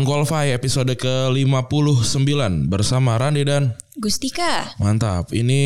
Unqualified 0.00 0.56
episode 0.56 0.88
ke-59 0.96 2.32
bersama 2.72 3.20
Randy 3.20 3.44
dan 3.44 3.76
Gustika. 4.00 4.72
mantap. 4.80 5.28
Ini 5.28 5.60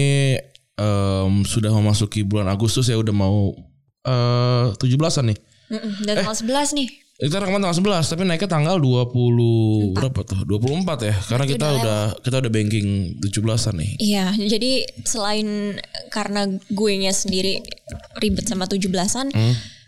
em, 0.75 1.33
sudah 1.47 1.71
memasuki 1.71 2.27
bulan 2.27 2.51
Agustus 2.51 2.91
ya 2.91 2.99
udah 2.99 3.15
mau 3.15 3.55
eh 4.03 4.67
17-an 4.75 5.31
nih. 5.31 5.39
Mm-mm, 5.71 5.93
Dan 6.03 6.15
tanggal 6.19 6.35
11 6.35 6.75
nih. 6.75 6.89
Kita 7.15 7.39
rekaman 7.39 7.63
tanggal 7.63 8.03
11 8.03 8.11
tapi 8.11 8.23
naiknya 8.27 8.51
tanggal 8.51 8.77
20 8.83 9.95
berapa 9.95 10.21
tuh? 10.27 10.43
24 10.43 10.83
ya. 11.07 11.15
Karena 11.15 11.45
kita 11.47 11.67
udah 11.71 11.79
udah 11.79 12.01
kita 12.27 12.37
udah 12.43 12.51
banking 12.51 12.87
17-an 13.23 13.75
nih. 13.79 13.91
Iya, 14.03 14.27
jadi 14.35 14.83
selain 15.07 15.79
karena 16.11 16.51
gue 16.51 16.93
nya 16.99 17.15
sendiri 17.15 17.63
ribet 18.19 18.51
sama 18.51 18.67
17-an, 18.67 19.31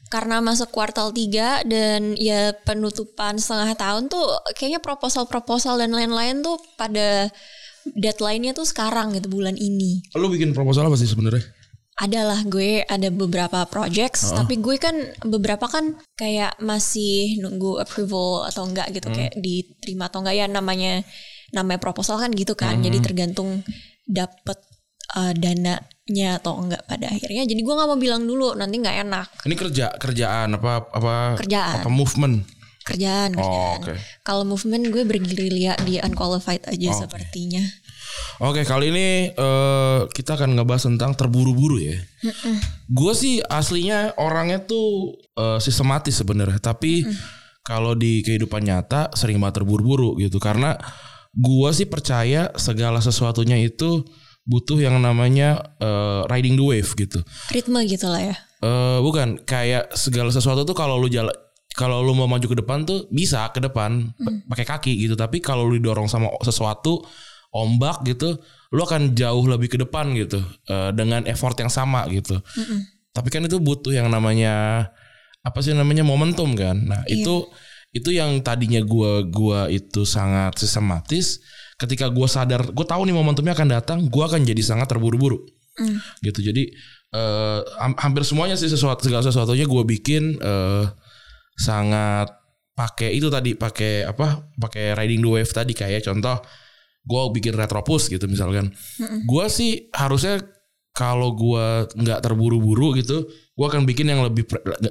karena 0.06 0.38
masuk 0.38 0.70
kuartal 0.70 1.10
3 1.10 1.66
dan 1.66 2.14
ya 2.14 2.54
penutupan 2.62 3.38
setengah 3.42 3.74
tahun 3.74 4.06
tuh 4.06 4.22
kayaknya 4.54 4.78
proposal-proposal 4.78 5.82
dan 5.82 5.90
lain-lain 5.90 6.46
tuh 6.46 6.58
pada 6.78 7.30
deadline-nya 7.94 8.54
tuh 8.54 8.66
sekarang 8.66 9.14
gitu 9.14 9.30
bulan 9.30 9.54
ini. 9.54 10.02
Lu 10.18 10.30
bikin 10.30 10.54
proposal 10.54 10.90
apa 10.90 10.98
sih 10.98 11.06
sebenarnya? 11.10 11.42
Adalah 11.96 12.44
gue 12.44 12.84
ada 12.84 13.08
beberapa 13.08 13.64
projects, 13.72 14.28
tapi 14.36 14.60
gue 14.60 14.76
kan 14.76 14.92
beberapa 15.24 15.64
kan 15.64 15.96
kayak 16.12 16.60
masih 16.60 17.41
nunggu 17.41 17.80
approval 17.80 18.44
atau 18.44 18.68
enggak 18.68 18.92
gitu 18.92 19.08
kayak 19.08 19.32
diterima 19.41 20.12
atau 20.12 20.20
enggak 20.20 20.36
ya 20.36 20.44
namanya 20.44 21.00
namanya 21.56 21.80
proposal 21.80 22.20
kan 22.20 22.28
gitu 22.36 22.52
kan. 22.52 22.84
Jadi 22.84 23.00
tergantung 23.00 23.64
dapet 24.04 24.60
uh, 25.16 25.32
dananya 26.06 26.38
atau 26.38 26.62
enggak 26.62 26.82
pada 26.86 27.10
akhirnya. 27.10 27.42
Jadi 27.42 27.60
gue 27.60 27.74
nggak 27.74 27.88
mau 27.90 27.98
bilang 27.98 28.22
dulu 28.22 28.54
nanti 28.54 28.78
nggak 28.78 28.96
enak 29.02 29.26
Ini 29.42 29.54
kerja 29.58 29.86
kerjaan 29.92 30.54
apa 30.54 30.86
apa 30.86 31.14
Kerjaan. 31.42 31.82
apa 31.82 31.90
movement? 31.90 32.46
kerjaan 32.86 33.34
Oh, 33.34 33.42
kerjaan. 33.42 33.78
oke. 33.82 33.92
Kalau 34.22 34.46
movement 34.46 34.94
gue 34.94 35.02
bergerilya 35.02 35.74
di 35.82 35.98
unqualified 35.98 36.70
aja 36.70 36.94
sepertinya. 36.94 37.58
Oke 38.38 38.62
kali 38.62 38.94
ini 38.94 39.06
eh, 39.34 39.98
kita 40.06 40.38
akan 40.38 40.54
ngebahas 40.54 40.86
tentang 40.86 41.18
terburu-buru 41.18 41.82
ya. 41.82 41.98
Gue 42.86 43.10
sih 43.18 43.42
aslinya 43.42 44.14
orangnya 44.22 44.62
tuh 44.62 45.18
eh, 45.34 45.58
sistematis 45.58 46.14
sebenarnya, 46.14 46.62
tapi 46.62 47.02
kalau 47.66 47.98
di 47.98 48.22
kehidupan 48.22 48.62
nyata 48.62 49.10
sering 49.18 49.42
banget 49.42 49.66
terburu-buru 49.66 50.14
gitu 50.22 50.38
karena 50.38 50.78
gue 51.34 51.70
sih 51.74 51.91
percaya 51.91 52.54
segala 52.54 53.02
sesuatunya 53.02 53.58
itu 53.58 54.06
butuh 54.46 54.78
yang 54.78 54.96
namanya 55.02 55.76
eh, 55.82 56.22
riding 56.30 56.54
the 56.54 56.64
wave 56.64 56.90
gitu. 56.94 57.20
Ritme 57.50 57.82
gitu 57.84 58.06
lah 58.06 58.22
ya. 58.22 58.36
Eh 58.62 58.98
bukan 59.02 59.42
kayak 59.42 59.92
segala 59.92 60.30
sesuatu 60.30 60.62
tuh 60.62 60.72
kalau 60.72 60.96
lu 60.96 61.10
jalan 61.10 61.34
kalau 61.76 62.00
lu 62.00 62.16
mau 62.16 62.24
maju 62.24 62.46
ke 62.48 62.56
depan 62.56 62.88
tuh 62.88 63.04
bisa 63.12 63.44
ke 63.52 63.60
depan 63.60 64.14
p- 64.16 64.46
pakai 64.48 64.64
kaki 64.64 64.92
gitu. 64.96 65.12
Tapi 65.18 65.44
kalau 65.44 65.66
lu 65.68 65.76
didorong 65.76 66.08
sama 66.08 66.30
sesuatu 66.40 67.04
ombak 67.52 68.06
gitu 68.06 68.38
lu 68.74 68.82
akan 68.82 69.14
jauh 69.14 69.44
lebih 69.46 69.68
ke 69.70 69.78
depan 69.78 70.14
gitu 70.14 70.40
eh, 70.70 70.90
dengan 70.94 71.26
effort 71.26 71.58
yang 71.58 71.68
sama 71.68 72.06
gitu. 72.08 72.40
Tapi 73.12 73.28
kan 73.28 73.44
itu 73.44 73.58
butuh 73.60 73.92
yang 73.92 74.08
namanya 74.08 74.86
apa 75.42 75.58
sih 75.62 75.74
namanya 75.74 76.02
momentum 76.06 76.54
kan. 76.54 76.74
Nah 76.80 77.02
itu 77.06 77.46
itu 77.94 78.12
yang 78.12 78.44
tadinya 78.44 78.82
gua 78.84 79.24
gua 79.24 79.60
itu 79.72 80.04
sangat 80.04 80.58
sistematis 80.60 81.40
ketika 81.76 82.09
gua 82.09 82.25
sadar 82.25 82.72
gue 82.72 82.87
tahu 82.88 83.04
nih 83.04 83.12
momentumnya 83.12 83.53
akan 83.53 83.69
datang 83.69 83.98
gua 84.09 84.32
akan 84.32 84.44
jadi 84.48 84.62
sangat 84.64 84.88
terburu-buru. 84.88 85.44
Gitu. 86.25 86.41
Jadi 86.41 86.72
eh, 87.12 87.60
ham- 87.76 88.00
hampir 88.00 88.25
semuanya 88.25 88.56
sih 88.56 88.72
sesuatu 88.72 89.04
segala 89.04 89.20
sesuatunya 89.20 89.69
gue 89.69 89.82
bikin 89.84 90.41
eh, 90.41 90.84
sangat 91.60 92.32
pakai 92.76 93.16
itu 93.16 93.28
tadi 93.28 93.56
pakai 93.56 94.09
apa 94.09 94.53
pakai 94.56 94.97
riding 94.97 95.20
the 95.20 95.28
wave 95.28 95.53
tadi. 95.53 95.76
Kayak 95.76 96.09
contoh 96.09 96.41
gue 97.06 97.22
bikin 97.37 97.53
retropus 97.53 98.08
gitu 98.08 98.25
misalkan. 98.25 98.72
Gue 99.28 99.47
sih 99.53 99.93
harusnya 99.93 100.41
kalau 100.96 101.36
gue 101.36 101.92
nggak 101.92 102.24
terburu-buru 102.24 102.96
gitu 102.96 103.28
gue 103.56 103.66
akan 103.66 103.88
bikin 103.88 104.12
yang 104.12 104.20
lebih 104.20 104.44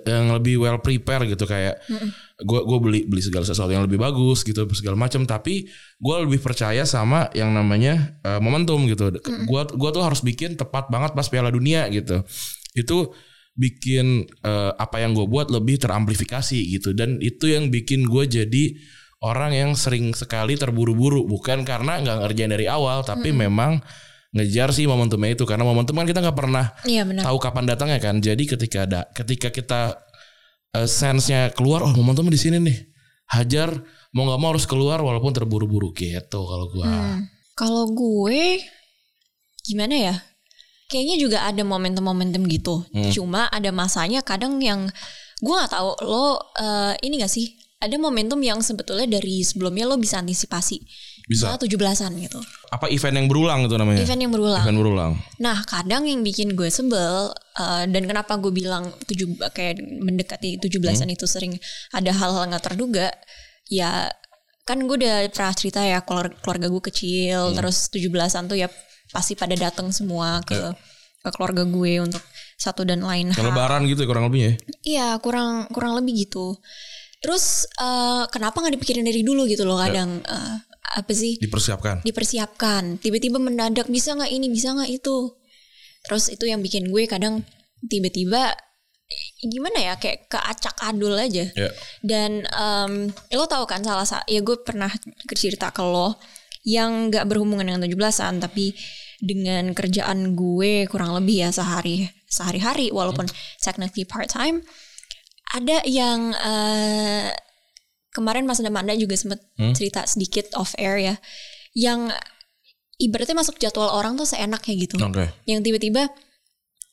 yang 0.10 0.34
lebih 0.34 0.58
well 0.58 0.82
prepare 0.82 1.30
gitu 1.30 1.46
kayak 1.46 1.86
gue 2.42 2.60
gue 2.66 2.78
beli 2.82 3.02
beli 3.06 3.22
segala 3.22 3.46
sesuatu 3.46 3.70
yang 3.70 3.86
lebih 3.86 4.02
bagus 4.02 4.42
gitu 4.42 4.66
segala 4.74 4.98
macam. 4.98 5.22
Tapi 5.30 5.70
gue 6.02 6.16
lebih 6.26 6.42
percaya 6.42 6.82
sama 6.82 7.30
yang 7.38 7.54
namanya 7.54 8.18
eh, 8.26 8.42
momentum 8.42 8.90
gitu. 8.90 9.14
Gue 9.46 9.62
gua 9.78 9.90
tuh 9.94 10.02
harus 10.02 10.26
bikin 10.26 10.58
tepat 10.58 10.90
banget 10.90 11.14
pas 11.14 11.30
Piala 11.30 11.54
Dunia 11.54 11.86
gitu. 11.94 12.26
Itu 12.74 13.14
bikin 13.54 14.26
eh, 14.42 14.72
apa 14.82 14.98
yang 14.98 15.14
gue 15.14 15.30
buat 15.30 15.54
lebih 15.54 15.78
teramplifikasi 15.78 16.58
gitu. 16.58 16.98
Dan 16.98 17.22
itu 17.22 17.46
yang 17.46 17.70
bikin 17.70 18.10
gue 18.10 18.26
jadi 18.26 18.66
orang 19.22 19.54
yang 19.54 19.72
sering 19.78 20.10
sekali 20.18 20.58
terburu-buru. 20.58 21.22
Bukan 21.30 21.70
karena 21.70 22.02
nggak 22.02 22.18
ngerjain 22.26 22.50
dari 22.50 22.66
awal 22.66 23.06
tapi 23.06 23.30
memang 23.30 23.78
ngejar 24.36 24.76
sih 24.76 24.84
momentumnya 24.84 25.32
itu 25.32 25.48
karena 25.48 25.64
momentum 25.64 25.96
kan 25.96 26.04
kita 26.04 26.20
nggak 26.20 26.36
pernah 26.36 26.76
Iya 26.84 27.08
benar. 27.08 27.24
tahu 27.24 27.38
kapan 27.40 27.64
datangnya 27.66 28.00
kan 28.04 28.20
jadi 28.20 28.44
ketika 28.44 28.84
ada 28.84 29.00
ketika 29.16 29.48
kita 29.50 29.82
eh, 30.76 30.86
sense-nya 30.86 31.56
keluar 31.56 31.82
oh 31.82 31.96
momentum 31.96 32.28
di 32.28 32.36
sini 32.36 32.60
nih 32.60 32.78
hajar 33.32 33.72
mau 34.12 34.28
nggak 34.28 34.40
mau 34.40 34.52
harus 34.52 34.68
keluar 34.68 35.00
walaupun 35.00 35.32
terburu-buru 35.32 35.96
gitu 35.96 36.40
kalau 36.44 36.68
gua 36.70 36.86
Hmm. 36.86 37.20
Kalau 37.56 37.88
gue 37.88 38.60
gimana 39.64 39.96
ya? 39.96 40.16
Kayaknya 40.86 41.16
juga 41.18 41.38
ada 41.48 41.64
momentum-momentum 41.64 42.44
gitu. 42.52 42.84
Hmm. 42.92 43.10
Cuma 43.10 43.48
ada 43.48 43.72
masanya 43.72 44.20
kadang 44.22 44.60
yang 44.60 44.92
gue 45.40 45.54
nggak 45.56 45.72
tahu 45.72 45.96
lo 46.04 46.36
eh, 46.60 46.94
ini 47.02 47.16
gak 47.18 47.32
sih? 47.32 47.56
Ada 47.80 47.96
momentum 47.96 48.44
yang 48.44 48.60
sebetulnya 48.60 49.08
dari 49.08 49.40
sebelumnya 49.40 49.88
lo 49.88 49.96
bisa 49.96 50.20
antisipasi. 50.20 50.84
Bisa 51.26 51.50
Misalnya 51.50 51.90
17-an 51.90 52.12
gitu. 52.20 52.40
apa 52.70 52.86
event 52.88 53.16
yang 53.16 53.26
berulang 53.26 53.60
itu 53.62 53.74
namanya 53.74 53.98
Event 54.00 54.20
yang 54.20 54.30
berulang. 54.30 54.62
event 54.62 54.78
berulang 54.78 55.12
Nah, 55.38 55.58
kadang 55.64 56.06
yang 56.06 56.22
bikin 56.22 56.54
gue 56.54 56.70
sebel 56.70 57.30
eh, 57.56 57.84
dan 57.86 58.04
kenapa 58.04 58.36
gue 58.36 58.52
bilang 58.52 58.94
tujuh 59.02 59.26
kayak 59.50 59.76
mendekati 59.82 60.58
17-an 60.58 61.04
Hmm. 61.04 61.12
itu 61.12 61.26
sering 61.26 61.58
ada 61.92 62.12
hal-hal 62.12 62.46
nggak 62.46 62.62
terduga, 62.64 63.10
ya 63.66 64.06
kan 64.64 64.78
gue 64.80 64.96
udah 64.96 65.26
pernah 65.30 65.52
cerita 65.52 65.80
ya 65.80 66.02
keluarga, 66.02 66.68
gue 66.68 66.84
kecil, 66.84 67.40
Hmm. 67.48 67.56
terus 67.56 67.90
17-an 67.90 68.46
tuh 68.46 68.58
ya 68.58 68.70
pasti 69.08 69.34
pada 69.34 69.54
datang 69.56 69.90
semua 69.90 70.42
ke 70.42 70.58
ke 71.18 71.30
keluarga 71.32 71.64
gue 71.64 71.94
untuk 72.00 72.22
satu 72.56 72.82
dan 72.82 73.02
lain 73.02 73.30
hal. 73.30 73.42
lebaran 73.44 73.82
gitu 73.84 73.98
ya 74.00 74.08
kurang 74.08 74.26
lebihnya 74.26 74.52
ya 74.52 74.58
Iya, 74.86 75.08
kurang 75.20 75.50
kurang 75.70 75.94
lebih 75.96 76.22
gitu. 76.22 76.54
Terus 77.18 77.66
eh, 77.76 78.24
kenapa 78.30 78.62
nggak 78.62 78.78
dipikirin 78.78 79.02
dari 79.02 79.22
dulu 79.22 79.46
gitu 79.46 79.66
loh 79.66 79.78
kadang 79.80 80.22
eh, 80.22 80.56
apa 80.94 81.12
sih? 81.12 81.42
dipersiapkan. 81.42 82.06
Dipersiapkan. 82.06 83.02
Tiba-tiba 83.02 83.42
mendadak 83.42 83.90
bisa 83.90 84.14
nggak 84.14 84.32
ini? 84.32 84.48
Bisa 84.54 84.78
nggak 84.78 84.92
itu? 84.92 85.34
Terus 86.06 86.30
itu 86.30 86.46
yang 86.46 86.62
bikin 86.62 86.94
gue 86.94 87.10
kadang 87.10 87.42
tiba-tiba 87.90 88.54
eh, 89.10 89.26
gimana 89.50 89.82
ya 89.82 89.94
kayak 89.98 90.30
keacak 90.30 90.76
adul 90.86 91.18
aja. 91.18 91.50
Ya. 91.50 91.70
Dan 92.06 92.46
em, 92.46 93.10
lo 93.34 93.46
tahu 93.50 93.66
kan 93.66 93.82
salah 93.82 94.06
satu 94.06 94.26
ya 94.30 94.46
gue 94.46 94.58
pernah 94.62 94.90
cerita 95.34 95.74
ke 95.74 95.82
lo 95.82 96.18
yang 96.66 97.14
nggak 97.14 97.30
berhubungan 97.30 97.66
dengan 97.66 97.86
17-an 97.86 98.42
tapi 98.42 98.74
dengan 99.22 99.72
kerjaan 99.72 100.34
gue 100.34 100.90
kurang 100.90 101.14
lebih 101.14 101.46
ya 101.46 101.50
sehari 101.54 102.10
sehari-hari 102.26 102.90
walaupun 102.90 103.30
technically 103.62 104.04
part 104.04 104.28
time 104.28 104.66
ada 105.54 105.80
yang 105.86 106.34
eh, 106.34 107.30
kemarin 108.16 108.48
Mas 108.48 108.58
Damanda 108.58 108.96
juga 108.96 109.14
sempat 109.14 109.44
cerita 109.76 110.08
sedikit 110.08 110.48
off 110.56 110.72
air 110.76 110.96
ya. 110.98 111.16
Yang 111.76 112.16
ibaratnya 112.96 113.36
masuk 113.36 113.60
jadwal 113.60 113.92
orang 113.92 114.16
tuh 114.16 114.24
seenaknya 114.24 114.74
gitu. 114.80 114.96
Oke. 114.98 115.28
Yang 115.44 115.60
tiba-tiba 115.62 116.04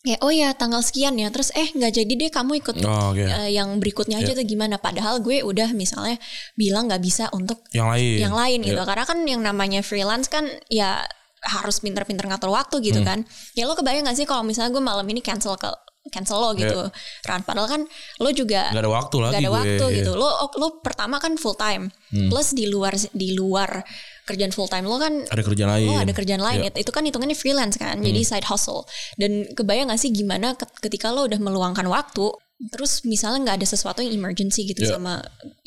kayak 0.03 0.19
oh 0.19 0.35
ya 0.35 0.51
tanggal 0.53 0.83
sekian 0.83 1.15
ya. 1.15 1.31
Terus 1.31 1.55
eh 1.55 1.71
nggak 1.71 1.93
jadi 1.95 2.13
deh 2.19 2.29
kamu 2.29 2.59
ikut 2.59 2.75
Oh, 2.83 3.15
oke. 3.15 3.23
eh, 3.23 3.55
yang 3.55 3.79
berikutnya 3.79 4.19
aja 4.19 4.35
tuh 4.35 4.43
gimana? 4.43 4.77
Padahal 4.77 5.23
gue 5.23 5.41
udah 5.41 5.71
misalnya 5.73 6.19
bilang 6.53 6.91
nggak 6.91 6.99
bisa 6.99 7.31
untuk 7.31 7.63
Yang 7.71 7.87
lain. 7.89 8.17
yang 8.19 8.35
lain 8.35 8.59
gitu. 8.61 8.75
Iya. 8.75 8.85
karena 8.85 9.05
kan 9.07 9.19
yang 9.23 9.41
namanya 9.41 9.81
freelance 9.81 10.27
kan 10.27 10.51
ya 10.67 11.07
harus 11.43 11.79
pinter-pinter 11.79 12.27
ngatur 12.27 12.51
waktu 12.51 12.83
gitu 12.85 12.99
Hmm. 12.99 13.07
kan. 13.07 13.19
Ya 13.55 13.67
lo 13.67 13.75
kebayang 13.75 14.07
gak 14.07 14.15
sih 14.15 14.27
kalau 14.27 14.43
misalnya 14.43 14.71
gue 14.71 14.79
malam 14.81 15.03
ini 15.07 15.19
cancel 15.19 15.55
ke 15.55 15.71
cancel 16.05 16.35
lo 16.37 16.51
gitu 16.53 16.83
Ran 17.23 17.43
padahal 17.43 17.69
kan 17.69 17.83
lo 18.19 18.31
juga. 18.31 18.71
Nggak 18.71 18.83
ada 18.83 18.91
waktu 18.91 19.17
lagi 19.19 19.33
nggak 19.33 19.41
ada 19.41 19.49
gue, 19.49 19.59
waktu 19.61 19.85
iya. 19.87 19.97
gitu 20.01 20.13
lo 20.13 20.29
lo 20.53 20.67
pertama 20.81 21.17
kan 21.17 21.37
full 21.37 21.55
time 21.55 21.95
plus 22.27 22.51
di 22.51 22.67
luar 22.67 22.91
di 23.13 23.33
luar 23.33 23.87
kerjaan 24.23 24.51
full 24.51 24.67
time 24.67 24.83
lo 24.83 24.97
kan 24.97 25.23
Ada 25.25 25.43
kerjaan 25.43 25.71
lain. 25.73 25.89
Oh 25.89 25.99
ada 25.99 26.11
kerjaan 26.11 26.39
lain 26.39 26.59
Iya. 26.65 26.75
itu 26.77 26.91
kan 26.91 27.03
hitungannya 27.03 27.35
freelance 27.35 27.77
kan 27.77 27.99
jadi 27.99 28.19
side 28.21 28.45
hustle 28.45 28.83
dan 29.15 29.47
kebayang 29.49 29.89
gak 29.89 29.99
sih 29.99 30.11
gimana 30.11 30.55
ke- 30.55 30.67
ketika 30.81 31.11
lo 31.11 31.25
udah 31.25 31.39
meluangkan 31.39 31.87
waktu 31.87 32.31
terus 32.65 33.03
misalnya 33.03 33.43
nggak 33.43 33.57
ada 33.59 33.67
sesuatu 33.69 33.99
yang 34.01 34.15
emergency 34.15 34.63
gitu 34.65 34.83
Iya. 34.85 34.95
sama 34.95 35.19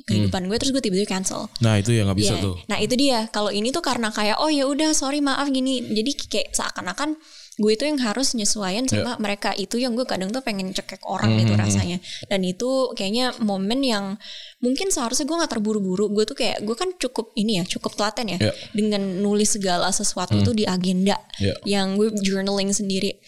kehidupan 0.02 0.46
gue 0.46 0.56
terus 0.56 0.72
gue 0.72 0.80
tiba-tiba 0.82 1.10
cancel 1.10 1.52
Nah 1.60 1.76
itu 1.76 1.92
ya 1.92 2.04
nggak 2.04 2.16
bisa 2.16 2.36
Iya. 2.36 2.44
tuh. 2.44 2.56
Nah 2.66 2.78
itu 2.78 2.94
dia. 2.94 3.20
Kalau 3.30 3.50
ini 3.50 3.72
tuh 3.72 3.82
karena 3.82 4.08
kayak 4.10 4.38
oh 4.38 4.48
ya 4.48 4.64
udah 4.64 4.92
sorry 4.92 5.20
maaf 5.20 5.50
gini. 5.50 5.82
Jadi 5.82 6.12
kayak 6.22 6.48
seakan-akan 6.52 7.20
gue 7.56 7.72
itu 7.72 7.88
yang 7.88 7.96
harus 8.04 8.36
nyesuaiin 8.36 8.84
Iya. 8.86 8.92
sama 9.00 9.12
mereka 9.16 9.56
itu 9.56 9.80
yang 9.80 9.96
gue 9.96 10.04
kadang 10.04 10.28
tuh 10.28 10.44
pengen 10.44 10.76
cekek 10.76 11.00
orang 11.08 11.32
Hmm, 11.34 11.40
gitu 11.40 11.54
rasanya. 11.56 12.04
Dan 12.28 12.44
itu 12.44 12.92
kayaknya 12.92 13.32
momen 13.40 13.80
yang 13.80 14.20
mungkin 14.60 14.92
seharusnya 14.92 15.24
gue 15.24 15.38
nggak 15.40 15.52
terburu-buru. 15.56 16.12
Gue 16.12 16.28
tuh 16.28 16.36
kayak 16.36 16.62
gue 16.62 16.76
kan 16.76 16.92
cukup 17.00 17.32
ini 17.34 17.60
ya 17.60 17.64
cukup 17.64 17.96
telaten 17.96 18.36
ya 18.36 18.38
Iya. 18.40 18.54
dengan 18.76 19.24
nulis 19.24 19.56
segala 19.56 19.88
sesuatu 19.90 20.36
tuh 20.42 20.52
di 20.52 20.68
agenda 20.68 21.16
Iya. 21.40 21.56
yang 21.64 21.96
gue 21.96 22.12
journaling 22.20 22.76
sendiri. 22.76 23.24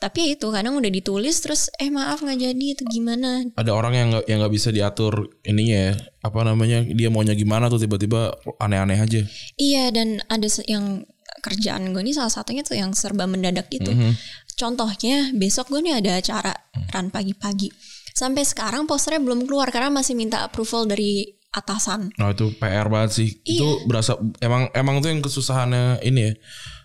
Tapi 0.00 0.32
itu 0.32 0.48
kadang 0.48 0.80
udah 0.80 0.88
ditulis 0.88 1.36
terus 1.44 1.68
eh 1.76 1.92
maaf 1.92 2.24
nggak 2.24 2.40
jadi 2.40 2.66
itu 2.72 2.88
gimana 2.88 3.44
Ada 3.52 3.68
orang 3.68 3.92
yang 3.92 4.06
nggak 4.08 4.24
yang 4.32 4.38
nggak 4.40 4.54
bisa 4.56 4.72
diatur 4.72 5.12
ininya 5.44 5.92
ya. 5.92 5.94
Apa 6.20 6.40
namanya? 6.40 6.80
Dia 6.84 7.12
maunya 7.12 7.36
gimana 7.36 7.68
tuh 7.68 7.76
tiba-tiba 7.76 8.32
aneh-aneh 8.56 8.96
aja. 8.96 9.20
Iya 9.56 9.92
dan 9.92 10.24
ada 10.24 10.48
yang 10.64 11.04
kerjaan 11.38 11.94
gue 11.94 12.02
ini 12.02 12.10
salah 12.10 12.32
satunya 12.32 12.60
tuh 12.60 12.74
yang 12.74 12.90
serba 12.92 13.24
mendadak 13.24 13.70
gitu. 13.70 13.90
Mhm. 13.90 14.12
Contohnya 14.54 15.30
besok 15.32 15.72
gue 15.72 15.80
nih 15.80 16.02
ada 16.02 16.20
acara 16.20 16.52
run 16.92 17.08
pagi-pagi. 17.08 17.72
Sampai 18.12 18.44
sekarang 18.44 18.84
posternya 18.84 19.22
belum 19.22 19.48
keluar 19.48 19.72
karena 19.72 19.88
masih 19.88 20.12
minta 20.12 20.44
approval 20.44 20.84
dari 20.84 21.24
atasan. 21.50 22.12
Nah 22.20 22.30
itu 22.30 22.52
PR 22.60 22.86
banget 22.86 23.10
sih. 23.16 23.28
Iya. 23.42 23.56
Itu 23.56 23.68
berasa 23.88 24.20
emang 24.38 24.68
emang 24.70 25.00
tuh 25.00 25.08
yang 25.08 25.22
kesusahannya 25.24 26.04
ini 26.04 26.20
ya. 26.28 26.32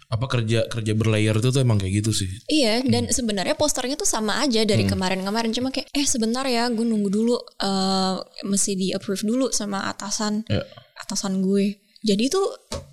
Apa 0.05 0.29
kerja 0.29 0.69
kerja 0.69 0.93
berlayer 0.93 1.33
itu 1.35 1.49
tuh 1.49 1.59
emang 1.59 1.81
kayak 1.81 2.05
gitu 2.05 2.13
sih. 2.15 2.29
Iya 2.47 2.85
dan 2.87 3.09
sebenarnya 3.09 3.57
posternya 3.57 3.97
tuh 3.97 4.07
sama 4.07 4.39
aja 4.39 4.61
dari 4.63 4.85
kemarin-kemarin 4.85 5.51
cuma 5.51 5.73
kayak 5.73 5.89
eh 5.91 6.05
sebentar 6.07 6.45
ya 6.47 6.69
gue 6.69 6.85
nunggu 6.85 7.09
dulu 7.09 7.35
eh 7.35 8.15
mesti 8.45 8.71
di 8.77 8.87
approve 8.95 9.25
dulu 9.25 9.49
sama 9.51 9.89
atasan 9.91 10.45
Ya. 10.47 10.61
atasan 11.03 11.41
gue. 11.43 11.81
Jadi 12.05 12.29
tuh 12.29 12.45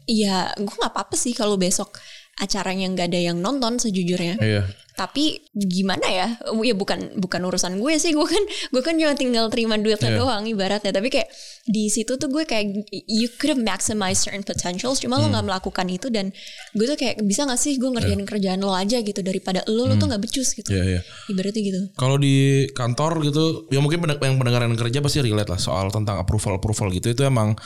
ya 0.04 0.50
gue 0.56 0.72
nggak 0.72 0.90
apa-apa 0.90 1.14
sih 1.14 1.30
kalau 1.30 1.54
besok 1.54 1.92
acaranya 2.34 2.88
nggak 2.88 3.06
ada 3.06 3.20
yang 3.22 3.38
nonton 3.38 3.76
sejujurnya. 3.76 4.40
Iya. 4.40 4.64
tapi 4.92 5.40
gimana 5.56 6.04
ya 6.04 6.36
ya 6.60 6.76
bukan 6.76 7.16
bukan 7.16 7.40
urusan 7.40 7.80
gue 7.80 7.96
sih 7.96 8.12
gue 8.12 8.28
kan 8.28 8.44
gue 8.44 8.82
kan 8.84 8.92
cuma 8.92 9.16
tinggal 9.16 9.48
terima 9.48 9.80
duitnya 9.80 10.12
Iya. 10.12 10.20
doang 10.20 10.44
ibaratnya 10.44 10.92
tapi 10.92 11.08
kayak 11.08 11.32
di 11.64 11.88
situ 11.88 12.20
tuh 12.20 12.28
gue 12.28 12.44
kayak 12.44 12.76
you 13.08 13.24
could 13.40 13.48
have 13.48 13.56
maximize 13.56 14.20
certain 14.20 14.44
potentials 14.44 15.00
cuma 15.00 15.16
lo 15.16 15.24
Hmm. 15.24 15.32
nggak 15.32 15.46
melakukan 15.48 15.86
itu 15.88 16.12
dan 16.12 16.28
gue 16.76 16.84
tuh 16.84 17.00
kayak 17.00 17.24
bisa 17.24 17.48
gak 17.48 17.56
sih 17.56 17.80
gue 17.80 17.88
ngerjain 17.88 18.20
kerjaan 18.20 18.60
lo 18.60 18.76
aja 18.76 19.00
gitu 19.00 19.24
daripada 19.24 19.64
lo 19.64 19.88
lo 19.88 19.96
tuh 19.96 20.12
nggak 20.12 20.20
becus 20.20 20.52
gitu 20.52 20.68
Iya 20.68 20.84
iya. 20.84 21.00
ibaratnya 21.32 21.62
gitu 21.64 21.80
Kalau 21.96 22.20
di 22.20 22.36
kantor 22.76 23.24
gitu, 23.24 23.44
ya 23.72 23.80
mungkin 23.80 24.04
yang 24.04 24.36
pendengaran 24.36 24.76
kerja 24.76 25.00
pasti 25.00 25.24
relate 25.24 25.48
lah 25.48 25.56
soal 25.56 25.88
tentang 25.88 26.20
approval 26.20 26.60
approval 26.60 26.92
gitu 26.92 27.08
itu 27.08 27.24
emang 27.24 27.56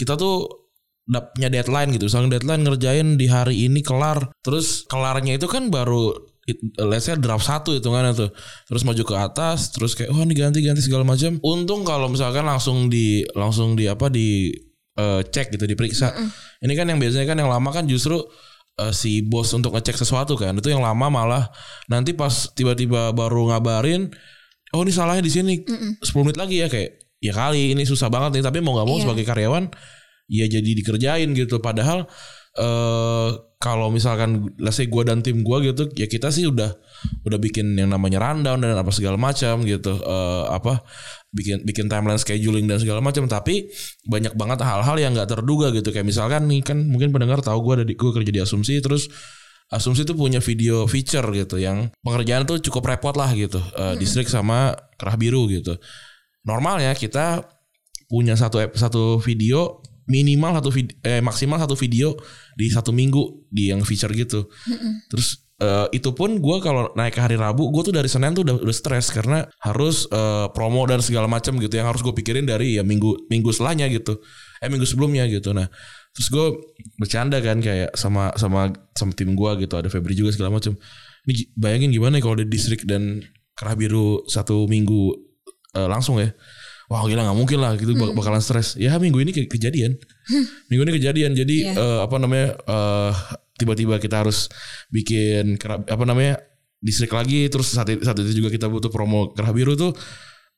kita 0.00 0.16
tuh 0.16 0.63
punya 1.04 1.52
deadline 1.52 1.92
gitu. 1.92 2.08
Misalnya 2.08 2.40
deadline 2.40 2.62
ngerjain 2.64 3.08
di 3.20 3.26
hari 3.28 3.68
ini 3.68 3.84
kelar, 3.84 4.32
terus 4.40 4.88
kelarnya 4.88 5.36
itu 5.36 5.44
kan 5.44 5.68
baru 5.68 6.16
it, 6.48 6.56
let's 6.80 7.04
say 7.08 7.16
draft 7.16 7.44
satu 7.44 7.76
hitungannya 7.76 8.12
tuh. 8.16 8.30
Terus 8.68 8.82
maju 8.88 9.02
ke 9.04 9.14
atas 9.16 9.68
terus 9.72 9.92
kayak 9.92 10.12
oh 10.12 10.20
ini 10.24 10.32
ganti 10.32 10.64
ganti 10.64 10.80
segala 10.80 11.04
macam. 11.04 11.36
Untung 11.44 11.84
kalau 11.84 12.08
misalkan 12.08 12.44
langsung 12.48 12.88
di 12.88 13.20
langsung 13.36 13.76
di 13.76 13.84
apa 13.84 14.08
di 14.08 14.48
eh, 14.96 15.20
cek 15.28 15.52
gitu 15.52 15.64
diperiksa. 15.68 16.16
Ini 16.64 16.72
kan 16.72 16.88
yang 16.88 16.96
biasanya 16.96 17.26
kan 17.28 17.36
yang 17.36 17.52
lama 17.52 17.68
kan 17.68 17.84
justru 17.84 18.16
eh, 18.80 18.92
si 18.96 19.20
bos 19.20 19.52
untuk 19.52 19.76
ngecek 19.76 20.00
sesuatu 20.00 20.40
kan. 20.40 20.56
Itu 20.56 20.72
yang 20.72 20.80
lama 20.80 21.12
malah 21.12 21.44
nanti 21.92 22.16
pas 22.16 22.48
tiba-tiba 22.56 23.12
baru 23.12 23.52
ngabarin 23.52 24.08
oh 24.72 24.80
ini 24.82 24.92
salahnya 24.92 25.20
di 25.20 25.32
sini. 25.32 25.54
10 26.00 26.00
menit 26.24 26.40
lagi 26.40 26.64
ya 26.64 26.68
kayak 26.72 27.04
ya 27.20 27.32
kali 27.32 27.72
ini 27.72 27.88
susah 27.88 28.12
banget 28.12 28.36
nih 28.36 28.44
tapi 28.44 28.60
mau 28.60 28.76
nggak 28.76 28.88
mau 28.88 28.96
Iya. 29.00 29.04
sebagai 29.08 29.24
karyawan 29.24 29.64
ya 30.30 30.46
jadi 30.48 30.70
dikerjain 30.76 31.32
gitu. 31.36 31.60
Padahal 31.60 32.08
eh 32.54 33.30
kalau 33.58 33.88
misalkan 33.90 34.54
let's 34.60 34.78
say 34.78 34.86
gue 34.86 35.02
dan 35.02 35.24
tim 35.24 35.42
gue 35.42 35.58
gitu 35.72 35.90
ya 35.98 36.06
kita 36.06 36.30
sih 36.30 36.46
udah 36.46 36.70
udah 37.26 37.38
bikin 37.40 37.74
yang 37.74 37.90
namanya 37.90 38.22
rundown 38.22 38.62
dan 38.62 38.78
apa 38.78 38.92
segala 38.94 39.18
macam 39.18 39.64
gitu. 39.64 39.96
Eh 39.98 40.44
apa 40.52 40.84
bikin 41.34 41.66
bikin 41.66 41.86
timeline 41.90 42.20
scheduling 42.20 42.68
dan 42.70 42.78
segala 42.78 43.00
macam. 43.00 43.26
Tapi 43.26 43.68
banyak 44.06 44.36
banget 44.38 44.62
hal-hal 44.62 44.96
yang 45.00 45.12
nggak 45.16 45.30
terduga 45.30 45.72
gitu. 45.74 45.90
Kayak 45.90 46.06
misalkan 46.08 46.46
nih 46.46 46.60
kan 46.62 46.78
mungkin 46.84 47.10
pendengar 47.10 47.42
tahu 47.42 47.60
gue 47.64 47.74
ada 47.82 47.84
di 47.86 47.94
gue 47.96 48.10
kerja 48.12 48.30
di 48.30 48.40
asumsi 48.40 48.78
terus 48.84 49.08
Asumsi 49.72 50.04
itu 50.04 50.12
punya 50.12 50.44
video 50.44 50.84
feature 50.84 51.24
gitu 51.32 51.56
yang 51.56 51.88
pengerjaan 52.04 52.44
tuh 52.44 52.60
cukup 52.60 52.94
repot 52.94 53.16
lah 53.16 53.32
gitu. 53.32 53.56
Eh, 53.58 53.96
Distrik 53.96 54.28
sama 54.28 54.76
kerah 55.00 55.16
biru 55.16 55.48
gitu. 55.48 55.80
Normalnya 56.44 56.92
kita 56.92 57.48
punya 58.04 58.36
satu 58.36 58.60
satu 58.76 59.16
video 59.24 59.80
minimal 60.06 60.60
satu 60.60 60.70
vid- 60.70 60.96
eh, 61.02 61.20
maksimal 61.24 61.56
satu 61.58 61.74
video 61.74 62.14
di 62.54 62.68
satu 62.68 62.92
minggu 62.92 63.48
di 63.48 63.72
yang 63.72 63.80
feature 63.82 64.12
gitu. 64.12 64.48
Terus 65.08 65.40
eh, 65.62 65.86
itu 65.94 66.10
pun 66.12 66.42
gue 66.42 66.56
kalau 66.60 66.90
naik 66.98 67.14
ke 67.14 67.20
hari 67.22 67.36
Rabu 67.38 67.70
gue 67.70 67.82
tuh 67.88 67.94
dari 67.94 68.10
Senin 68.10 68.34
tuh 68.34 68.42
udah 68.42 68.58
udah 68.60 68.74
stres 68.74 69.08
karena 69.14 69.46
harus 69.62 70.04
eh, 70.10 70.46
promo 70.52 70.82
dan 70.84 70.98
segala 71.00 71.30
macam 71.30 71.56
gitu 71.62 71.74
yang 71.78 71.88
harus 71.88 72.02
gue 72.02 72.12
pikirin 72.12 72.44
dari 72.44 72.76
ya 72.76 72.82
minggu 72.82 73.30
minggu 73.30 73.48
setelahnya 73.54 73.86
gitu. 73.88 74.18
Eh 74.60 74.68
minggu 74.68 74.84
sebelumnya 74.84 75.24
gitu. 75.30 75.54
Nah 75.54 75.70
terus 76.14 76.28
gue 76.30 76.46
bercanda 76.94 77.42
kan 77.42 77.58
kayak 77.58 77.94
sama 77.98 78.30
sama 78.38 78.70
sama 78.94 79.12
tim 79.14 79.34
gue 79.34 79.50
gitu 79.66 79.74
ada 79.78 79.88
Febri 79.90 80.14
juga 80.14 80.30
segala 80.34 80.58
macam. 80.58 80.74
Ini 81.24 81.32
gi- 81.32 81.48
bayangin 81.56 81.90
gimana 81.94 82.18
ya 82.18 82.22
kalau 82.22 82.36
di 82.38 82.46
distrik 82.46 82.84
dan 82.84 83.24
kerah 83.54 83.78
biru 83.78 84.26
satu 84.26 84.66
minggu 84.66 85.14
eh, 85.78 85.88
langsung 85.88 86.18
ya. 86.18 86.34
Wah 86.94 87.02
gila 87.02 87.26
nggak 87.26 87.34
mungkin 87.34 87.58
lah 87.58 87.74
gitu 87.74 87.90
bak- 87.98 88.14
bakalan 88.14 88.38
stres. 88.38 88.78
Ya 88.78 88.94
minggu 89.02 89.18
ini 89.18 89.34
ke- 89.34 89.50
kejadian. 89.50 89.98
Minggu 90.70 90.86
ini 90.86 90.92
kejadian. 90.94 91.34
Jadi 91.34 91.56
Iya. 91.66 91.74
eh, 91.74 91.98
apa 92.06 92.16
namanya 92.22 92.54
eh, 92.54 93.12
tiba-tiba 93.58 93.98
kita 93.98 94.22
harus 94.22 94.46
bikin 94.88 95.58
kerah, 95.58 95.82
apa 95.82 96.04
namanya 96.06 96.38
distrik 96.78 97.10
lagi. 97.10 97.50
Terus 97.50 97.74
saat 97.74 97.90
itu, 97.90 98.06
saat 98.06 98.14
itu 98.22 98.38
juga 98.38 98.46
kita 98.46 98.70
butuh 98.70 98.94
promo 98.94 99.34
kerah 99.34 99.50
biru 99.50 99.74
tuh 99.74 99.90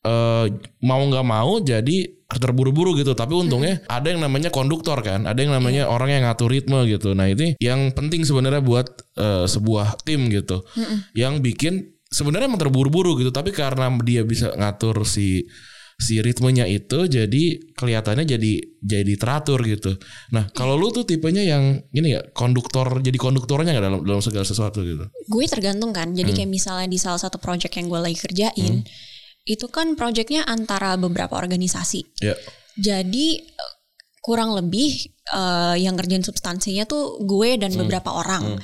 eh, 0.05 0.47
mau 0.85 1.00
nggak 1.00 1.25
mau 1.25 1.57
jadi 1.59 1.97
terburu-buru 2.28 2.93
gitu. 3.00 3.16
Tapi 3.16 3.33
untungnya 3.33 3.81
ada 3.88 4.12
yang 4.12 4.21
namanya 4.21 4.52
konduktor 4.52 5.00
kan. 5.00 5.25
Ada 5.25 5.40
yang 5.40 5.57
namanya 5.57 5.88
orang 5.88 6.21
yang 6.21 6.23
ngatur 6.28 6.52
ritme 6.52 6.85
gitu. 6.85 7.16
Nah 7.16 7.33
ini 7.33 7.57
yang 7.64 7.97
penting 7.97 8.28
sebenarnya 8.28 8.61
buat 8.61 8.87
eh, 9.16 9.49
sebuah 9.49 10.05
tim 10.05 10.28
gitu. 10.28 10.61
Yang 11.16 11.35
bikin 11.40 11.75
sebenarnya 12.07 12.52
emang 12.52 12.61
terburu-buru 12.61 13.16
gitu. 13.16 13.33
Tapi 13.33 13.57
karena 13.57 13.88
dia 14.05 14.21
bisa 14.21 14.52
ngatur 14.52 15.09
si 15.09 15.49
si 15.97 16.21
ritmenya 16.21 16.69
itu 16.69 17.09
jadi 17.09 17.45
kelihatannya 17.73 18.29
jadi 18.29 18.53
jadi 18.85 19.12
teratur 19.17 19.65
gitu. 19.65 19.97
Nah 20.29 20.53
kalau 20.53 20.76
lu 20.76 20.93
tuh 20.93 21.09
tipenya 21.09 21.41
yang 21.41 21.81
ini 21.91 22.17
ya 22.17 22.21
konduktor 22.37 23.00
jadi 23.00 23.17
konduktornya 23.17 23.73
nggak 23.73 23.87
dalam 23.88 24.00
dalam 24.05 24.21
segala 24.21 24.45
sesuatu 24.45 24.85
gitu. 24.85 25.09
gue 25.09 25.45
tergantung 25.49 25.97
kan. 25.97 26.12
Jadi 26.12 26.37
kayak 26.37 26.50
misalnya 26.53 26.88
di 26.88 27.00
salah 27.00 27.19
satu 27.19 27.41
project 27.41 27.73
yang 27.81 27.88
gue 27.88 28.00
lagi 28.00 28.17
kerjain 28.21 28.85
itu 29.47 29.67
kan 29.73 29.97
projectnya 29.97 30.45
antara 30.45 31.00
beberapa 31.00 31.38
organisasi. 31.38 32.21
Ya. 32.21 32.37
jadi 32.76 33.47
kurang 34.21 34.53
lebih 34.53 35.17
eh, 35.33 35.76
yang 35.81 35.97
ngerjain 35.97 36.26
substansinya 36.26 36.85
tuh 36.85 37.25
gue 37.25 37.57
dan 37.57 37.73
beberapa 37.73 38.12
orang 38.12 38.61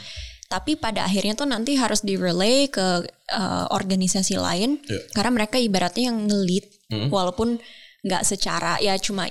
tapi 0.52 0.76
pada 0.76 1.08
akhirnya 1.08 1.32
tuh 1.32 1.48
nanti 1.48 1.72
harus 1.80 2.04
di 2.04 2.20
relay 2.20 2.68
ke 2.68 3.00
eh, 3.32 3.64
organisasi 3.72 4.36
lain 4.36 4.76
Ya. 4.84 5.00
karena 5.16 5.30
mereka 5.32 5.56
ibaratnya 5.56 6.12
yang 6.12 6.28
ngelit 6.28 6.68
walaupun 7.08 7.56
nggak 8.04 8.22
secara 8.22 8.76
ya 8.84 8.92
cuma 9.00 9.24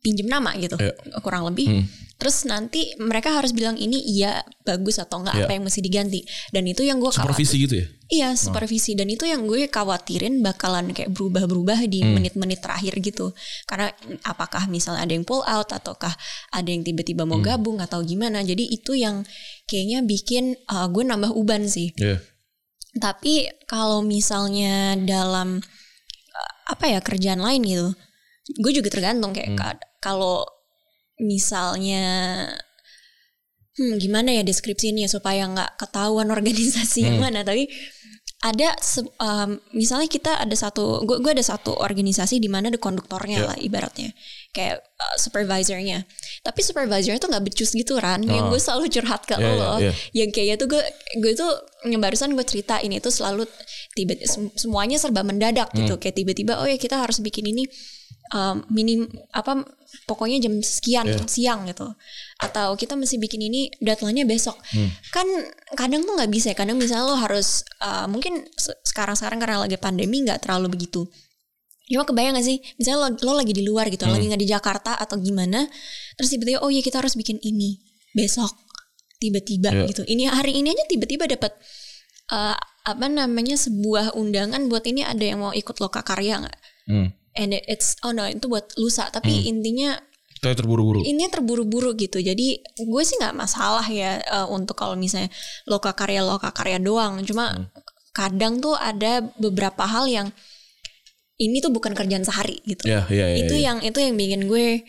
pinjem 0.00 0.28
nama 0.28 0.52
gitu 0.56 0.76
Ya. 0.76 0.92
kurang 1.20 1.48
lebih. 1.48 1.88
Terus 2.20 2.44
nanti 2.44 2.92
mereka 3.00 3.32
harus 3.32 3.56
bilang 3.56 3.80
ini 3.80 3.96
iya 3.96 4.44
bagus 4.60 5.00
atau 5.00 5.24
enggak 5.24 5.40
Ya. 5.40 5.44
apa 5.48 5.52
yang 5.56 5.64
mesti 5.64 5.80
diganti. 5.80 6.20
Dan 6.52 6.68
itu 6.68 6.84
yang 6.84 7.00
gue 7.00 7.08
Supervisi 7.08 7.56
gitu 7.64 7.80
ya. 7.80 7.86
Iya 8.10 8.28
supervisi. 8.36 8.92
Dan 8.92 9.08
itu 9.08 9.24
yang 9.24 9.48
gue 9.48 9.72
khawatirin 9.72 10.44
bakalan 10.44 10.92
kayak 10.92 11.14
berubah-berubah 11.16 11.88
di 11.88 12.04
menit-menit 12.04 12.60
terakhir 12.60 13.00
gitu. 13.00 13.32
Karena 13.64 13.88
apakah 14.26 14.68
misalnya 14.68 15.08
ada 15.08 15.12
yang 15.16 15.24
pull 15.24 15.40
out 15.46 15.72
ataukah 15.72 16.12
ada 16.52 16.68
yang 16.68 16.84
tiba-tiba 16.84 17.24
mau 17.24 17.40
gabung 17.40 17.80
atau 17.80 18.04
gimana. 18.04 18.44
Jadi 18.44 18.68
itu 18.68 18.92
yang 18.92 19.24
kayaknya 19.70 20.02
bikin 20.02 20.58
uh, 20.66 20.90
gue 20.90 21.06
nambah 21.06 21.30
uban 21.38 21.70
sih. 21.70 21.94
Iya. 21.94 22.18
Tapi 22.98 23.46
kalau 23.70 24.02
misalnya 24.02 24.98
dalam 24.98 25.62
uh, 26.34 26.52
apa 26.66 26.90
ya 26.90 26.98
kerjaan 26.98 27.38
lain 27.38 27.62
gitu, 27.62 27.88
gue 28.58 28.72
juga 28.74 28.90
tergantung 28.90 29.30
kayak 29.30 29.54
ka- 29.54 29.86
kalau 30.02 30.42
misalnya 31.22 32.02
hmm, 33.78 33.94
gimana 34.02 34.34
ya 34.34 34.42
deskripsinya 34.42 35.06
supaya 35.06 35.46
nggak 35.46 35.78
ketahuan 35.78 36.28
organisasi 36.36 37.06
yang 37.06 37.22
mana. 37.22 37.46
Tapi 37.46 37.70
ada 38.40 38.72
um, 39.20 39.60
misalnya 39.76 40.08
kita 40.08 40.32
ada 40.32 40.56
satu 40.56 41.04
gue 41.04 41.20
gue 41.20 41.32
ada 41.36 41.44
satu 41.44 41.76
organisasi 41.76 42.40
di 42.40 42.48
mana 42.48 42.72
ada 42.72 42.80
konduktornya 42.80 43.36
Ya. 43.36 43.46
lah 43.52 43.56
ibaratnya 43.60 44.16
kayak 44.50 44.80
uh, 44.80 45.16
supervisornya 45.20 46.08
tapi 46.40 46.64
supervisornya 46.64 47.20
tuh 47.20 47.28
nggak 47.28 47.44
becus 47.44 47.76
gitu 47.76 48.00
ran 48.00 48.24
yang 48.24 48.48
Oh. 48.48 48.56
gue 48.56 48.56
selalu 48.56 48.88
curhat 48.88 49.28
ke 49.28 49.36
Ya, 49.36 49.44
ya, 49.44 49.52
lo 49.52 49.72
ya. 49.76 49.92
yang 50.16 50.32
kayaknya 50.32 50.56
tuh 50.56 50.72
gue 50.72 50.82
gue 51.20 51.32
tuh 51.36 51.52
yang 51.84 52.00
barusan 52.00 52.32
gue 52.32 52.46
cerita 52.48 52.80
ini 52.80 52.96
tuh 52.96 53.12
selalu 53.12 53.44
tiba 53.92 54.16
sem- 54.24 54.52
semuanya 54.56 54.96
serba 54.96 55.20
mendadak 55.20 55.68
gitu 55.76 56.00
kayak 56.00 56.16
tiba-tiba 56.16 56.56
oh 56.56 56.66
ya 56.66 56.80
kita 56.80 56.96
harus 56.96 57.20
bikin 57.20 57.44
ini 57.44 57.68
um, 58.32 58.64
minim 58.72 59.04
apa 59.36 59.68
pokoknya 60.08 60.40
jam 60.40 60.56
sekian 60.60 61.04
Yeah. 61.04 61.28
siang 61.28 61.60
gitu 61.68 61.92
atau 62.40 62.72
kita 62.72 62.96
mesti 62.96 63.16
bikin 63.16 63.40
ini 63.42 63.68
deadline-nya 63.78 64.24
besok. 64.24 64.56
Kan 65.10 65.26
kadang 65.72 66.02
tuh 66.02 66.16
nggak 66.16 66.28
bisa 66.28 66.52
ya 66.52 66.56
kadang 66.56 66.76
misalnya 66.76 67.04
lo 67.04 67.16
harus 67.16 67.60
uh, 67.78 68.04
mungkin 68.04 68.48
se- 68.54 68.80
sekarang-sekarang 68.82 69.36
karena 69.36 69.60
lagi 69.60 69.76
pandemi 69.76 70.24
nggak 70.24 70.42
terlalu 70.42 70.72
begitu. 70.72 71.04
Cuma 71.90 72.06
kebayang 72.06 72.38
gak 72.38 72.46
sih 72.46 72.62
Misalnya 72.78 73.02
lo, 73.02 73.08
lo 73.18 73.32
lagi 73.34 73.50
di 73.50 73.66
luar 73.66 73.90
gitu 73.90 74.06
Lagi 74.06 74.30
gak 74.30 74.38
di 74.38 74.46
Jakarta 74.46 74.94
atau 74.94 75.18
gimana 75.18 75.66
Terus 76.14 76.30
tiba-tiba 76.30 76.62
Oh 76.62 76.70
iya 76.70 76.86
kita 76.86 77.02
harus 77.02 77.18
bikin 77.18 77.42
ini 77.42 77.82
Besok 78.14 78.54
Tiba-tiba 79.18 79.74
Iya. 79.74 79.90
gitu. 79.90 80.06
Ini 80.06 80.30
hari 80.30 80.54
ini 80.54 80.70
aja 80.70 80.86
tiba-tiba 80.86 81.26
dapat 81.26 81.50
uh, 82.30 82.54
Apa 82.86 83.10
namanya 83.10 83.58
Sebuah 83.58 84.14
undangan 84.14 84.70
buat 84.70 84.86
ini 84.86 85.02
Ada 85.02 85.34
yang 85.34 85.42
mau 85.42 85.50
ikut 85.50 85.82
loka 85.82 86.06
karya 86.06 86.38
gak 86.46 86.58
Hmm. 86.86 87.10
And 87.34 87.58
it- 87.58 87.66
it's 87.66 87.98
Oh 88.02 88.10
no 88.10 88.22
itu 88.22 88.46
buat 88.46 88.70
lusa. 88.74 89.10
Tapi 89.10 89.50
intinya 89.50 89.98
Kayak 90.40 90.64
terburu-buru. 90.64 91.04
ini 91.04 91.28
terburu-buru 91.28 91.92
gitu. 92.00 92.16
Jadi 92.16 92.64
gue 92.64 93.02
sih 93.04 93.16
nggak 93.20 93.36
masalah 93.36 93.84
ya 93.84 94.20
eh, 94.20 94.46
untuk 94.48 94.76
kalau 94.76 94.96
misalnya 94.96 95.28
loka 95.68 95.92
karya 95.92 96.24
loka 96.24 96.48
karya 96.52 96.80
doang. 96.80 97.20
Cuma 97.28 97.68
kadang 98.16 98.58
tuh 98.58 98.74
ada 98.74 99.20
beberapa 99.36 99.84
hal 99.84 100.08
yang 100.08 100.28
ini 101.40 101.60
tuh 101.64 101.72
bukan 101.72 101.96
kerjaan 101.96 102.24
sehari 102.24 102.60
gitu. 102.68 102.88
Ya, 102.88 103.08
ya, 103.08 103.32
ya. 103.32 103.36
itu 103.40 103.56
ya. 103.56 103.72
yang 103.72 103.78
itu 103.80 103.98
yang 104.00 104.14
bikin 104.16 104.44
gue 104.48 104.84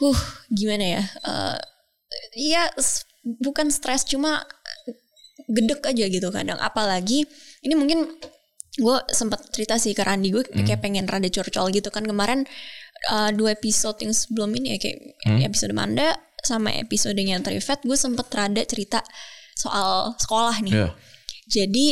huh 0.00 0.20
gimana 0.52 1.00
ya? 1.00 1.02
Eh 1.24 1.56
ya 2.52 2.68
bukan 3.40 3.68
stres 3.72 4.04
cuma 4.08 4.44
gedek 5.48 5.84
aja 5.84 6.04
gitu 6.08 6.28
kadang. 6.32 6.56
Apalagi 6.60 7.28
ini 7.60 7.74
mungkin 7.76 8.08
gue 8.74 8.96
sempat 9.12 9.40
cerita 9.52 9.76
sih 9.76 9.92
ke 9.92 10.00
Randi. 10.04 10.32
Gue 10.32 10.44
kayak 10.48 10.80
pengen 10.80 11.04
rada 11.04 11.28
curcol 11.28 11.68
gitu 11.72 11.92
kan. 11.92 12.08
Kemarin 12.08 12.48
eh, 13.12 13.30
dua 13.36 13.52
episode 13.56 13.98
yang 14.00 14.14
sebelum 14.14 14.50
ini 14.56 14.76
ya 14.76 14.78
kayak 14.80 14.98
episode 15.44 15.72
Manda 15.76 16.14
sama 16.44 16.70
episodenya 16.76 17.40
Trifet 17.40 17.80
gue 17.82 17.96
sempet 17.96 18.28
rada 18.32 18.62
cerita 18.68 19.00
soal 19.56 20.12
sekolah 20.20 20.60
nih. 20.60 20.72
Ya. 20.76 20.88
jadi 21.44 21.88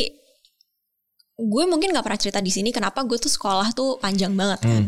gue 1.33 1.63
mungkin 1.65 1.89
nggak 1.93 2.05
pernah 2.05 2.21
cerita 2.21 2.39
di 2.41 2.53
sini 2.53 2.69
kenapa 2.69 3.01
gue 3.05 3.17
tuh 3.17 3.29
sekolah 3.29 3.73
tuh 3.73 3.97
panjang 3.97 4.33
banget 4.37 4.61
kan. 4.61 4.83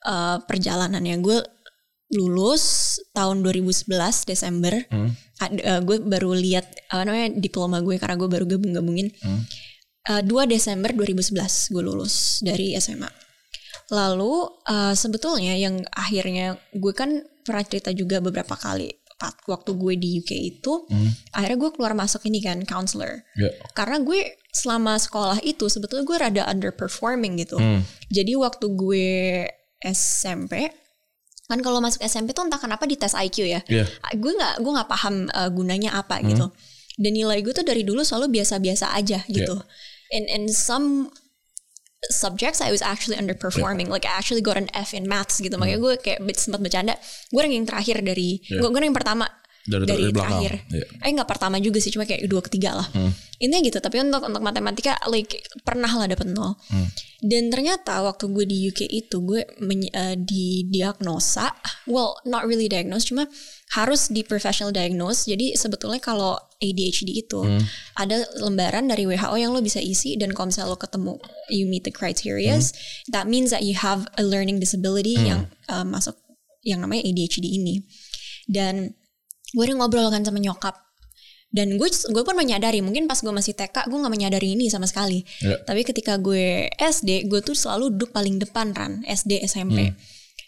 Eh, 0.00 0.36
perjalanannya 0.44 1.16
gue 1.20 1.38
lulus 2.10 2.96
tahun 3.16 3.40
2011 3.44 4.28
Desember. 4.28 4.74
Hmm. 4.90 5.12
Ad- 5.40 5.60
eh, 5.60 5.80
gue 5.80 5.96
baru 6.04 6.36
lihat 6.36 6.66
apa 6.92 7.02
namanya 7.08 7.36
diploma 7.40 7.80
gue 7.80 7.96
karena 7.96 8.16
gue 8.20 8.28
baru 8.28 8.44
gabung-gabungin. 8.48 9.08
Hmm. 9.24 9.44
Eh, 10.10 10.22
2 10.24 10.48
Desember 10.48 10.92
2011 10.92 11.72
gue 11.72 11.82
lulus 11.84 12.40
dari 12.40 12.72
SMA 12.76 13.08
lalu 13.90 14.32
eh, 14.66 14.94
sebetulnya 14.94 15.54
yang 15.54 15.82
akhirnya 15.90 16.54
gue 16.72 16.92
kan 16.94 17.10
pernah 17.42 17.64
cerita 17.66 17.90
juga 17.90 18.22
beberapa 18.22 18.54
kali 18.54 18.90
waktu 19.44 19.76
gue 19.76 19.94
di 20.00 20.08
UK 20.16 20.32
itu 20.32 20.72
Hmm. 20.88 21.12
akhirnya 21.36 21.58
gue 21.60 21.70
keluar 21.76 21.92
masuk 21.92 22.24
ini 22.24 22.40
kan 22.40 22.64
counselor 22.64 23.20
Ya. 23.36 23.52
karena 23.76 24.00
gue 24.00 24.16
selama 24.48 24.96
sekolah 24.96 25.44
itu 25.44 25.68
sebetulnya 25.68 26.08
gue 26.08 26.16
rada 26.16 26.42
underperforming 26.48 27.36
gitu. 27.38 27.60
Hmm. 27.60 27.84
Jadi 28.08 28.32
waktu 28.34 28.66
gue 28.72 29.06
SMP 29.84 30.72
kan 31.50 31.58
kalau 31.60 31.82
masuk 31.82 32.00
SMP 32.00 32.30
tuh 32.30 32.46
entah 32.46 32.62
kenapa 32.62 32.86
di 32.86 32.94
tes 32.94 33.12
IQ 33.12 33.44
ya. 33.44 33.60
Ya. 33.66 33.84
Gue 34.14 34.32
nggak 34.34 34.62
gue 34.62 34.72
nggak 34.72 34.88
paham 34.88 35.26
uh, 35.28 35.50
gunanya 35.50 35.98
apa 35.98 36.22
gitu. 36.24 36.48
Dan 36.96 37.12
nilai 37.12 37.42
gue 37.42 37.50
tuh 37.50 37.66
dari 37.66 37.82
dulu 37.82 38.00
selalu 38.02 38.40
biasa-biasa 38.40 38.94
aja 38.94 39.20
gitu. 39.28 39.58
In 40.10 40.24
in 40.30 40.44
some 40.48 41.10
subjects 42.08 42.64
I 42.64 42.72
was 42.72 42.80
actually 42.80 43.20
underperforming. 43.20 43.88
Like 43.92 44.08
I 44.08 44.16
actually 44.16 44.40
got 44.40 44.56
an 44.56 44.72
F 44.72 44.96
in 44.96 45.04
maths 45.04 45.36
gitu. 45.36 45.60
Makanya 45.60 45.76
gue 45.76 45.92
kayak 46.00 46.18
sempat 46.40 46.64
bercanda. 46.64 46.96
Gue 47.28 47.44
ranking 47.44 47.68
terakhir 47.68 48.00
dari 48.00 48.40
Yeah. 48.48 48.64
gue 48.64 48.68
gue 48.72 48.80
ranking 48.80 48.96
pertama 48.96 49.28
Dari- 49.60 49.84
dari, 49.84 50.08
dari 50.08 50.12
belakang. 50.12 50.40
terakhir. 50.40 50.52
Iya. 50.72 50.86
Eh 51.04 51.10
nggak 51.12 51.28
pertama 51.28 51.56
juga 51.58 51.78
sih, 51.78 51.92
cuma 51.92 52.08
kayak 52.08 52.24
dua 52.24 52.40
ketiga 52.40 52.80
lah. 52.80 52.88
Hmm. 52.92 53.12
Intinya 53.36 53.60
gitu. 53.60 53.78
Tapi 53.78 53.96
untuk 54.00 54.24
untuk 54.24 54.40
matematika, 54.40 54.96
like 55.06 55.36
pernah 55.60 55.88
lah 55.90 56.08
dapet 56.08 56.28
nol. 56.28 56.56
Hmm. 56.68 56.88
Dan 57.20 57.52
ternyata 57.52 58.00
waktu 58.00 58.24
gue 58.26 58.44
di 58.44 58.56
UK 58.68 58.80
itu 58.86 59.20
gue 59.20 59.44
men- 59.60 59.92
eh, 59.92 60.16
didiagnosa, 60.16 61.52
well 61.84 62.16
not 62.24 62.44
really 62.44 62.66
diagnose, 62.66 63.04
cuma 63.04 63.28
harus 63.72 64.08
di 64.08 64.22
professional 64.22 64.70
diagnose. 64.70 65.24
Jadi 65.24 65.54
sebetulnya 65.54 66.00
kalau 66.00 66.36
ADHD 66.58 67.20
itu 67.20 67.40
Hmm. 67.40 67.60
ada 67.96 68.24
lembaran 68.36 68.88
dari 68.88 69.04
WHO 69.04 69.36
yang 69.36 69.52
lo 69.52 69.60
bisa 69.60 69.78
isi 69.78 70.16
dan 70.16 70.32
kalau 70.32 70.48
misalnya 70.48 70.72
lo 70.72 70.78
ketemu 70.78 71.14
you 71.48 71.64
meet 71.64 71.84
the 71.84 71.92
criteria, 71.92 72.56
Hmm. 72.56 72.68
that 73.08 73.24
means 73.24 73.48
that 73.50 73.60
you 73.60 73.72
have 73.74 74.08
a 74.16 74.24
learning 74.24 74.56
disability 74.56 75.16
yang 75.16 75.48
eh, 75.68 75.84
masuk 75.84 76.16
yang 76.60 76.80
namanya 76.80 77.04
ADHD 77.04 77.46
ini. 77.46 77.84
Dan 78.44 78.92
gue 79.54 79.64
udah 79.66 79.76
ngobrol 79.80 80.08
kan 80.10 80.22
sama 80.22 80.38
nyokap. 80.38 80.76
Dan 81.50 81.74
gue 81.74 81.88
gue 81.90 82.22
pun 82.22 82.36
menyadari 82.38 82.78
mungkin 82.78 83.10
pas 83.10 83.18
gue 83.18 83.34
masih 83.34 83.58
TK 83.58 83.90
gue 83.90 83.98
nggak 83.98 84.14
menyadari 84.14 84.54
ini 84.54 84.70
sama 84.70 84.86
sekali. 84.86 85.26
Ya. 85.42 85.58
tapi 85.66 85.82
ketika 85.82 86.14
gue 86.14 86.70
SD 86.78 87.26
gue 87.26 87.40
tuh 87.42 87.58
selalu 87.58 87.98
duduk 87.98 88.14
paling 88.14 88.38
depan 88.38 88.70
ran 88.70 89.02
SD 89.02 89.42
SMP 89.42 89.90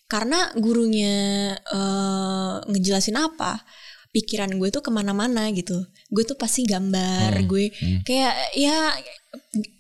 karena 0.07 0.53
gurunya 0.55 1.15
eh, 1.59 2.57
ngejelasin 2.71 3.19
apa 3.19 3.67
pikiran 4.13 4.53
gue 4.61 4.69
tuh 4.69 4.85
ke 4.85 4.93
mana-mana 4.93 5.49
gitu. 5.57 5.89
Gue 6.13 6.23
tuh 6.23 6.37
pasti 6.37 6.69
gambar 6.69 7.49
gue 7.49 7.73
kayak 8.05 8.55
ya 8.55 8.93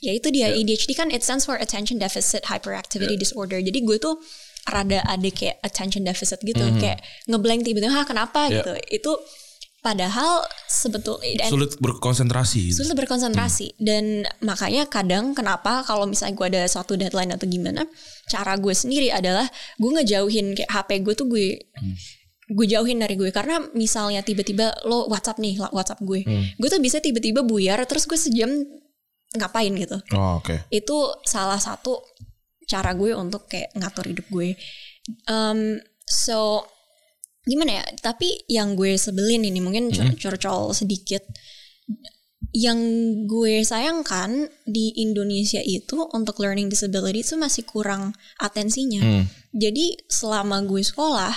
ya 0.00 0.12
itu 0.16 0.32
dia 0.32 0.48
ADHD 0.50 0.96
kan 0.96 1.12
it 1.12 1.20
stands 1.20 1.44
for 1.44 1.60
attention 1.60 2.00
deficit 2.00 2.48
hyperactivity 2.48 3.20
disorder. 3.20 3.60
Jadi 3.60 3.84
gue 3.84 4.00
tuh 4.00 4.16
rada 4.68 5.02
ada 5.02 5.28
kayak 5.30 5.58
attention 5.66 6.06
deficit 6.06 6.38
gitu 6.42 6.62
kayak 6.78 7.02
ngeblank 7.26 7.66
tiba-tiba 7.66 7.90
"Hah, 7.90 8.06
kenapa? 8.06 8.46
Ya. 8.46 8.62
gitu. 8.62 8.72
Itu 8.90 9.12
padahal 9.82 10.46
sebetulnya 10.70 11.50
Sulit 11.50 11.74
berkonsentrasi. 11.82 12.70
sulit 12.70 12.94
berkonsentrasi. 12.94 13.74
Dan 13.82 14.22
makanya 14.38 14.86
kadang 14.86 15.34
kenapa 15.34 15.82
kalau 15.82 16.06
misalnya 16.06 16.38
gue 16.38 16.46
ada 16.54 16.62
suatu 16.70 16.94
deadline 16.94 17.34
atau 17.34 17.50
gimana 17.50 17.82
cara 18.30 18.54
gue 18.54 18.70
sendiri 18.70 19.10
adalah 19.10 19.50
gue 19.82 19.90
ngejauhin 19.98 20.54
kayak 20.54 20.70
HP 20.70 20.90
gue 21.02 21.14
tuh 21.18 21.26
gue 21.26 21.58
gue 22.52 22.66
jauhin 22.70 23.02
dari 23.02 23.18
gue 23.18 23.34
karena 23.34 23.58
misalnya 23.74 24.22
tiba-tiba 24.22 24.70
lo 24.86 25.10
WhatsApp 25.10 25.42
nih 25.42 25.58
WhatsApp 25.74 25.98
gue 26.06 26.22
gue 26.30 26.68
tuh 26.70 26.78
bisa 26.78 27.02
tiba-tiba 27.02 27.42
buyar 27.42 27.82
terus 27.90 28.06
gue 28.06 28.14
sejam 28.14 28.50
ngapain 29.32 29.72
gitu. 29.74 29.96
Oh, 30.14 30.38
oke. 30.38 30.68
itu 30.70 30.96
salah 31.26 31.56
satu 31.58 31.96
cara 32.72 32.96
gue 32.96 33.12
untuk 33.12 33.44
kayak 33.44 33.76
ngatur 33.76 34.08
hidup 34.08 34.26
gue. 34.32 34.56
Um, 35.28 35.76
so 36.08 36.64
gimana 37.44 37.82
ya? 37.82 37.84
Tapi 38.00 38.48
yang 38.48 38.72
gue 38.72 38.96
sebelin 38.96 39.44
ini 39.44 39.60
mungkin 39.60 39.92
cur- 39.92 40.16
curcol 40.16 40.72
sedikit. 40.72 41.20
Yang 42.52 42.78
gue 43.28 43.64
sayangkan 43.64 44.44
di 44.68 44.92
Indonesia 45.00 45.60
itu 45.60 46.04
untuk 46.12 46.36
learning 46.40 46.68
disability 46.68 47.24
itu 47.24 47.36
masih 47.36 47.64
kurang 47.64 48.12
atensinya. 48.40 49.00
Hmm. 49.00 49.24
jadi 49.52 50.00
selama 50.08 50.64
gue 50.64 50.80
sekolah 50.80 51.32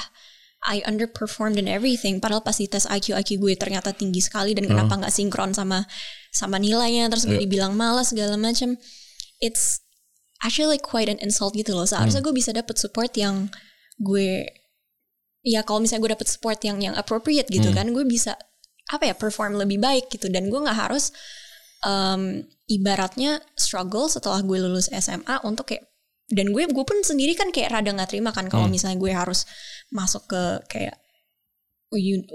I 0.66 0.82
underperformed 0.82 1.62
in 1.62 1.70
everything. 1.70 2.18
Padahal 2.18 2.42
pas 2.42 2.58
di 2.58 2.66
tes 2.66 2.90
IQ 2.90 3.14
IQ 3.14 3.38
gue 3.38 3.54
ternyata 3.54 3.94
tinggi 3.94 4.18
sekali 4.18 4.58
dan 4.58 4.66
kenapa 4.66 4.98
nggak 4.98 5.14
sinkron 5.14 5.54
sama 5.54 5.86
sama 6.34 6.58
nilainya 6.58 7.06
terus 7.08 7.30
gue 7.30 7.38
Yeah. 7.38 7.44
dibilang 7.46 7.78
malas 7.78 8.10
segala 8.10 8.34
macam 8.34 8.74
it's 9.40 9.85
actually 10.44 10.80
quite 10.82 11.08
an 11.08 11.20
insult 11.24 11.56
gitu 11.56 11.72
loh. 11.76 11.88
Seharusnya 11.88 12.24
gue 12.24 12.34
bisa 12.36 12.52
dapet 12.52 12.76
support 12.76 13.12
yang 13.16 13.48
gue 14.02 14.44
ya 15.46 15.62
kalau 15.62 15.80
misalnya 15.80 16.02
gue 16.10 16.14
dapet 16.18 16.28
support 16.28 16.60
yang 16.66 16.82
yang 16.82 16.98
appropriate 16.98 17.46
gitu 17.48 17.70
kan 17.70 17.94
gue 17.94 18.02
bisa 18.04 18.34
apa 18.90 19.14
ya 19.14 19.16
perform 19.16 19.56
lebih 19.62 19.80
baik 19.80 20.12
gitu. 20.12 20.28
Dan 20.28 20.50
gue 20.50 20.60
nggak 20.60 20.90
harus 20.90 21.14
um, 21.86 22.42
ibaratnya 22.66 23.40
struggle 23.54 24.10
setelah 24.10 24.42
gue 24.42 24.58
lulus 24.58 24.90
SMA 24.90 25.46
untuk 25.46 25.70
kayak 25.70 25.86
dan 26.26 26.50
gue 26.50 26.66
gue 26.66 26.86
pun 26.86 27.06
sendiri 27.06 27.38
kan 27.38 27.54
kayak 27.54 27.70
rada 27.70 27.94
nggak 27.94 28.10
terima 28.10 28.34
kan 28.34 28.50
kalau 28.50 28.66
misalnya 28.66 28.98
gue 28.98 29.14
harus 29.14 29.46
masuk 29.94 30.26
ke 30.26 30.44
kayak 30.66 30.98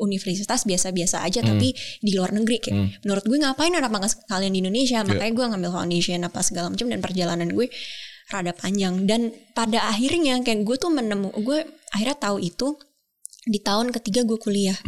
universitas 0.01 0.65
biasa-biasa 0.65 1.23
aja 1.25 1.41
tapi 1.41 1.73
di 2.01 2.13
luar 2.17 2.33
negeri 2.33 2.57
kayak 2.61 3.05
menurut 3.05 3.25
gue 3.25 3.39
ngapain 3.41 3.73
kenapa 3.73 3.97
nggak 4.01 4.13
sekalian 4.13 4.53
di 4.53 4.61
Indonesia? 4.65 4.99
Makanya 5.05 5.33
gue 5.33 5.47
ngambil 5.55 5.71
foundation 5.73 6.21
apa 6.25 6.41
segala 6.45 6.67
macam 6.73 6.87
dan 6.89 7.01
perjalanan 7.01 7.49
gue 7.53 7.67
rada 8.31 8.53
panjang. 8.55 9.05
Dan 9.05 9.35
pada 9.53 9.91
akhirnya 9.91 10.39
kayak 10.41 10.63
gue 10.63 10.77
tuh 10.79 10.93
menemu 10.93 11.31
gue 11.43 11.67
akhirnya 11.93 12.17
tahu 12.17 12.39
itu 12.41 12.79
di 13.45 13.59
tahun 13.61 13.91
ketiga 13.91 14.25
gue 14.25 14.39
kuliah. 14.39 14.79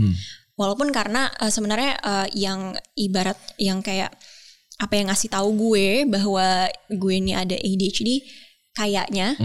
Walaupun 0.56 0.92
karena 0.94 1.32
eh, 1.40 1.50
sebenarnya 1.50 1.92
eh, 1.98 2.28
yang 2.38 2.76
ibarat 2.94 3.38
yang 3.58 3.82
kayak 3.82 4.14
apa 4.78 4.92
yang 4.98 5.10
ngasih 5.10 5.30
tahu 5.30 5.54
gue 5.54 6.08
bahwa 6.10 6.66
gue 6.90 7.14
ini 7.14 7.38
ada 7.38 7.54
ADHD 7.54 8.26
kayaknya 8.74 9.36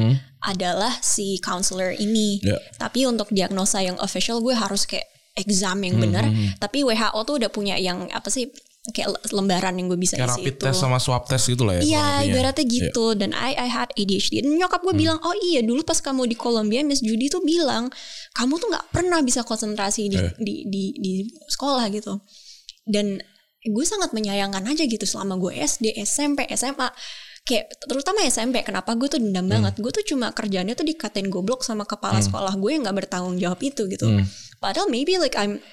adalah 0.41 0.93
si 1.03 1.37
counselor 1.43 1.93
ini. 1.93 2.39
Ya. 2.41 2.57
Tapi 2.79 3.05
untuk 3.05 3.29
diagnosa 3.29 3.83
yang 3.83 3.99
official 4.01 4.41
gue 4.41 4.55
harus 4.55 4.87
kayak 4.87 5.05
exam 5.37 5.77
yang 5.79 5.97
benar. 5.97 6.25
Tapi 6.57 6.81
WHO 6.81 7.19
tuh 7.21 7.35
udah 7.37 7.49
punya 7.49 7.77
yang 7.77 8.09
apa 8.09 8.27
sih 8.27 8.49
kayak 8.87 9.11
le- 9.11 9.23
lembaran 9.35 9.75
yang 9.75 9.87
gue 9.87 9.99
bisa 9.99 10.15
Kayak 10.15 10.31
isi 10.31 10.39
rapid 10.41 10.53
itu. 10.53 10.63
test 10.63 10.79
sama 10.79 10.95
swab 10.95 11.27
test 11.27 11.45
gitu 11.45 11.67
lah 11.67 11.75
ya. 11.75 11.83
Iya, 11.83 12.05
ibaratnya 12.25 12.63
gitu. 12.63 13.05
Dan 13.13 13.31
I 13.31 13.51
I 13.53 13.67
had 13.67 13.91
ADHD. 13.93 14.39
Dan 14.39 14.55
nyokap 14.55 14.79
gue 14.81 14.95
bilang, 14.95 15.19
oh 15.19 15.35
iya 15.43 15.59
dulu 15.59 15.83
pas 15.83 15.99
kamu 15.99 16.23
di 16.25 16.35
Columbia, 16.35 16.81
Miss 16.81 16.99
Judy 16.99 17.27
tuh 17.27 17.43
bilang, 17.43 17.91
kamu 18.33 18.53
tuh 18.55 18.71
nggak 18.71 18.85
pernah 18.89 19.19
bisa 19.19 19.43
konsentrasi 19.43 20.07
di, 20.07 20.15
Eh. 20.15 20.31
di, 20.37 20.55
di, 20.65 20.83
di 20.95 21.13
sekolah 21.45 21.83
gitu. 21.91 22.15
Dan 22.81 23.19
gue 23.59 23.83
sangat 23.83 24.15
menyayangkan 24.15 24.63
aja 24.63 24.83
gitu 24.83 25.03
selama 25.03 25.35
gue 25.35 25.51
SD, 25.53 25.91
SMP, 25.99 26.47
SMA. 26.49 26.87
Kayak 27.47 27.79
terutama 27.87 28.27
SMP, 28.27 28.59
kenapa 28.59 28.91
gue 28.99 29.07
tuh 29.07 29.23
dendam 29.23 29.47
banget. 29.47 29.79
Gue 29.79 29.91
tuh 29.95 30.03
cuma 30.03 30.35
kerjanya 30.35 30.75
tuh 30.75 30.83
dikatain 30.83 31.31
goblok 31.31 31.63
sama 31.63 31.87
kepala 31.87 32.19
sekolah 32.19 32.51
gue 32.59 32.75
yang 32.75 32.83
gak 32.83 33.07
bertanggung 33.07 33.39
jawab 33.39 33.63
itu 33.63 33.87
gitu. 33.87 34.19
Padahal 34.59 34.91
maybe 34.91 35.15
like 35.15 35.39
I'm 35.39 35.63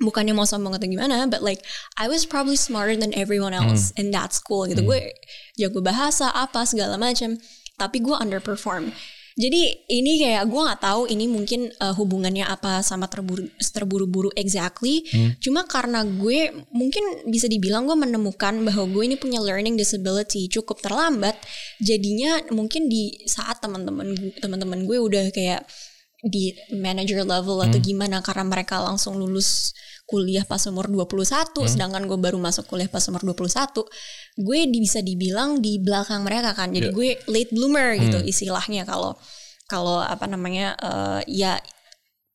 bukannya 0.00 0.32
mau 0.32 0.48
sombong 0.48 0.80
atau 0.80 0.88
gimana, 0.88 1.28
but 1.28 1.44
like 1.44 1.60
I 2.00 2.08
was 2.08 2.24
probably 2.24 2.56
smarter 2.56 2.96
than 2.96 3.12
everyone 3.12 3.52
else 3.52 3.92
in 4.00 4.08
that 4.16 4.32
school 4.32 4.64
gitu. 4.64 4.80
Gue 4.80 5.12
jago 5.60 5.84
bahasa 5.84 6.32
apa 6.32 6.64
segala 6.64 6.96
macam, 6.96 7.36
tapi 7.76 8.00
gue 8.00 8.16
underperform. 8.16 8.96
Jadi 9.40 9.88
ini 9.88 10.20
kayak 10.20 10.44
gue 10.52 10.60
nggak 10.60 10.82
tahu 10.84 11.08
ini 11.08 11.24
mungkin 11.24 11.72
uh, 11.80 11.96
hubungannya 11.96 12.44
apa 12.44 12.84
sama 12.84 13.08
terburu 13.08 13.48
terburu-buru 13.56 14.28
exactly. 14.36 15.00
Cuma 15.40 15.64
karena 15.64 16.04
gue 16.04 16.52
mungkin 16.76 17.24
bisa 17.32 17.48
dibilang 17.48 17.88
gue 17.88 17.96
menemukan 17.96 18.60
bahwa 18.60 18.84
gue 18.92 19.02
ini 19.08 19.16
punya 19.16 19.40
learning 19.40 19.80
disability 19.80 20.44
cukup 20.52 20.84
terlambat. 20.84 21.40
Jadinya 21.80 22.44
mungkin 22.52 22.92
di 22.92 23.24
saat 23.24 23.64
teman-teman 23.64 24.12
gue 24.12 24.36
teman-teman 24.44 24.84
gue 24.84 24.98
udah 25.00 25.32
kayak 25.32 25.64
di 26.20 26.52
manager 26.76 27.24
level 27.24 27.64
atau 27.64 27.80
gimana 27.80 28.20
karena 28.20 28.44
mereka 28.44 28.76
langsung 28.76 29.16
lulus 29.16 29.72
kuliah 30.04 30.42
pas 30.44 30.60
umur 30.66 30.90
21 30.90 31.54
sedangkan 31.70 32.04
gue 32.04 32.18
baru 32.18 32.36
masuk 32.36 32.66
kuliah 32.66 32.90
pas 32.90 33.00
umur 33.06 33.22
21 33.22 33.86
gue 34.38 34.58
bisa 34.70 35.02
dibilang 35.02 35.58
di 35.58 35.80
belakang 35.82 36.22
mereka 36.22 36.54
kan. 36.54 36.70
Jadi 36.70 36.94
gue 36.94 37.18
late 37.26 37.50
bloomer 37.50 37.96
gitu 37.98 38.18
istilahnya 38.22 38.86
kalau 38.86 39.18
kalau 39.66 40.02
apa 40.02 40.26
namanya 40.26 40.74
eh, 40.78 41.20
ya 41.30 41.58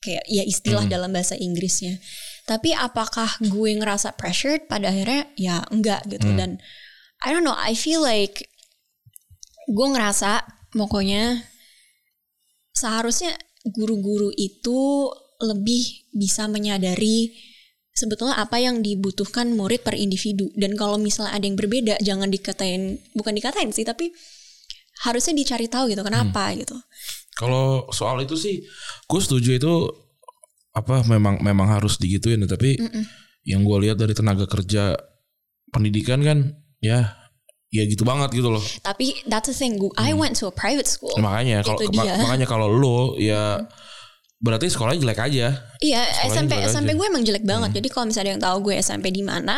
kayak 0.03 0.25
ya 0.29 0.43
istilah 0.45 0.85
dalam 0.85 1.11
bahasa 1.15 1.33
Inggrisnya. 1.39 1.97
Tapi 2.45 2.77
apakah 2.77 3.41
gue 3.41 3.71
ngerasa 3.73 4.13
pressured 4.13 4.69
pada 4.69 4.93
akhirnya? 4.93 5.25
Ya 5.33 5.65
enggak 5.73 6.05
gitu. 6.05 6.29
Dan 6.35 6.61
I 7.25 7.33
don't 7.33 7.41
know 7.41 7.57
I 7.57 7.73
feel 7.73 8.05
like 8.05 8.45
gue 9.65 9.87
ngerasa 9.89 10.45
pokoknya 10.77 11.41
seharusnya 12.75 13.33
guru-guru 13.65 14.29
itu 14.37 15.09
lebih 15.41 16.05
bisa 16.13 16.45
menyadari 16.45 17.33
sebetulnya 17.95 18.35
apa 18.35 18.59
yang 18.59 18.83
dibutuhkan 18.83 19.55
murid 19.55 19.81
per 19.81 19.95
individu. 19.95 20.51
Dan 20.53 20.75
kalau 20.75 20.99
misalnya 20.99 21.31
ada 21.33 21.45
yang 21.47 21.55
berbeda 21.55 21.95
jangan 22.03 22.27
dikatain 22.27 22.99
bukan 23.15 23.33
dikatain 23.33 23.71
sih 23.71 23.87
tapi 23.87 24.11
harusnya 25.07 25.33
dicari 25.35 25.71
tahu 25.71 25.91
gitu 25.91 26.03
kenapa 26.03 26.51
gitu. 26.55 26.75
Kalau 27.35 27.87
soal 27.91 28.23
itu 28.23 28.35
sih, 28.35 28.63
gue 29.07 29.19
setuju 29.23 29.59
itu 29.59 29.73
apa 30.75 31.03
memang 31.07 31.39
memang 31.39 31.67
harus 31.71 31.95
digituin. 31.99 32.43
Tapi 32.47 32.79
yang 33.47 33.63
gue 33.63 33.77
lihat 33.87 33.99
dari 33.99 34.11
tenaga 34.15 34.47
kerja 34.47 34.95
pendidikan 35.71 36.23
kan, 36.23 36.55
ya 36.79 37.15
ya 37.75 37.83
gitu 37.83 38.07
banget 38.07 38.31
gitu 38.39 38.47
loh. 38.47 38.63
tapi 38.87 39.11
that's 39.27 39.51
the 39.51 39.55
thing 39.57 39.75
I 39.99 40.15
went 40.15 40.39
to 40.39 40.47
a 40.47 40.53
private 40.55 40.87
school. 40.87 41.11
Makanya 41.19 41.59
kalau 41.59 41.79
Itu 41.83 41.91
ma- 41.91 42.07
dia. 42.07 42.15
makanya 42.23 42.47
kalau 42.47 42.71
lo 42.71 43.19
ya 43.19 43.67
berarti 44.45 44.69
sekolahnya 44.69 45.01
jelek 45.01 45.19
aja. 45.25 45.47
Iya, 45.81 46.01
Sekolahnya 46.05 46.29
SMP 46.29 46.53
SMP 46.69 46.89
aja. 46.93 46.97
gue 47.01 47.07
emang 47.09 47.23
jelek 47.25 47.45
banget. 47.49 47.71
Jadi 47.81 47.87
kalau 47.89 48.05
misalnya 48.05 48.25
ada 48.29 48.33
yang 48.37 48.43
tahu 48.45 48.57
gue 48.69 48.73
SMP 48.77 49.05
di 49.09 49.23
mana, 49.25 49.57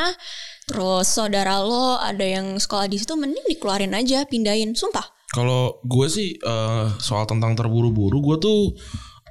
terus 0.63 1.11
saudara 1.11 1.59
lo 1.59 1.99
ada 1.99 2.23
yang 2.23 2.55
sekolah 2.55 2.87
di 2.87 2.95
situ, 2.95 3.11
mending 3.19 3.43
dikeluarin 3.51 3.91
aja, 3.91 4.23
pindahin. 4.23 4.71
Sumpah. 4.71 5.03
Kalau 5.35 5.83
gue 5.83 6.07
sih 6.07 6.39
eh, 6.39 6.85
soal 7.03 7.27
tentang 7.27 7.51
terburu-buru, 7.59 8.23
gue 8.23 8.37
tuh 8.39 8.59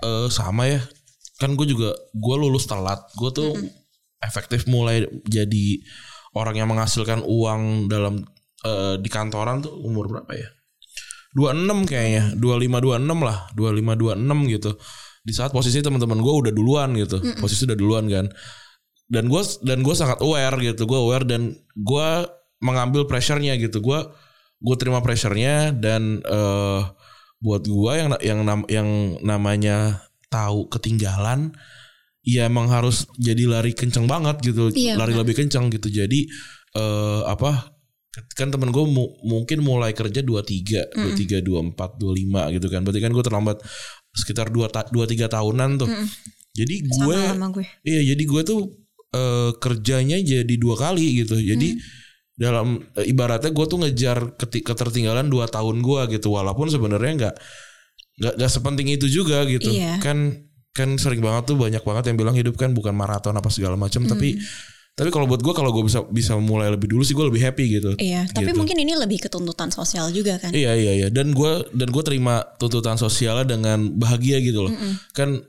eh, 0.04 0.28
sama 0.28 0.68
ya. 0.68 0.84
Kan 1.40 1.56
gue 1.56 1.64
juga 1.64 1.96
gue 2.12 2.36
lulus 2.36 2.68
telat. 2.68 3.00
Gue 3.16 3.32
tuh 3.32 3.56
efektif 4.20 4.68
mulai 4.68 5.08
jadi 5.24 5.80
orang 6.36 6.60
yang 6.60 6.68
menghasilkan 6.68 7.24
uang 7.24 7.88
dalam 7.88 8.20
eh, 8.60 9.00
di 9.00 9.08
kantoran 9.08 9.64
tuh 9.64 9.72
umur 9.72 10.12
berapa 10.12 10.36
ya? 10.36 10.48
26 11.36 11.84
kayaknya, 11.84 12.32
25 12.40 12.80
26 12.80 13.20
lah, 13.20 13.38
25 13.52 14.16
26 14.16 14.52
gitu. 14.56 14.72
Di 15.26 15.34
saat 15.34 15.50
posisi 15.50 15.82
teman-teman 15.82 16.16
gue 16.16 16.30
udah 16.30 16.52
duluan 16.52 16.94
gitu. 16.94 17.18
Posisi 17.36 17.66
udah 17.66 17.74
duluan 17.74 18.06
kan. 18.06 18.30
Dan 19.06 19.26
gue 19.26 19.42
dan 19.60 19.82
gue 19.82 19.92
sangat 19.92 20.18
aware 20.20 20.54
gitu. 20.60 20.86
Gue 20.86 20.96
aware 20.96 21.26
dan 21.26 21.50
gue 21.74 22.08
mengambil 22.60 23.04
pressure-nya 23.04 23.58
gitu. 23.58 23.78
Gue 23.80 23.98
gue 24.56 24.76
terima 24.76 25.02
pressure-nya 25.02 25.74
dan 25.74 26.22
eh 26.22 26.82
buat 27.36 27.62
gue 27.62 27.92
yang 27.92 28.08
yang 28.22 28.38
yang 28.66 28.88
namanya 29.20 30.00
tahu 30.26 30.66
ketinggalan 30.66 31.52
ya 32.24 32.48
emang 32.48 32.66
harus 32.66 33.06
jadi 33.14 33.46
lari 33.46 33.70
kenceng 33.70 34.08
banget 34.08 34.40
gitu 34.42 34.72
Iya, 34.72 34.96
lari 34.96 35.14
lebih 35.14 35.36
kenceng 35.36 35.68
gitu 35.68 35.86
jadi 35.86 36.20
eh 36.72 37.22
apa 37.24 37.76
kan 38.32 38.48
temen 38.48 38.72
gue 38.72 38.82
mu- 38.82 39.14
mungkin 39.22 39.60
mulai 39.60 39.92
kerja 39.92 40.24
23 40.24 40.96
23 40.96 41.44
24 41.44 41.76
25 42.00 42.56
gitu 42.56 42.66
kan 42.66 42.80
berarti 42.82 43.00
kan 43.00 43.12
gue 43.12 43.20
terlambat 43.22 43.56
sekitar 44.16 44.48
2 44.48 44.72
ta 44.72 44.88
2 44.88 44.96
3 45.04 45.28
tahunan 45.28 45.70
tuh 45.76 45.90
jadi 46.56 46.74
gue 46.88 47.18
Sama 47.20 47.32
sama 47.36 47.46
gue. 47.52 47.66
Iya 47.84 48.00
jadi 48.16 48.22
gue 48.24 48.42
tuh 48.42 48.60
eh, 49.12 49.50
kerjanya 49.60 50.16
jadi 50.16 50.54
dua 50.56 50.74
kali 50.80 51.24
gitu. 51.24 51.36
Jadi 51.36 51.76
dalam 52.36 52.80
eh, 52.96 53.06
ibaratnya 53.12 53.52
gue 53.52 53.66
tuh 53.68 53.78
ngejar 53.84 54.40
ketertinggalan 54.40 55.28
dua 55.28 55.44
tahun 55.52 55.84
gue 55.84 56.16
gitu. 56.16 56.32
Walaupun 56.32 56.72
sebenarnya 56.72 57.12
nggak 57.12 57.34
nggak 58.16 58.34
nggak 58.40 58.50
sepenting 58.50 58.88
itu 58.88 59.06
juga 59.12 59.44
gitu. 59.44 59.68
Iya. 59.68 60.00
Kan 60.00 60.48
kan 60.72 60.96
sering 61.00 61.20
banget 61.20 61.52
tuh 61.52 61.56
banyak 61.60 61.80
banget 61.84 62.04
yang 62.12 62.16
bilang 62.20 62.36
hidup 62.36 62.56
kan 62.56 62.72
bukan 62.72 62.96
maraton 62.96 63.36
apa 63.36 63.52
segala 63.52 63.76
macam. 63.76 64.08
Tapi 64.08 64.40
tapi 64.96 65.12
kalau 65.12 65.28
buat 65.28 65.44
gue 65.44 65.52
kalau 65.52 65.68
gue 65.76 65.84
bisa 65.84 66.00
bisa 66.08 66.32
mulai 66.40 66.72
lebih 66.72 66.88
dulu 66.88 67.04
sih 67.04 67.12
gue 67.12 67.28
lebih 67.28 67.44
happy 67.44 67.64
gitu. 67.68 67.92
Iya, 68.00 68.24
tapi 68.32 68.48
Gitu. 68.48 68.56
mungkin 68.56 68.80
ini 68.80 68.96
lebih 68.96 69.20
ke 69.20 69.28
tuntutan 69.28 69.68
sosial 69.68 70.08
juga 70.08 70.40
kan. 70.40 70.56
Iya 70.56 70.72
iya 70.72 70.92
iya 71.04 71.08
dan 71.12 71.36
gue 71.36 71.52
dan 71.76 71.92
gue 71.92 72.00
terima 72.00 72.40
tuntutan 72.56 72.96
sosialnya 72.96 73.44
dengan 73.44 73.92
bahagia 73.92 74.40
gitu 74.40 74.64
loh. 74.64 74.72
Kan 75.12 75.44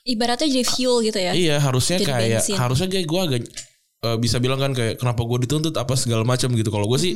Ibaratnya 0.00 0.48
jadi 0.48 0.64
fuel 0.64 1.00
gitu 1.04 1.16
ya. 1.16 1.32
Iya 1.32 1.56
harusnya 1.60 1.96
Jadi 1.96 2.08
kayak 2.08 2.40
bensin. 2.44 2.56
harusnya 2.56 2.88
kayak 2.88 3.06
gue 3.06 3.20
agak 3.20 3.40
eh, 4.00 4.16
bisa 4.16 4.36
bilang 4.36 4.60
kan 4.60 4.72
kayak 4.72 4.96
kenapa 4.96 5.24
gue 5.24 5.38
dituntut 5.44 5.74
apa 5.76 5.92
segala 5.96 6.24
macam 6.24 6.52
gitu. 6.52 6.68
Kalau 6.68 6.84
gue 6.84 6.98
sih 7.00 7.12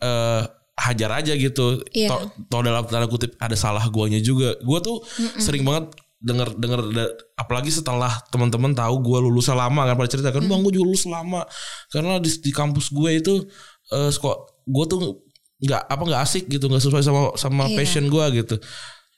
eh 0.00 0.42
hajar 0.74 1.10
aja 1.22 1.32
gitu. 1.32 1.80
Iya. 1.92 2.08
Toh, 2.12 2.20
toh 2.48 2.60
dalam 2.60 2.84
tanda 2.84 3.06
kutip 3.06 3.36
ada 3.38 3.54
salah 3.54 3.84
guanya 3.88 4.20
juga. 4.20 4.56
Gue 4.60 4.78
tuh 4.80 5.00
sering 5.36 5.64
banget 5.64 5.92
denger 6.24 6.56
denger 6.56 6.80
apalagi 7.36 7.68
setelah 7.68 8.08
teman-teman 8.32 8.72
tahu 8.72 9.04
gue 9.04 9.18
lulus 9.20 9.52
lama 9.52 9.84
kan 9.84 9.94
pada 9.94 10.08
cerita 10.08 10.32
kan 10.32 10.40
bang 10.40 10.60
gue 10.64 10.72
juga 10.72 10.86
lulus 10.88 11.04
lama. 11.04 11.44
Karena 11.92 12.16
di, 12.16 12.32
di 12.40 12.50
kampus 12.50 12.88
gue 12.88 13.10
itu 13.20 13.34
eh 13.92 14.08
kok 14.10 14.36
gue 14.64 14.84
tuh 14.88 15.00
nggak 15.60 15.82
apa 15.86 16.02
nggak 16.02 16.22
asik 16.24 16.44
gitu 16.48 16.66
nggak 16.66 16.80
sesuai 16.82 17.04
sama 17.04 17.20
sama 17.36 17.68
Iya. 17.68 17.76
passion 17.76 18.04
gue 18.08 18.24
gitu. 18.40 18.56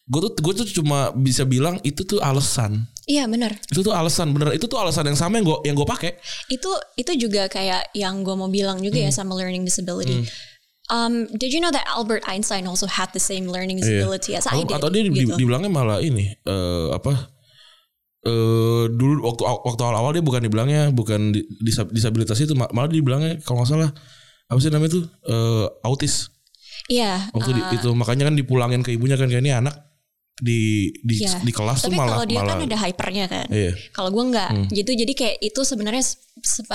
Gue 0.06 0.20
tuh 0.22 0.32
gue 0.38 0.52
tuh 0.62 0.66
cuma 0.82 1.10
bisa 1.14 1.42
bilang 1.46 1.78
itu 1.82 2.02
tuh 2.02 2.18
alasan. 2.22 2.86
Iya 3.06 3.30
benar. 3.30 3.54
itu 3.70 3.86
tuh 3.86 3.94
alasan 3.94 4.34
bener. 4.34 4.50
Itu 4.58 4.66
tuh 4.66 4.82
alasan 4.82 5.06
yang 5.06 5.18
sama 5.18 5.38
yang 5.38 5.46
gue 5.46 5.58
yang 5.70 5.74
gue 5.78 5.86
pakai. 5.86 6.18
Itu 6.50 6.70
itu 6.98 7.26
juga 7.26 7.46
kayak 7.46 7.94
yang 7.94 8.26
gue 8.26 8.34
mau 8.34 8.50
bilang 8.50 8.82
juga 8.82 8.98
ya 8.98 9.14
sama 9.14 9.38
learning 9.38 9.62
disability. 9.62 10.26
Um, 10.86 11.26
did 11.34 11.50
you 11.50 11.58
know 11.58 11.74
that 11.74 11.82
Albert 11.90 12.22
Einstein 12.30 12.62
also 12.64 12.86
had 12.86 13.10
the 13.10 13.18
same 13.18 13.50
learning 13.50 13.82
disability 13.82 14.38
as 14.38 14.46
I 14.46 14.62
did? 14.62 14.70
atau 14.70 14.86
dia 14.86 15.02
di- 15.02 15.10
gitu. 15.10 15.34
dibilangnya 15.34 15.66
malah 15.66 15.98
ini 15.98 16.30
eh 16.38 16.88
apa 16.94 17.26
eh 18.22 18.84
dulu 18.90 19.22
waktu 19.22 19.42
waktu 19.46 19.80
awal-awal 19.82 20.10
dia 20.14 20.22
bukan 20.22 20.42
dibilangnya 20.42 20.90
bukan 20.90 21.30
di- 21.30 21.46
disab- 21.58 21.90
disabilitas 21.90 22.38
itu 22.38 22.54
ma- 22.54 22.70
malah 22.70 22.86
dibilangnya 22.86 23.38
kalau 23.42 23.62
nggak 23.62 23.70
salah 23.70 23.90
apa 24.46 24.58
sih 24.58 24.70
namanya 24.70 24.94
tuh 24.94 25.04
eh 25.26 25.66
autis 25.82 26.30
Iya. 26.86 27.34
waktu 27.34 27.50
di- 27.50 27.66
uh, 27.66 27.74
itu 27.74 27.90
makanya 27.94 28.30
kan 28.30 28.34
dipulangin 28.34 28.82
ke 28.82 28.94
ibunya 28.94 29.18
kan 29.18 29.26
kayak 29.26 29.42
ini 29.42 29.50
anak 29.50 29.85
di 30.36 30.92
di 31.00 31.24
Iya. 31.24 31.40
di 31.40 31.48
kelas 31.48 31.80
tuh 31.80 31.88
Tapi 31.88 31.96
malah 31.96 32.20
kalau 32.20 32.26
dia 32.28 32.40
malah 32.44 32.60
kan 32.60 32.68
ada 32.68 32.78
hypernya 32.84 33.24
kan. 33.24 33.46
Iya. 33.48 33.72
Kalau 33.92 34.10
gue 34.12 34.24
nggak, 34.36 34.50
gitu. 34.68 34.90
Jadi 34.92 35.12
kayak 35.16 35.36
itu 35.40 35.60
sebenarnya 35.64 36.04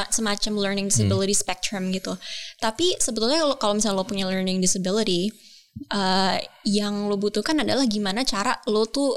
semacam 0.10 0.54
learning 0.58 0.88
disability 0.90 1.36
spectrum 1.38 1.94
gitu. 1.94 2.18
Tapi 2.58 2.98
sebetulnya 2.98 3.46
kalau 3.46 3.56
kalau 3.62 3.74
misalnya 3.78 4.02
lo 4.02 4.06
punya 4.10 4.26
learning 4.26 4.58
disability, 4.58 5.30
eh, 5.94 6.38
yang 6.66 7.06
lo 7.06 7.22
butuhkan 7.22 7.62
adalah 7.62 7.86
gimana 7.86 8.26
cara 8.26 8.58
lo 8.66 8.90
tuh 8.90 9.14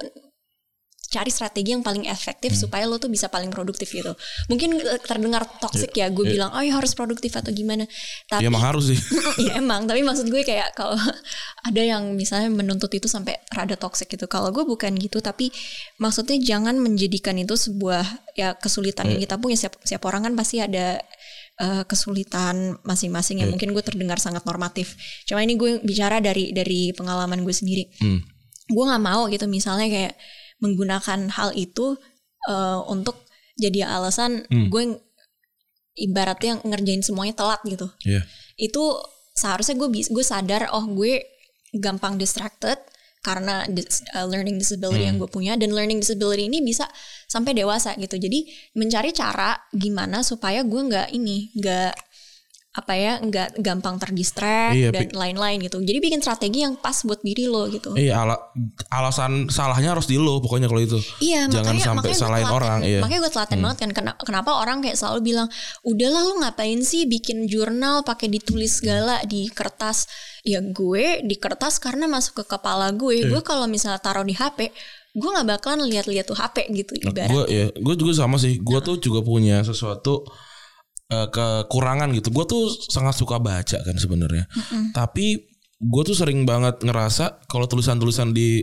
cari 1.11 1.29
strategi 1.29 1.77
yang 1.77 1.85
paling 1.85 2.09
efektif 2.09 2.57
supaya 2.57 2.89
lo 2.89 2.97
tuh 2.97 3.13
bisa 3.13 3.29
paling 3.29 3.53
produktif 3.53 3.93
gitu. 3.93 4.17
Mungkin 4.49 4.81
eh, 4.81 5.01
terdengar 5.05 5.45
toxic 5.61 5.93
ya, 5.93 6.09
gue 6.09 6.25
bilang, 6.25 6.51
oh 6.57 6.63
ya 6.65 6.81
harus 6.81 6.97
produktif 6.97 7.37
atau 7.37 7.53
gimana. 7.53 7.85
Tapi 8.31 8.45
ya 8.45 8.49
emang 8.49 8.65
harus 8.65 8.95
sih. 8.95 8.99
Ya 9.45 9.59
emang. 9.61 9.85
Tapi 9.85 10.01
maksud 10.01 10.31
gue 10.31 10.43
kayak 10.47 10.73
kalau 10.79 10.97
ada 11.69 11.83
yang 11.83 12.15
misalnya 12.17 12.49
menuntut 12.49 12.89
itu 12.95 13.11
sampai 13.11 13.37
rada 13.53 13.77
toxic 13.77 14.09
gitu. 14.09 14.25
Kalau 14.31 14.51
gue 14.55 14.65
bukan 14.65 14.95
gitu 14.97 15.21
tapi 15.21 15.53
maksudnya 16.01 16.41
jangan 16.41 16.79
menjadikan 16.81 17.37
itu 17.37 17.55
sebuah 17.55 18.05
ya 18.39 18.57
kesulitan 18.57 19.11
yang 19.11 19.21
kita 19.21 19.37
punya. 19.37 19.59
Siap 19.59 19.85
siap 19.85 20.03
orang 20.09 20.31
kan 20.31 20.35
pasti 20.39 20.63
ada 20.65 21.03
eh, 21.61 21.83
kesulitan 21.85 22.81
masing-masing 22.83 23.45
yang 23.45 23.51
mungkin 23.53 23.77
gue 23.77 23.85
terdengar 23.85 24.17
sangat 24.17 24.43
normatif. 24.49 24.97
Cuma 25.29 25.45
ini 25.45 25.59
gue 25.59 25.83
bicara 25.85 26.23
dari 26.23 26.55
dari 26.55 26.95
pengalaman 26.97 27.45
gue 27.45 27.55
sendiri. 27.55 27.87
Hmm. 28.01 28.23
gue 28.65 28.81
nggak 28.81 29.05
mau 29.05 29.29
gitu 29.29 29.45
misalnya 29.45 29.93
kayak 29.93 30.17
menggunakan 30.59 31.31
hal 31.31 31.51
itu 31.53 31.97
eh, 32.45 32.81
untuk 32.87 33.23
jadi 33.55 33.87
alasan 33.89 34.43
gue 34.67 34.99
ibaratnya 35.95 36.59
ngerjain 36.61 37.01
semuanya 37.01 37.35
telat 37.35 37.61
gitu. 37.65 37.87
Iya. 38.03 38.23
itu 38.55 38.83
seharusnya 39.35 39.75
gue 39.75 39.91
bis- 39.91 40.11
gue 40.11 40.23
sadar 40.23 40.71
oh 40.71 40.87
gue 40.89 41.23
gampang 41.75 42.15
distracted 42.15 42.79
karena 43.19 43.67
dis- 43.67 44.03
uh, 44.13 44.23
learning 44.25 44.59
disability 44.59 45.07
yang 45.07 45.19
gue 45.19 45.27
punya 45.27 45.55
dan 45.55 45.71
learning 45.71 45.99
disability 45.99 46.47
ini 46.47 46.63
bisa 46.63 46.87
sampai 47.27 47.51
dewasa 47.51 47.95
gitu. 47.97 48.15
Jadi 48.15 48.47
mencari 48.75 49.11
cara 49.11 49.59
gimana 49.73 50.23
supaya 50.23 50.63
gue 50.63 50.81
nggak 50.81 51.09
ini 51.11 51.51
nggak 51.55 51.93
apa 52.75 52.93
ya 52.93 53.23
nggak 53.23 53.63
gampang 53.63 54.03
terdistract 54.03 54.75
Iya, 54.75 54.91
dan 54.91 55.07
lain-lain 55.15 55.63
gitu 55.63 55.79
jadi 55.79 56.03
bikin 56.03 56.19
strategi 56.19 56.67
yang 56.67 56.75
pas 56.75 57.07
buat 57.07 57.23
diri 57.23 57.47
lo 57.47 57.71
gitu 57.71 57.95
Iya 57.95 58.27
ala, 58.27 58.35
alasan 58.91 59.47
salahnya 59.47 59.95
harus 59.95 60.05
di 60.05 60.19
lo 60.19 60.43
pokoknya 60.43 60.67
kalau 60.67 60.83
itu. 60.83 60.99
Iya, 61.23 61.47
Jangan 61.47 61.71
makanya, 61.71 61.85
sampai 61.87 62.01
makanya 62.03 62.19
salahin 62.19 62.43
telaten. 62.45 62.59
orang, 62.59 62.79
iya. 62.83 62.99
Makanya 62.99 63.21
gue 63.23 63.33
telaten 63.33 63.59
banget 63.63 63.79
kan 63.79 63.91
Kena- 63.95 64.19
kenapa 64.19 64.51
orang 64.59 64.83
kayak 64.83 64.99
selalu 64.99 65.21
bilang, 65.25 65.49
"Udahlah 65.83 66.23
lu 66.25 66.35
ngapain 66.43 66.81
sih 66.83 67.07
bikin 67.07 67.47
jurnal 67.47 68.03
pakai 68.03 68.27
ditulis 68.27 68.83
segala 68.83 69.23
di 69.23 69.47
kertas?" 69.49 70.11
Ya 70.43 70.59
gue 70.59 71.23
di 71.23 71.37
kertas 71.39 71.79
karena 71.79 72.05
masuk 72.05 72.43
ke 72.43 72.59
kepala 72.59 72.91
gue. 72.91 73.23
Iya. 73.23 73.31
Gue 73.31 73.41
kalau 73.41 73.65
misalnya 73.65 74.03
taruh 74.03 74.27
di 74.27 74.35
HP, 74.35 74.75
gue 75.15 75.29
nggak 75.31 75.47
bakalan 75.49 75.87
lihat-lihat 75.87 76.27
tuh 76.27 76.35
HP 76.35 76.75
gitu 76.75 76.93
ibarat. 76.99 77.31
Gue 77.31 77.45
ya, 77.47 77.65
gue 77.71 77.95
juga 77.95 78.13
sama 78.19 78.35
sih. 78.37 78.59
Gue 78.59 78.83
tuh 78.83 78.99
juga 78.99 79.23
punya 79.23 79.63
sesuatu 79.63 80.27
eh, 81.11 81.29
kekurangan 81.29 82.09
gitu. 82.17 82.31
Gue 82.31 82.45
tuh 82.47 82.71
sangat 82.89 83.19
suka 83.19 83.43
baca 83.43 83.79
kan 83.83 83.97
sebenarnya. 83.97 84.49
Tapi 84.95 85.41
gue 85.85 86.03
tuh 86.07 86.17
sering 86.17 86.47
banget 86.49 86.81
ngerasa 86.81 87.45
kalau 87.51 87.67
tulisan-tulisan 87.69 88.33
di 88.33 88.63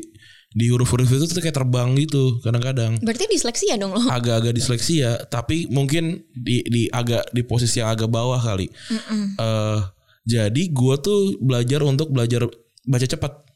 di 0.52 0.68
huruf-huruf 0.68 1.08
itu 1.08 1.32
tuh 1.32 1.40
kayak 1.40 1.56
terbang 1.64 1.96
gitu 1.96 2.44
kadang-kadang. 2.44 3.00
Berarti 3.00 3.24
disleksia 3.32 3.80
dong 3.80 3.96
lo. 3.96 4.04
agak-agak 4.12 4.52
disleksia 4.52 5.16
tapi 5.32 5.72
mungkin 5.72 6.28
di 6.36 6.60
di 6.68 6.92
agak 6.92 7.32
di 7.32 7.42
posisi 7.48 7.80
yang 7.80 7.96
agak 7.96 8.12
bawah 8.12 8.40
kali. 8.40 8.68
Eh, 9.40 9.80
jadi 10.28 10.64
gue 10.70 10.96
tuh 11.00 11.40
belajar 11.40 11.82
untuk 11.88 12.12
belajar 12.12 12.46
baca 12.84 13.08
cepat. 13.08 13.48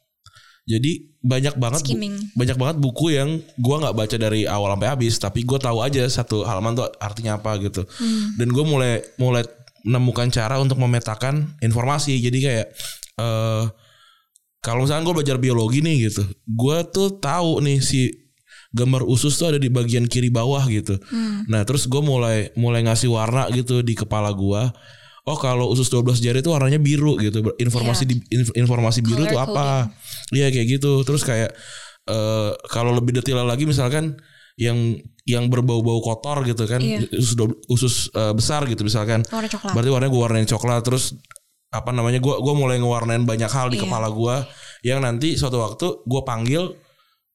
Jadi 0.65 0.91
banyak 1.21 1.55
banget 1.55 1.81
bu- 1.85 1.93
banyak 2.33 2.57
banget 2.57 2.77
buku 2.77 3.05
yang 3.11 3.29
gue 3.37 3.75
nggak 3.77 3.93
baca 3.93 4.15
dari 4.15 4.45
awal 4.45 4.73
sampai 4.73 4.89
habis, 4.89 5.13
tapi 5.15 5.39
gue 5.41 5.57
tahu 5.57 5.77
aja 5.79 6.03
satu 6.05 6.41
halaman 6.41 6.73
tuh 6.73 6.89
artinya 6.97 7.37
apa 7.37 7.57
gitu. 7.61 7.85
Dan 8.35 8.49
gue 8.49 8.65
mulai 8.65 8.93
mulai 9.15 9.45
menemukan 9.81 10.25
cara 10.27 10.57
untuk 10.57 10.77
memetakan 10.77 11.53
informasi. 11.59 12.17
Jadi 12.17 12.37
kayak 12.41 12.67
eh 13.15 13.63
kalau 14.59 14.81
misalnya 14.81 15.05
gue 15.05 15.15
belajar 15.15 15.37
biologi 15.37 15.79
nih 15.79 16.09
gitu, 16.09 16.25
gue 16.43 16.77
tuh 16.89 17.21
tahu 17.21 17.61
nih 17.61 17.77
si 17.79 18.09
gambar 18.73 19.05
usus 19.05 19.37
tuh 19.37 19.53
ada 19.53 19.59
di 19.61 19.69
bagian 19.69 20.03
kiri 20.03 20.27
bawah 20.27 20.65
gitu. 20.65 20.97
Nah 21.45 21.61
terus 21.61 21.85
gue 21.85 22.01
mulai 22.01 22.49
mulai 22.57 22.81
ngasih 22.81 23.07
warna 23.07 23.45
gitu 23.53 23.85
di 23.85 23.93
kepala 23.93 24.33
gue. 24.33 24.61
Oh 25.25 25.35
kalau 25.35 25.65
usus 25.67 25.89
12 25.89 26.21
jari 26.21 26.39
itu 26.39 26.53
warnanya 26.53 26.77
biru 26.77 27.17
gitu. 27.17 27.41
Informasi 27.57 28.05
Iya. 28.05 28.09
di 28.09 28.15
inf- 28.29 28.53
informasi 28.53 29.01
biru 29.01 29.25
tuh 29.25 29.41
apa? 29.41 29.89
Iya 30.29 30.53
kayak 30.53 30.67
gitu. 30.77 31.01
Terus 31.01 31.25
kayak 31.25 31.49
eh 32.05 32.49
kalau 32.69 32.93
lebih 32.93 33.17
detail 33.17 33.41
lagi 33.41 33.65
misalkan 33.65 34.13
yang 34.55 34.77
yang 35.25 35.49
berbau-bau 35.49 35.97
kotor 35.99 36.45
gitu 36.45 36.69
kan 36.69 36.77
Iya. 36.77 37.09
usus 37.17 37.33
usus 37.67 37.93
eh, 38.13 38.33
besar 38.37 38.69
gitu 38.69 38.85
misalkan. 38.85 39.25
Warna 39.25 39.49
coklat. 39.49 39.73
Berarti 39.73 39.89
warnanya 39.89 40.11
gue 40.13 40.21
warnain 40.21 40.45
coklat 40.47 40.81
terus 40.85 41.17
apa 41.73 41.89
namanya 41.91 42.21
gue 42.21 42.35
gua 42.39 42.53
mulai 42.55 42.77
ngewarnain 42.79 43.25
banyak 43.25 43.49
hal 43.49 43.67
di 43.67 43.81
Iya. 43.81 43.89
kepala 43.89 44.07
gue 44.07 44.35
yang 44.85 45.01
nanti 45.01 45.35
suatu 45.35 45.57
waktu 45.57 46.05
gue 46.05 46.21
panggil 46.21 46.69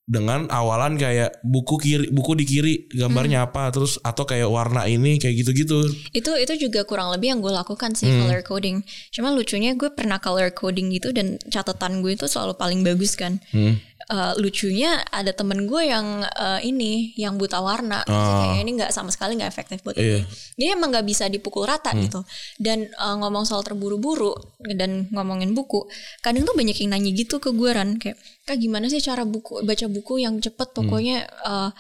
dengan 0.02 0.48
awalan 0.48 0.94
kayak 0.94 1.38
buku 1.40 1.74
kiri 1.76 2.06
buku 2.08 2.34
di 2.34 2.44
kiri 2.44 2.74
gambarnya 2.90 3.42
Hmm. 3.42 3.46
apa 3.46 3.70
terus 3.70 3.94
atau 4.00 4.24
kayak 4.24 4.46
warna 4.46 4.82
ini 4.84 5.16
kayak 5.16 5.38
gitu-gitu 5.38 5.86
Itu 6.10 6.34
itu 6.34 6.52
juga 6.60 6.82
kurang 6.82 7.14
lebih 7.14 7.30
yang 7.30 7.40
gue 7.40 7.50
lakukan 7.50 7.94
sih 7.94 8.06
Hmm. 8.06 8.26
color 8.26 8.42
coding. 8.42 8.76
Cuma 9.10 9.30
lucunya 9.30 9.72
gue 9.72 9.86
pernah 9.88 10.18
color 10.18 10.50
coding 10.50 10.90
gitu 10.90 11.10
dan 11.10 11.38
catatan 11.46 12.02
gue 12.02 12.14
itu 12.14 12.26
selalu 12.26 12.54
paling 12.54 12.80
bagus 12.82 13.14
kan. 13.14 13.38
Hmm. 13.50 13.78
Eh, 14.10 14.34
lucunya 14.42 14.98
ada 15.06 15.30
temen 15.30 15.70
gue 15.70 15.86
yang 15.86 16.26
eh, 16.26 16.66
ini 16.66 17.14
yang 17.14 17.38
buta 17.38 17.62
warna, 17.62 18.02
Maksudnya 18.02 18.46
kayak 18.50 18.64
ini 18.66 18.72
nggak 18.74 18.90
sama 18.90 19.14
sekali 19.14 19.38
nggak 19.38 19.46
efektif 19.46 19.86
buat 19.86 19.94
Ah. 19.94 20.02
Iya. 20.02 20.18
dia. 20.58 20.74
Emang 20.74 20.90
nggak 20.90 21.06
bisa 21.06 21.30
dipukul 21.30 21.62
rata 21.62 21.94
Hmm. 21.94 22.02
gitu. 22.02 22.20
Dan 22.58 22.90
eh, 22.90 23.14
ngomong 23.16 23.46
soal 23.46 23.62
terburu-buru 23.62 24.34
dan 24.74 25.06
ngomongin 25.08 25.54
buku, 25.54 25.86
kadang 26.18 26.42
tuh 26.42 26.58
banyak 26.58 26.74
yang 26.76 26.90
nanya 26.90 27.10
gitu 27.14 27.38
ke 27.38 27.54
gue 27.54 27.70
kan 27.70 27.96
kayak, 27.96 28.18
kak 28.42 28.58
gimana 28.58 28.90
sih 28.90 28.98
cara 28.98 29.22
buku 29.22 29.62
baca 29.62 29.86
buku 29.86 30.18
yang 30.18 30.42
cepet 30.42 30.68
Hmm. 30.68 30.76
pokoknya 30.82 31.16
eh, 31.46 31.70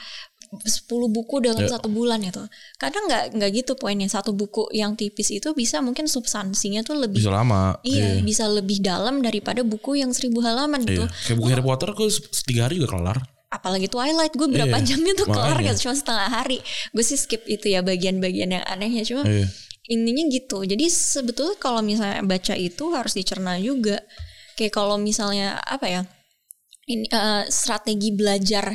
10 0.50 0.66
buku 1.06 1.38
dalam 1.38 1.62
Ya. 1.62 1.78
satu 1.78 1.86
bulan 1.86 2.18
gitu. 2.26 2.42
Kadang 2.74 3.06
nggak 3.06 3.38
nggak 3.38 3.50
gitu 3.54 3.72
poinnya. 3.78 4.10
Satu 4.10 4.34
buku 4.34 4.66
yang 4.74 4.98
tipis 4.98 5.30
itu 5.30 5.54
bisa 5.54 5.78
mungkin 5.78 6.10
substansinya 6.10 6.82
tuh 6.82 6.98
lebih 6.98 7.22
bisa 7.22 7.30
lama 7.30 7.78
Iya, 7.86 8.18
bisa 8.18 8.50
lebih 8.50 8.82
dalam 8.82 9.22
daripada 9.22 9.62
buku 9.62 10.02
yang 10.02 10.10
seribu 10.10 10.42
halaman 10.42 10.82
gitu. 10.82 11.06
Iya. 11.06 11.14
kayak 11.30 11.36
buku 11.38 11.48
Harry 11.54 11.62
Potter 11.62 11.90
gue 11.94 12.08
tiga 12.50 12.66
hari 12.66 12.82
juga 12.82 12.98
kelar 12.98 13.18
Apalagi 13.50 13.90
Twilight, 13.90 14.34
gue 14.38 14.46
berapa 14.46 14.78
Iya, 14.78 14.86
jamnya 14.94 15.14
tuh 15.18 15.26
kelar 15.26 15.58
gitu, 15.58 15.90
cuma 15.90 15.94
setengah 15.98 16.30
hari. 16.30 16.62
Gue 16.94 17.02
sih 17.02 17.18
skip 17.18 17.42
itu 17.50 17.66
ya 17.66 17.82
bagian-bagian 17.82 18.54
yang 18.54 18.62
anehnya. 18.62 19.02
Cuma 19.02 19.26
Iya. 19.26 19.50
intinya 19.86 20.22
gitu. 20.30 20.62
Jadi 20.62 20.86
sebetulnya 20.86 21.58
kalau 21.58 21.82
misalnya 21.82 22.22
baca 22.22 22.54
itu 22.54 22.94
harus 22.94 23.14
dicerna 23.14 23.58
juga. 23.58 24.06
Kayak 24.54 24.70
kalau 24.70 24.98
misalnya 24.98 25.58
apa 25.62 25.86
ya, 25.86 26.00
ini 26.86 27.06
eh, 27.06 27.42
strategi 27.50 28.14
belajar 28.14 28.70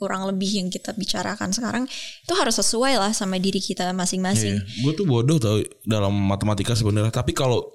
kurang 0.00 0.24
lebih 0.24 0.48
yang 0.64 0.72
kita 0.72 0.96
bicarakan 0.96 1.52
sekarang 1.52 1.84
itu 2.24 2.32
harus 2.32 2.56
sesuai 2.56 2.96
lah 2.96 3.12
sama 3.12 3.36
diri 3.36 3.60
kita 3.60 3.92
masing-masing. 3.92 4.56
Iya. 4.56 4.80
Gue 4.80 4.92
tuh 4.96 5.04
bodoh 5.04 5.36
tau 5.36 5.60
dalam 5.84 6.16
matematika 6.16 6.72
sebenarnya. 6.72 7.12
Tapi 7.12 7.36
kalau 7.36 7.68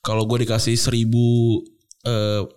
kalau 0.00 0.24
gue 0.24 0.48
dikasih 0.48 0.72
seribu 0.80 1.60
eh, 2.08 2.48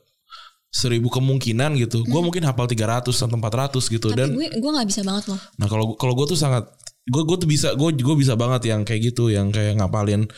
seribu 0.71 1.12
kemungkinan 1.12 1.75
gitu, 1.75 2.08
gue 2.08 2.21
mungkin 2.23 2.47
hafal 2.47 2.69
300 2.69 3.12
atau 3.12 3.36
400 3.36 3.75
gitu. 3.91 4.08
Hmm. 4.08 4.15
Tapi 4.15 4.19
Dan 4.23 4.29
gue 4.39 4.47
gue 4.55 4.71
nggak 4.71 4.88
bisa 4.88 5.01
banget 5.03 5.36
loh. 5.36 5.39
nah 5.60 5.67
kalau 5.67 5.99
kalau 5.99 6.15
gue 6.15 6.32
tuh 6.32 6.39
sangat 6.39 6.63
gue 7.10 7.23
gue 7.25 7.38
tuh 7.41 7.49
bisa 7.49 7.75
gue 7.75 7.89
gue 7.91 8.15
bisa 8.15 8.39
banget 8.39 8.71
yang 8.71 8.88
kayak 8.88 9.12
gitu, 9.12 9.27
yang 9.27 9.51
kayak 9.51 9.75
ngapalin 9.75 10.29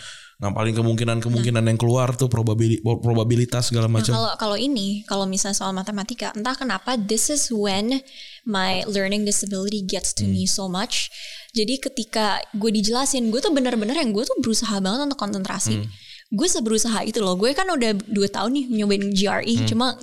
ngapalin 0.41 0.73
kemungkinan-kemungkinan 0.73 1.63
yang 1.69 1.77
keluar 1.77 2.17
tuh 2.17 2.25
probabili, 2.25 2.81
probabilitas 2.81 3.69
segala 3.69 3.85
Nah, 3.85 4.01
macam. 4.01 4.13
kalau 4.17 4.31
kalau 4.41 4.57
ini, 4.57 5.05
kalau 5.05 5.29
misalnya 5.29 5.53
soal 5.53 5.69
matematika, 5.69 6.33
entah 6.33 6.57
kenapa 6.57 6.97
this 6.97 7.29
is 7.29 7.53
when 7.53 8.01
my 8.41 8.81
learning 8.89 9.21
disability 9.21 9.85
gets 9.85 10.17
to 10.17 10.25
me 10.25 10.49
so 10.49 10.65
much. 10.65 11.13
Jadi 11.53 11.77
ketika 11.77 12.41
gue 12.57 12.73
dijelasin, 12.73 13.29
gue 13.29 13.37
tuh 13.37 13.53
bener-bener 13.53 13.93
yang 13.93 14.09
gue 14.09 14.25
tuh 14.25 14.33
berusaha 14.41 14.81
banget 14.81 15.13
untuk 15.13 15.21
konsentrasi. 15.21 15.85
Gue 16.31 16.47
seberusaha 16.47 17.05
itu 17.05 17.21
loh. 17.21 17.37
Gue 17.37 17.53
kan 17.53 17.67
udah 17.69 17.91
dua 18.07 18.25
tahun 18.31 18.55
nih 18.55 18.65
nyobain 18.81 19.03
GRE, 19.13 19.55
cuma 19.69 19.93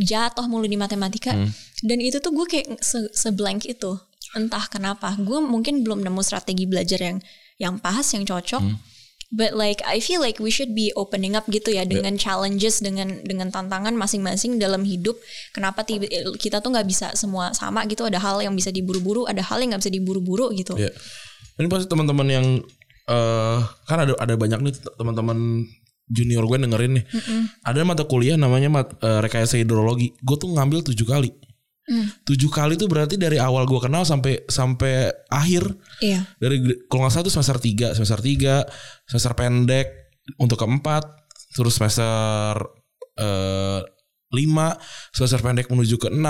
jatuh 0.00 0.46
mulu 0.48 0.64
di 0.64 0.78
matematika. 0.80 1.36
Dan 1.84 1.98
itu 2.00 2.24
tuh 2.24 2.32
gue 2.32 2.46
kayak 2.48 2.80
se 2.80 3.10
seblank 3.12 3.68
itu. 3.68 4.00
Entah 4.32 4.64
kenapa. 4.70 5.12
Gue 5.20 5.44
mungkin 5.44 5.84
belum 5.84 6.00
nemu 6.00 6.24
strategi 6.24 6.64
belajar 6.64 7.02
yang 7.04 7.18
yang 7.58 7.74
pas, 7.76 8.06
yang 8.16 8.24
cocok. 8.24 8.62
But 9.28 9.52
like 9.52 9.84
I 9.84 10.00
feel 10.00 10.24
like 10.24 10.40
we 10.40 10.48
should 10.48 10.72
be 10.72 10.88
opening 10.96 11.36
up 11.36 11.44
gitu 11.52 11.68
ya 11.68 11.84
dengan 11.84 12.16
challenges 12.16 12.80
dengan 12.80 13.20
dengan 13.28 13.52
tantangan 13.52 13.92
masing-masing 13.92 14.56
dalam 14.56 14.88
hidup. 14.88 15.20
Kenapa 15.52 15.84
tiba- 15.84 16.08
kita 16.40 16.64
tuh 16.64 16.72
nggak 16.72 16.88
bisa 16.88 17.12
semua 17.12 17.52
sama 17.52 17.84
gitu? 17.84 18.08
Ada 18.08 18.16
hal 18.16 18.40
yang 18.40 18.56
bisa 18.56 18.72
diburu-buru, 18.72 19.28
ada 19.28 19.44
hal 19.44 19.60
yang 19.60 19.76
nggak 19.76 19.84
bisa 19.84 19.92
diburu-buru 19.92 20.48
gitu. 20.56 20.80
Ya. 20.80 20.88
Ini 21.60 21.68
pasti 21.68 21.92
teman-teman 21.92 22.24
yang 22.24 22.46
eh 23.08 23.58
kan 23.84 23.98
ada 24.00 24.16
ada 24.16 24.32
banyak 24.36 24.64
nih 24.64 24.74
teman-teman 24.96 25.68
junior 26.08 26.48
gue 26.48 26.64
dengerin 26.64 26.92
nih. 26.96 27.04
Ada 27.68 27.84
mata 27.84 28.08
kuliah 28.08 28.40
namanya 28.40 28.72
mat, 28.72 28.96
eh, 29.04 29.20
rekayasa 29.20 29.60
hidrologi. 29.60 30.16
Gue 30.24 30.40
tuh 30.40 30.48
ngambil 30.56 30.80
tujuh 30.88 31.04
kali. 31.04 31.28
Tujuh 32.28 32.50
kali 32.52 32.76
itu 32.76 32.84
berarti 32.84 33.16
dari 33.16 33.40
awal 33.40 33.64
gue 33.64 33.80
kenal 33.80 34.04
sampai 34.04 34.44
sampai 34.44 35.08
akhir. 35.32 35.64
Iya. 36.04 36.28
Dari 36.36 36.60
kalau 36.86 37.08
nggak 37.08 37.12
salah 37.16 37.24
itu 37.24 37.32
semester 37.32 37.58
3, 37.58 37.96
semester 37.96 38.20
3, 38.20 39.08
semester 39.08 39.32
pendek 39.32 39.86
untuk 40.36 40.60
keempat, 40.60 41.04
terus 41.56 41.80
semester 41.80 42.60
eh, 43.16 43.80
5, 43.80 45.16
semester 45.16 45.40
pendek 45.40 45.66
menuju 45.72 45.96
ke 45.96 46.08
6, 46.12 46.20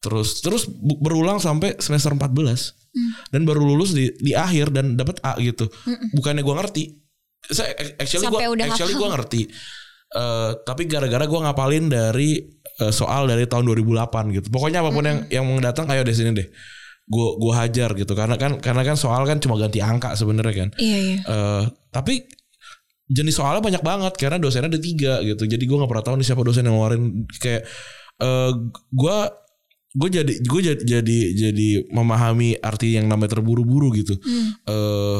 terus 0.00 0.40
terus 0.40 0.64
berulang 0.80 1.36
sampai 1.36 1.76
semester 1.76 2.16
14. 2.16 2.32
Dan 3.30 3.44
baru 3.44 3.62
lulus 3.62 3.92
di 3.92 4.08
di 4.16 4.32
akhir 4.32 4.72
dan 4.72 4.96
dapat 4.96 5.20
A 5.20 5.36
gitu. 5.38 5.68
Bukannya 6.16 6.40
gue 6.40 6.56
ngerti. 6.56 6.84
Saya 7.52 7.76
actually 8.00 8.26
gue 8.26 8.40
actually 8.64 8.96
gue 8.96 9.08
ngerti. 9.12 9.42
Eh, 10.08 10.52
tapi 10.64 10.88
gara-gara 10.88 11.28
gue 11.28 11.40
ngapalin 11.44 11.92
dari 11.92 12.40
eh, 12.82 12.92
soal 12.94 13.26
dari 13.26 13.44
tahun 13.44 13.66
2008 13.66 14.34
gitu. 14.34 14.46
Pokoknya 14.48 14.80
apa 14.82 14.90
pun 14.94 15.04
yang 15.04 15.18
yang 15.28 15.44
mau 15.44 15.58
datang 15.58 15.86
ayo 15.90 16.02
deh 16.06 16.14
sini 16.14 16.34
deh. 16.34 16.48
Gue 17.08 17.40
gua 17.40 17.64
hajar 17.64 17.96
gitu 17.96 18.12
karena 18.12 18.36
kan 18.36 18.60
karena 18.60 18.84
kan 18.84 18.96
soal 19.00 19.24
kan 19.24 19.40
cuma 19.40 19.56
ganti 19.56 19.80
angka 19.80 20.12
sebenarnya 20.14 20.54
kan. 20.54 20.68
Iya 20.76 20.98
iya. 20.98 21.18
Eh, 21.24 21.64
tapi 21.90 22.24
jenis 23.08 23.40
soalnya 23.40 23.64
banyak 23.64 23.82
banget 23.82 24.12
karena 24.20 24.36
dosennya 24.36 24.70
ada 24.76 24.80
tiga 24.80 25.24
gitu. 25.24 25.48
Jadi 25.48 25.64
gue 25.64 25.76
nggak 25.76 25.90
pernah 25.90 26.04
tahu 26.04 26.14
nih 26.20 26.26
siapa 26.28 26.42
dosen 26.44 26.68
yang 26.68 26.76
ngeluarin 26.76 27.24
kayak 27.40 27.62
eh 28.18 28.50
gue 28.92 29.16
gue 29.88 30.08
jadi 30.12 30.32
gue 30.44 30.60
jadi 30.60 30.82
jadi 30.84 31.18
jadi 31.48 31.68
memahami 31.90 32.60
arti 32.60 33.00
yang 33.00 33.08
namanya 33.08 33.40
terburu-buru 33.40 33.96
gitu. 33.96 34.14
Eh 34.68 35.18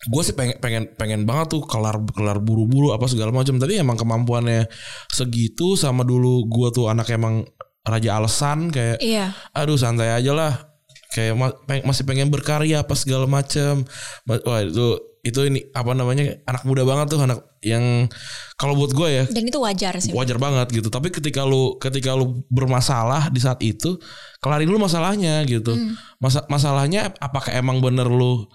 gue 0.00 0.22
sih 0.22 0.32
pengen 0.32 0.56
pengen 0.58 0.84
pengen 0.94 1.20
banget 1.24 1.52
tuh 1.52 1.62
kelar 1.62 2.00
kelar 2.08 2.40
buru-buru 2.40 2.92
apa 2.92 3.04
segala 3.04 3.28
macam. 3.30 3.56
Tapi 3.56 3.76
emang 3.76 3.94
kemampuannya 3.94 4.64
segitu 5.06 5.74
sama 5.74 6.02
dulu 6.02 6.46
gue 6.46 6.68
tuh 6.70 6.88
anak 6.88 7.10
emang 7.10 7.44
raja 7.80 8.16
alasan 8.16 8.68
kayak 8.68 8.96
Iya. 9.00 9.32
aduh 9.52 9.76
santai 9.76 10.08
aja 10.10 10.32
lah. 10.32 10.52
Kayak 11.10 11.34
ma- 11.34 11.56
peng- 11.64 11.84
masih 11.84 12.04
pengen 12.04 12.28
berkarya 12.28 12.80
apa 12.80 12.94
segala 12.94 13.26
macam. 13.26 13.84
Ma- 14.24 14.40
wah 14.40 14.62
itu 14.62 14.86
itu 15.20 15.36
ini 15.44 15.60
apa 15.72 15.92
namanya 15.92 16.32
anak 16.48 16.64
muda 16.64 16.80
banget 16.80 17.12
tuh 17.12 17.20
anak 17.20 17.44
yang 17.60 18.08
kalau 18.56 18.72
buat 18.72 18.96
gue 18.96 19.08
ya 19.10 19.24
Dan 19.28 19.44
itu 19.44 19.60
wajar 19.60 20.00
sih. 20.00 20.16
wajar 20.16 20.40
banget 20.40 20.72
gitu. 20.72 20.88
Tapi 20.88 21.12
ketika 21.12 21.44
lu 21.44 21.76
ketika 21.76 22.16
lu 22.16 22.40
bermasalah 22.48 23.28
di 23.28 23.36
saat 23.36 23.60
itu 23.60 24.00
kelarin 24.40 24.64
dulu 24.64 24.80
masalahnya 24.80 25.44
gitu. 25.44 25.76
Masa 26.16 26.48
masalahnya 26.48 27.12
apakah 27.20 27.52
emang 27.52 27.84
bener 27.84 28.08
lu 28.08 28.48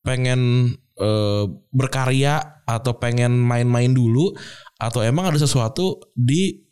pengen 0.00 0.72
eh, 1.00 1.44
berkarya 1.72 2.64
atau 2.66 2.98
pengen 2.98 3.36
main-main 3.38 3.94
dulu 3.94 4.34
atau 4.76 5.00
emang 5.00 5.30
ada 5.30 5.38
sesuatu 5.38 6.00
di 6.12 6.66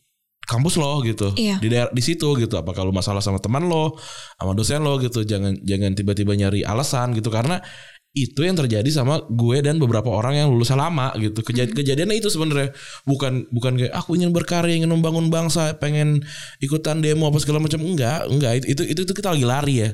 kampus 0.44 0.76
lo 0.76 1.00
gitu. 1.00 1.32
Iya. 1.34 1.56
di 1.58 1.68
daerah 1.72 1.90
di 1.90 2.02
situ 2.04 2.36
gitu. 2.36 2.54
Apa 2.60 2.76
kalau 2.76 2.92
masalah 2.92 3.24
sama 3.24 3.40
teman 3.40 3.64
lo 3.64 3.96
sama 4.36 4.52
dosen 4.52 4.84
lo 4.84 5.00
gitu. 5.00 5.24
Jangan 5.24 5.60
jangan 5.64 5.96
tiba-tiba 5.96 6.36
nyari 6.36 6.60
alasan 6.62 7.16
gitu. 7.16 7.32
Karena 7.32 7.58
itu 8.14 8.46
yang 8.46 8.54
terjadi 8.54 8.86
sama 8.94 9.26
gue 9.26 9.58
dan 9.58 9.82
beberapa 9.82 10.06
orang 10.06 10.38
yang 10.38 10.48
lulus 10.52 10.70
lama 10.70 11.10
gitu. 11.18 11.42
Kejad 11.42 11.74
kejadiannya 11.74 12.14
itu 12.14 12.30
sebenarnya. 12.30 12.70
Bukan 13.08 13.50
bukan 13.50 13.72
kayak 13.74 13.94
aku 13.96 14.14
ingin 14.14 14.30
berkarya 14.30 14.78
ingin 14.78 14.92
membangun 14.92 15.32
bangsa 15.34 15.74
pengen 15.82 16.22
ikutan 16.62 17.02
demo 17.02 17.26
apa 17.26 17.42
segala 17.42 17.58
macam. 17.58 17.82
Enggak 17.82 18.30
enggak. 18.30 18.62
Itu 18.62 18.66
itu 18.70 18.82
itu, 18.94 19.00
itu 19.08 19.12
kita 19.16 19.34
lagi 19.34 19.46
lari 19.48 19.74
ya. 19.82 19.90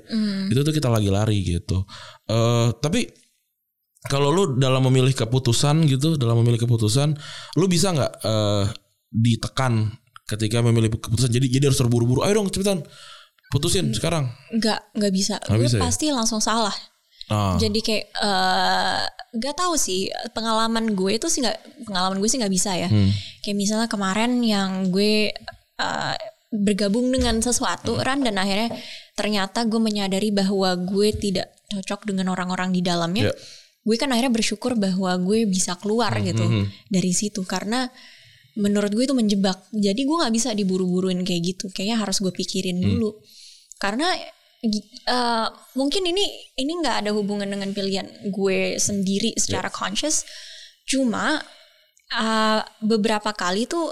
Itu 0.53 0.61
tuh 0.67 0.75
kita 0.75 0.93
lagi 0.93 1.09
lari 1.09 1.39
gitu. 1.41 1.87
Eh 2.29 2.69
tapi 2.83 3.09
kalau 4.09 4.33
lu 4.33 4.43
dalam 4.57 4.81
memilih 4.89 5.13
keputusan 5.13 5.85
gitu 5.85 6.17
dalam 6.17 6.41
memilih 6.41 6.65
keputusan 6.65 7.13
lu 7.61 7.67
bisa 7.69 7.93
nggak 7.93 8.13
eh, 8.25 8.65
ditekan 9.11 9.93
ketika 10.25 10.63
memilih 10.63 10.95
keputusan 10.97 11.29
jadi 11.29 11.47
jadi 11.51 11.65
harus 11.69 11.81
terburu-buru 11.83 12.23
ayo 12.25 12.41
dong 12.41 12.49
cepetan 12.49 12.87
putusin 13.51 13.91
sekarang 13.91 14.31
Nggak 14.55 14.81
nggak 14.95 15.13
bisa. 15.13 15.37
Nggak 15.43 15.59
gue 15.59 15.67
bisa 15.67 15.77
ya? 15.77 15.83
pasti 15.83 16.07
langsung 16.15 16.39
salah. 16.39 16.73
ah 17.31 17.59
Jadi 17.59 17.79
kayak 17.83 18.05
eh, 18.15 19.03
nggak 19.35 19.55
tahu 19.59 19.75
sih 19.75 20.11
pengalaman 20.35 20.95
gue 20.95 21.19
itu 21.19 21.27
sih 21.27 21.43
nggak 21.43 21.87
pengalaman 21.87 22.23
gue 22.23 22.29
sih 22.31 22.39
nggak 22.39 22.55
bisa 22.55 22.79
ya. 22.79 22.89
Hmm. 22.89 23.11
Kayak 23.43 23.57
misalnya 23.59 23.89
kemarin 23.91 24.39
yang 24.47 24.95
gue 24.95 25.35
eh, 25.83 26.17
bergabung 26.51 27.11
dengan 27.11 27.43
sesuatu 27.43 27.99
Hmm. 27.99 28.03
Ran 28.07 28.21
dan 28.23 28.39
akhirnya 28.39 28.71
ternyata 29.19 29.67
gue 29.67 29.79
menyadari 29.83 30.31
bahwa 30.31 30.75
gue 30.79 31.11
tidak 31.15 31.51
cocok 31.71 32.07
dengan 32.07 32.31
orang-orang 32.31 32.71
di 32.71 32.83
dalamnya. 32.87 33.31
Ya. 33.31 33.35
Gue 33.81 33.97
kan 33.97 34.13
akhirnya 34.13 34.33
bersyukur 34.33 34.77
bahwa 34.77 35.17
gue 35.17 35.49
bisa 35.49 35.73
keluar 35.81 36.13
Hmm, 36.21 36.27
gitu 36.29 36.45
dari 36.93 37.13
situ 37.17 37.41
karena 37.49 37.89
menurut 38.61 38.93
gue 38.93 39.05
itu 39.09 39.17
menjebak. 39.17 39.57
Jadi 39.73 40.05
gue 40.05 40.17
nggak 40.21 40.35
bisa 40.35 40.53
diburu-buruin 40.53 41.25
kayak 41.25 41.57
gitu. 41.57 41.73
Kayaknya 41.73 41.97
harus 42.05 42.21
gue 42.21 42.33
pikirin 42.35 42.77
Hmm. 42.77 42.87
dulu. 42.87 43.11
Karena 43.81 44.13
eh, 44.61 45.49
mungkin 45.73 46.05
ini 46.05 46.25
ini 46.61 46.73
nggak 46.85 46.97
ada 47.07 47.11
hubungan 47.17 47.49
dengan 47.49 47.73
pilihan 47.73 48.05
gue 48.29 48.77
sendiri 48.77 49.33
secara 49.41 49.73
conscious. 49.73 50.29
Cuma 50.85 51.41
eh, 52.13 52.61
beberapa 52.85 53.33
kali 53.33 53.65
tuh 53.65 53.89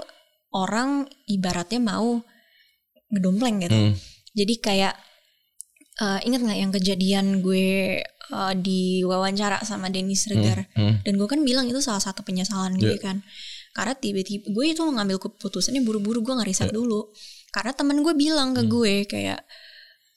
orang 0.53 1.09
ibaratnya 1.25 1.81
mau 1.81 2.21
ngedompleng 3.09 3.65
gitu. 3.65 3.73
Hmm. 3.73 3.93
Jadi 4.37 4.53
kayak 4.61 4.93
eh, 5.97 6.19
ingat 6.29 6.41
nggak 6.45 6.59
yang 6.61 6.71
kejadian 6.77 7.25
gue 7.41 7.97
eh, 8.29 8.53
di 8.57 9.01
wawancara 9.03 9.61
sama 9.63 9.89
Dennis 9.89 10.29
Regar. 10.29 10.65
hmm. 10.73 11.01
dan 11.03 11.13
gue 11.15 11.27
kan 11.27 11.41
bilang 11.41 11.65
itu 11.65 11.79
salah 11.79 12.01
satu 12.01 12.21
penyesalan 12.21 12.77
gue 12.77 12.95
Yeah. 12.95 13.01
kan. 13.01 13.17
Karena 13.69 13.93
tiba-tiba 13.93 14.49
gue 14.49 14.65
itu 14.69 14.81
mengambil 14.81 15.17
keputusannya 15.17 15.81
buru-buru 15.81 16.21
gue 16.21 16.35
ngeriset 16.37 16.69
Yeah. 16.69 16.77
dulu. 16.77 17.09
Karena 17.49 17.73
teman 17.73 18.01
gue 18.01 18.13
bilang 18.13 18.53
ke 18.53 18.65
gue 18.65 19.05
kayak 19.05 19.41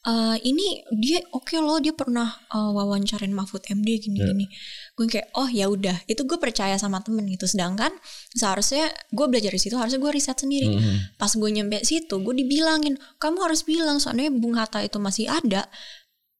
"Eh, 0.03 0.35
ini 0.43 0.83
dia 0.99 1.23
oke 1.31 1.55
loh 1.57 1.79
dia 1.79 1.95
pernah 1.95 2.27
eh, 2.27 2.69
wawancarain 2.75 3.31
Mahfud 3.31 3.63
MD 3.71 4.03
gini-gini. 4.03 4.51
Gue 4.93 5.07
kayak 5.07 5.31
oh 5.33 5.47
ya 5.47 5.71
udah. 5.71 5.95
Itu 6.05 6.27
gue 6.27 6.35
percaya 6.35 6.75
sama 6.75 6.99
temen 6.99 7.23
gitu. 7.25 7.47
Sedangkan 7.47 7.87
seharusnya 8.35 8.91
gue 9.09 9.25
belajar 9.31 9.55
di 9.55 9.61
situ 9.63 9.79
harusnya 9.79 10.03
gue 10.03 10.11
riset 10.11 10.35
sendiri. 10.35 10.75
Hmm. 10.75 10.97
pas 11.15 11.31
gue 11.31 11.49
nyampe 11.49 11.87
situ 11.87 12.15
gue 12.19 12.35
dibilangin 12.35 12.99
kamu 13.15 13.37
harus 13.47 13.63
bilang 13.63 13.95
soalnya 13.97 14.27
Bung 14.27 14.59
Hatta 14.59 14.83
itu 14.83 14.99
masih 14.99 15.31
ada 15.31 15.71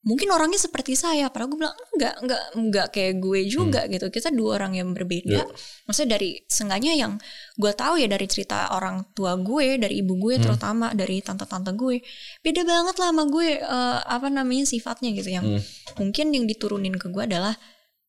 mungkin 0.04 0.28
orangnya 0.36 0.60
seperti 0.60 1.00
saya 1.00 1.32
padahal 1.32 1.56
gue 1.56 1.60
bilang 1.64 1.78
enggak 1.96 2.16
enggak 2.20 2.44
enggak 2.60 2.88
kayak 2.92 3.14
gue 3.24 3.40
juga 3.48 3.82
gitu. 3.88 4.12
Kita 4.12 4.36
dua 4.36 4.60
orang 4.60 4.76
yang 4.76 4.92
berbeda. 4.92 5.48
Maksudnya 5.88 6.20
dari 6.20 6.44
sengganya 6.52 6.92
yang 6.92 7.16
gue 7.56 7.72
tahu 7.72 8.04
ya 8.04 8.12
dari 8.12 8.28
cerita 8.28 8.76
orang 8.76 9.16
tua 9.16 9.40
gue 9.40 9.80
dari 9.80 10.04
ibu 10.04 10.20
gue 10.20 10.44
terutama 10.44 10.92
dari 10.92 11.24
tante-tante 11.24 11.72
gue 11.74 12.04
beda 12.44 12.62
banget 12.68 12.96
lah 13.00 13.10
sama 13.16 13.24
gue 13.32 13.64
eh, 13.64 14.00
apa 14.04 14.28
namanya 14.28 14.68
sifatnya 14.68 15.16
gitu. 15.16 15.30
Yang 15.32 15.64
mungkin 15.96 16.36
yang 16.36 16.46
diturunin 16.52 17.00
ke 17.00 17.08
gue 17.08 17.24
adalah 17.24 17.56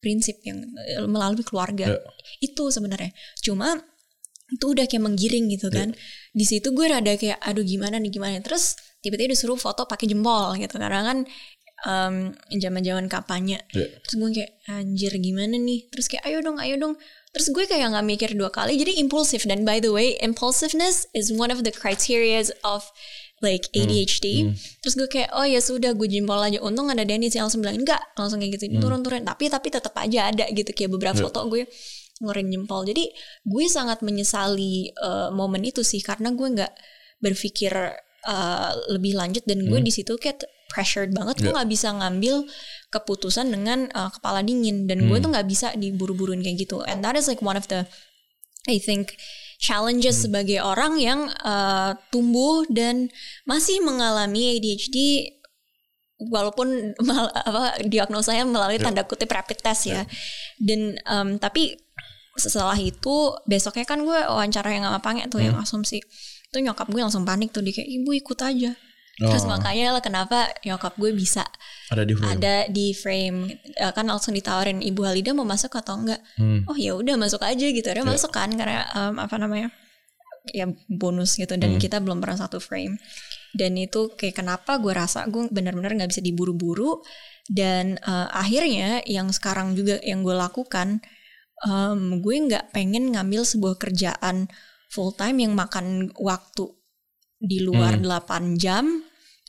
prinsip 0.03 0.43
yang 0.43 0.67
eh, 0.85 1.07
melalui 1.07 1.47
keluarga. 1.47 1.95
Ya. 1.95 1.99
itu 2.43 2.69
sebenarnya. 2.75 3.15
Cuma 3.41 3.79
itu 4.53 4.67
udah 4.77 4.85
kayak 4.85 5.03
menggiring 5.03 5.47
gitu 5.49 5.73
kan. 5.73 5.97
Di 6.35 6.45
situ 6.45 6.75
gue 6.77 6.87
rada 6.91 7.15
kayak 7.17 7.41
aduh 7.41 7.65
gimana 7.65 7.97
nih 7.97 8.13
gimana 8.13 8.43
terus 8.45 8.77
tiba-tiba 9.01 9.33
disuruh 9.33 9.57
foto 9.57 9.89
pakai 9.89 10.11
jempol 10.13 10.53
gitu. 10.61 10.77
Karena 10.77 11.01
kan 11.01 11.19
em, 11.85 12.33
zaman-zaman 12.51 13.07
kampanye 13.07 13.61
Ya. 13.73 13.87
terus 14.03 14.15
gue 14.17 14.31
kayak 14.33 14.53
anjir 14.67 15.13
gimana 15.21 15.57
nih? 15.57 15.87
Terus 15.93 16.07
kayak 16.09 16.25
ayo 16.25 16.41
dong 16.41 16.57
ayo 16.57 16.75
dong. 16.81 16.95
Terus 17.35 17.51
gue 17.51 17.65
kayak 17.67 17.93
nggak 17.93 18.07
mikir 18.07 18.31
dua 18.33 18.49
kali 18.49 18.79
jadi 18.79 18.97
impulsif. 18.97 19.45
Dan 19.45 19.69
by 19.69 19.79
the 19.79 19.93
way 19.93 20.17
impulsiveness 20.23 21.05
is 21.13 21.29
one 21.29 21.53
of 21.53 21.67
the 21.67 21.73
criteria 21.75 22.41
of 22.65 22.89
like 23.43 23.69
ADHD 23.77 24.49
terus 24.81 24.97
gue 24.97 25.05
kayak 25.05 25.29
oh 25.37 25.45
ya 25.45 25.61
sudah 25.61 25.93
gue 25.93 26.09
jempol 26.09 26.41
aja. 26.41 26.63
Untung 26.65 26.89
ada 26.89 27.05
Dennis 27.05 27.37
yang 27.37 27.51
langsung 27.51 27.61
bilang 27.61 27.77
enggak 27.77 28.01
langsung 28.17 28.41
kayak 28.41 28.57
gitu 28.57 28.73
turun-turun. 28.81 29.21
Tapi 29.27 29.53
tapi 29.53 29.69
tetap 29.69 29.93
aja 30.01 30.33
ada 30.33 30.49
gitu 30.49 30.71
kayak 30.73 30.89
beberapa 30.95 31.19
foto 31.29 31.45
gue 31.53 31.69
ngeluarin 32.23 32.49
jempol. 32.49 32.87
Jadi 32.89 33.11
gue 33.45 33.65
sangat 33.69 34.01
menyesali 34.01 34.95
eh, 34.95 35.29
momen 35.35 35.61
itu 35.67 35.83
sih 35.85 36.01
karena 36.01 36.33
gue 36.33 36.49
nggak 36.57 36.73
berpikir 37.21 37.75
eh, 38.25 38.73
lebih 38.89 39.19
lanjut. 39.19 39.45
Dan 39.45 39.67
gue 39.69 39.81
di 39.83 39.93
situ 39.93 40.17
kayak 40.17 40.47
pressured 40.75 41.15
banget 41.15 41.39
gue 41.39 41.55
nggak 41.55 41.71
bisa 41.71 41.95
ngambil 41.95 42.51
keputusan 42.91 43.47
dengan 43.55 43.87
eh, 43.87 44.11
kepala 44.11 44.43
dingin. 44.43 44.91
Dan 44.91 45.07
gue 45.07 45.23
tuh 45.23 45.31
nggak 45.31 45.47
bisa 45.47 45.71
diburu-buruin 45.79 46.43
kayak 46.43 46.67
gitu. 46.67 46.83
And 46.83 47.07
that 47.07 47.15
is 47.15 47.31
like 47.31 47.39
one 47.39 47.55
of 47.55 47.71
the 47.71 47.87
I 48.67 48.83
think 48.83 49.15
challenges 49.63 50.27
sebagai 50.27 50.59
orang 50.59 50.99
yang 50.99 51.31
eh, 51.31 51.95
tumbuh 52.11 52.67
dan 52.67 53.15
masih 53.47 53.79
mengalami 53.87 54.59
ADHD 54.59 55.31
walaupun 56.19 56.91
mal, 57.07 57.31
apa 57.31 57.79
diagnosanya 57.87 58.43
melalui 58.43 58.83
tanda 58.83 59.07
kutip 59.07 59.31
rapid 59.31 59.63
test 59.63 59.87
ya. 59.87 60.03
Dan 60.59 60.99
em, 60.99 61.39
tapi 61.39 61.79
setelah 62.35 62.75
itu 62.75 63.31
besoknya 63.47 63.87
kan 63.87 64.03
gue 64.03 64.19
wawancara 64.27 64.75
yang 64.75 64.91
sama 64.91 64.99
Pange 64.99 65.31
tuh 65.31 65.39
yang 65.39 65.55
asumsi. 65.55 66.03
Itu 66.51 66.59
nyokap 66.59 66.91
gue 66.91 66.99
langsung 66.99 67.23
panik 67.23 67.55
tuh 67.55 67.63
dia 67.63 67.79
kayak 67.79 67.91
ibu 67.91 68.11
ikut 68.11 68.39
aja 68.43 68.75
terus 69.15 69.47
Oh. 69.47 69.55
makanya 69.55 69.95
lah 69.95 70.03
kenapa 70.03 70.51
nyokap 70.67 70.99
gue 70.99 71.15
bisa 71.15 71.47
ada 71.87 72.03
di 72.03 72.19
frame. 72.19 72.31
ada 72.35 72.55
di 72.67 72.87
frame 72.91 73.39
Eh, 73.75 73.93
kan 73.95 74.07
langsung 74.11 74.35
ditawarin 74.35 74.83
ibu 74.83 75.07
Halida 75.07 75.31
mau 75.35 75.47
masuk 75.47 75.75
atau 75.79 75.95
enggak. 75.99 76.19
Hmm. 76.39 76.67
oh 76.67 76.75
ya 76.75 76.99
udah 76.99 77.15
masuk 77.15 77.43
aja 77.43 77.67
gitu. 77.71 77.87
Ada 77.87 78.03
masuk 78.03 78.31
kan 78.35 78.51
karena 78.55 78.87
em, 78.91 79.15
apa 79.19 79.35
namanya 79.39 79.71
ya 80.51 80.67
bonus 80.91 81.39
gitu. 81.39 81.55
Dan 81.55 81.79
kita 81.79 81.99
belum 82.03 82.19
pernah 82.19 82.39
satu 82.39 82.59
frame. 82.59 82.99
Dan 83.55 83.79
itu 83.79 84.11
kayak 84.19 84.43
kenapa 84.43 84.83
gue 84.83 84.91
rasa 84.91 85.27
gue 85.31 85.47
benar-benar 85.51 85.95
nggak 85.95 86.11
bisa 86.11 86.23
diburu-buru. 86.23 87.03
Dan 87.47 87.99
uh, 88.03 88.31
akhirnya 88.35 89.03
yang 89.07 89.31
sekarang 89.31 89.79
juga 89.79 90.03
yang 90.03 90.27
gue 90.27 90.35
lakukan 90.35 90.99
um, 91.63 92.19
gue 92.19 92.35
nggak 92.51 92.75
pengen 92.75 93.15
ngambil 93.15 93.47
sebuah 93.47 93.79
kerjaan 93.79 94.49
full 94.91 95.15
time 95.15 95.39
yang 95.43 95.55
makan 95.55 96.11
waktu 96.19 96.71
di 97.45 97.61
luar 97.61 97.97
Hmm. 97.97 98.05
8 98.05 98.57
jam 98.57 98.85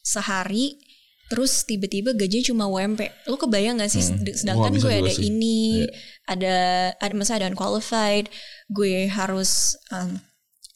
sehari 0.01 0.77
terus 1.25 1.65
tiba-tiba 1.65 2.13
gajinya 2.13 2.45
cuma 2.45 2.65
UMP 2.69 3.01
lu 3.25 3.35
kebayang 3.35 3.81
gak 3.81 3.89
sih 3.89 4.05
Hmm. 4.05 4.21
Sedangkan 4.29 4.77
gue 4.77 4.93
ada 4.93 5.09
sih. 5.09 5.25
ini 5.25 5.81
Iya. 5.81 5.89
ada 6.29 6.55
ada 7.01 7.13
masa 7.17 7.41
ada 7.41 7.49
unqualified 7.49 8.29
gue 8.69 9.09
harus 9.09 9.73
um, 9.89 10.21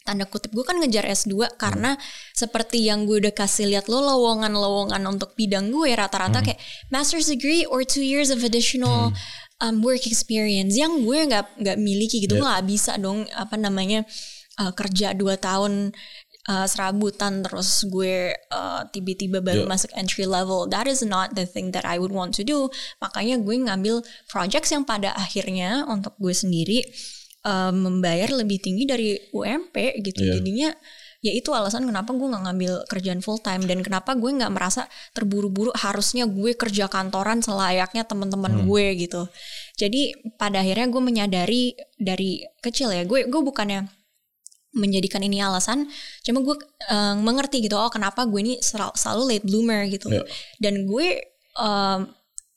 tanda 0.01 0.25
kutip 0.25 0.49
gue 0.49 0.65
kan 0.65 0.81
ngejar 0.81 1.05
S2 1.05 1.53
karena 1.53 1.93
seperti 2.33 2.81
yang 2.81 3.05
gue 3.05 3.21
udah 3.21 3.29
kasih 3.29 3.69
lihat 3.69 3.85
lo 3.85 4.01
lowongan-lowongan 4.01 5.05
untuk 5.05 5.37
bidang 5.37 5.69
gue 5.69 5.93
rata-rata 5.93 6.41
kayak 6.41 6.57
master's 6.89 7.29
degree 7.29 7.61
or 7.69 7.85
two 7.85 8.01
years 8.01 8.33
of 8.33 8.41
additional 8.41 9.13
um, 9.61 9.85
work 9.85 10.01
experience 10.09 10.73
yang 10.73 11.05
gue 11.05 11.29
nggak 11.29 11.61
nggak 11.61 11.77
miliki 11.77 12.25
gitu 12.25 12.41
gue 12.41 12.47
nggak 12.47 12.65
bisa 12.65 12.97
dong 12.97 13.29
apa 13.37 13.53
namanya 13.53 14.01
uh, 14.57 14.73
kerja 14.73 15.13
dua 15.13 15.37
tahun 15.37 15.93
uh, 16.49 16.65
serabutan 16.65 17.45
terus 17.45 17.85
gue 17.85 18.33
uh, 18.49 18.81
tiba-tiba 18.89 19.39
baru 19.39 19.63
Yeah. 19.63 19.69
masuk 19.69 19.91
entry 19.93 20.25
level. 20.25 20.65
That 20.65 20.89
is 20.89 21.05
not 21.05 21.37
the 21.37 21.45
thing 21.45 21.69
that 21.77 21.85
I 21.85 22.01
would 22.01 22.11
want 22.15 22.33
to 22.41 22.43
do. 22.43 22.73
Makanya 23.03 23.37
gue 23.37 23.55
ngambil 23.69 24.01
projects 24.25 24.73
yang 24.73 24.87
pada 24.87 25.13
akhirnya 25.13 25.85
untuk 25.85 26.17
gue 26.17 26.33
sendiri 26.33 26.81
uh, 27.45 27.69
membayar 27.75 28.33
lebih 28.33 28.57
tinggi 28.63 28.89
dari 28.89 29.19
UMP 29.29 29.75
gitu. 30.01 30.25
Iya. 30.25 30.41
jadinya 30.41 30.69
ya 31.19 31.35
itu 31.35 31.51
alasan 31.51 31.83
kenapa 31.83 32.15
gue 32.15 32.31
nggak 32.31 32.43
ngambil 32.47 32.73
kerjaan 32.87 33.19
full 33.19 33.43
time 33.43 33.67
dan 33.67 33.83
kenapa 33.83 34.15
gue 34.15 34.31
nggak 34.39 34.55
merasa 34.55 34.87
terburu-buru 35.11 35.67
harusnya 35.75 36.23
gue 36.23 36.55
kerja 36.55 36.87
kantoran 36.87 37.43
selayaknya 37.43 38.07
teman-teman 38.07 38.63
gue 38.63 38.85
gitu. 38.95 39.27
Jadi 39.75 40.15
pada 40.39 40.63
akhirnya 40.63 40.87
gue 40.87 41.01
menyadari 41.03 41.75
dari 41.99 42.47
kecil 42.63 42.95
ya 42.95 43.03
gue 43.03 43.27
gue 43.27 43.41
bukannya 43.43 43.98
menjadikan 44.75 45.25
ini 45.25 45.41
alasan 45.41 45.89
cuma 46.21 46.45
gue 46.45 46.55
eh, 46.89 47.15
mengerti 47.17 47.65
gitu 47.65 47.73
oh 47.73 47.89
kenapa 47.89 48.25
gue 48.29 48.39
ini 48.41 48.53
sel- 48.61 48.93
selalu 48.93 49.23
late 49.35 49.45
bloomer 49.49 49.81
gitu. 49.89 50.07
Iya. 50.13 50.23
dan 50.61 50.85
gue 50.85 51.07
em, 51.57 52.01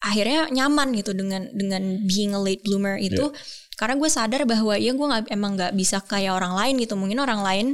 akhirnya 0.02 0.50
nyaman 0.50 0.98
gitu 0.98 1.14
dengan 1.14 1.46
dengan 1.54 2.02
being 2.04 2.34
a 2.34 2.40
late 2.42 2.60
bloomer 2.66 2.98
itu. 2.98 3.30
Karena 3.72 3.98
gue 3.98 4.10
sadar 4.10 4.46
bahwa 4.46 4.78
ya 4.78 4.92
gue 4.94 5.06
nggak 5.10 5.32
emang 5.32 5.58
nggak 5.58 5.72
bisa 5.74 5.98
kayak 6.04 6.38
orang 6.38 6.54
lain 6.54 6.74
gitu. 6.82 6.94
Mungkin 6.98 7.18
orang 7.22 7.40
lain 7.42 7.66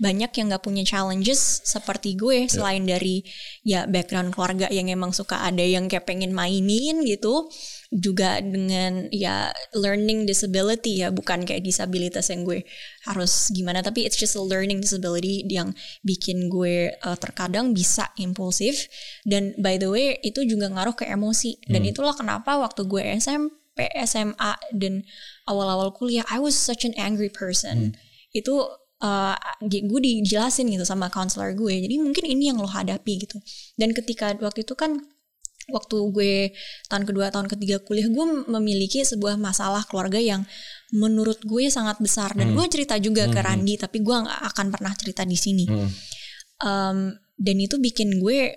banyak 0.00 0.32
yang 0.34 0.46
nggak 0.50 0.64
punya 0.64 0.82
challenges 0.84 1.62
seperti 1.64 2.16
gue 2.16 2.50
selain 2.50 2.84
dari 2.84 3.24
ya 3.64 3.84
background 3.88 4.34
keluarga 4.34 4.68
yang 4.68 4.90
emang 4.92 5.12
suka 5.14 5.44
ada 5.44 5.62
yang 5.62 5.88
kayak 5.88 6.04
pengen 6.08 6.32
mainin 6.36 7.04
gitu 7.04 7.48
juga 7.94 8.42
dengan 8.42 9.06
ya 9.14 9.54
learning 9.70 10.26
disability 10.26 10.98
ya 11.06 11.14
bukan 11.14 11.46
kayak 11.46 11.62
disabilitas 11.62 12.26
yang 12.26 12.42
gue 12.42 12.66
harus 13.06 13.54
gimana 13.54 13.86
tapi 13.86 14.02
it's 14.02 14.18
just 14.18 14.34
a 14.34 14.42
learning 14.42 14.82
disability 14.82 15.46
yang 15.46 15.70
bikin 16.02 16.50
gue 16.50 16.90
uh, 17.06 17.14
terkadang 17.14 17.70
bisa 17.70 18.10
impulsif. 18.18 18.90
Dan 19.22 19.54
by 19.62 19.78
the 19.78 19.86
way 19.86 20.18
itu 20.26 20.42
juga 20.42 20.66
ngaruh 20.74 20.98
ke 20.98 21.06
emosi. 21.06 21.62
Dan 21.70 21.86
itulah 21.86 22.18
kenapa 22.18 22.58
waktu 22.58 22.82
gue 22.82 23.02
SMP 23.14 23.86
SMA 24.02 24.52
dan 24.74 25.06
awal-awal 25.46 25.94
kuliah 25.94 26.26
I 26.26 26.42
was 26.42 26.58
such 26.58 26.82
an 26.82 26.98
angry 26.98 27.30
person. 27.30 27.94
Itu 28.34 28.66
uh, 29.04 29.36
gue 29.62 30.00
dijelasin 30.02 30.66
gitu 30.66 30.82
sama 30.82 31.12
counselor 31.14 31.54
gue. 31.54 31.74
Jadi 31.78 32.02
mungkin 32.02 32.24
ini 32.26 32.50
yang 32.50 32.58
lo 32.58 32.66
hadapi 32.66 33.22
gitu. 33.22 33.38
Dan 33.78 33.94
ketika 33.94 34.34
waktu 34.42 34.66
itu 34.66 34.74
kan 34.74 35.13
waktu 35.72 35.96
gue 36.12 36.34
tahun 36.92 37.04
kedua 37.08 37.32
tahun 37.32 37.48
ketiga 37.48 37.80
kuliah 37.80 38.08
gue 38.08 38.26
memiliki 38.50 39.00
sebuah 39.04 39.40
masalah 39.40 39.84
keluarga 39.88 40.20
yang 40.20 40.44
menurut 40.92 41.40
gue 41.42 41.66
sangat 41.72 41.98
besar. 41.98 42.36
Dan 42.36 42.52
gue 42.52 42.66
cerita 42.68 42.98
juga 43.00 43.26
ke 43.30 43.40
Randi 43.40 43.74
tapi 43.80 44.04
gue 44.04 44.14
nggak 44.14 44.40
akan 44.54 44.66
pernah 44.70 44.92
cerita 44.94 45.22
di 45.24 45.38
sini. 45.38 45.64
Hmm. 45.66 45.90
Um, 46.64 46.98
dan 47.34 47.56
itu 47.58 47.82
bikin 47.82 48.22
gue 48.22 48.54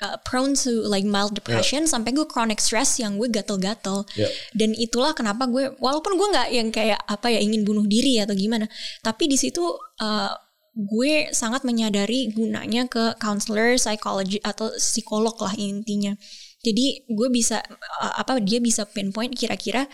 uh, 0.00 0.16
prone 0.24 0.56
to 0.56 0.84
like 0.88 1.04
mild 1.04 1.36
depression 1.36 1.84
sampai 1.84 2.12
gue 2.12 2.24
chronic 2.24 2.60
stress 2.60 3.00
yang 3.00 3.16
gue 3.16 3.28
gatel-gatel. 3.28 4.04
Ya. 4.16 4.28
dan 4.56 4.72
itulah 4.76 5.12
kenapa 5.12 5.48
gue 5.48 5.72
walaupun 5.80 6.16
gue 6.16 6.28
nggak 6.32 6.48
yang 6.52 6.68
kayak 6.72 7.00
apa 7.04 7.28
ya 7.32 7.40
ingin 7.40 7.64
bunuh 7.64 7.84
diri 7.84 8.20
atau 8.20 8.36
gimana 8.36 8.68
tapi 9.04 9.28
di 9.28 9.36
situ 9.36 9.60
uh, 10.00 10.32
gue 10.78 11.34
sangat 11.34 11.66
menyadari 11.66 12.30
gunanya 12.30 12.86
ke 12.86 13.18
counselor 13.18 13.74
psikologi 13.74 14.38
atau 14.46 14.70
psikolog 14.78 15.34
lah 15.42 15.50
intinya. 15.58 16.14
Jadi 16.62 17.02
gue 17.10 17.28
bisa 17.34 17.58
apa 17.98 18.38
dia 18.38 18.62
bisa 18.62 18.86
pinpoint 18.86 19.34
kira-kira 19.34 19.90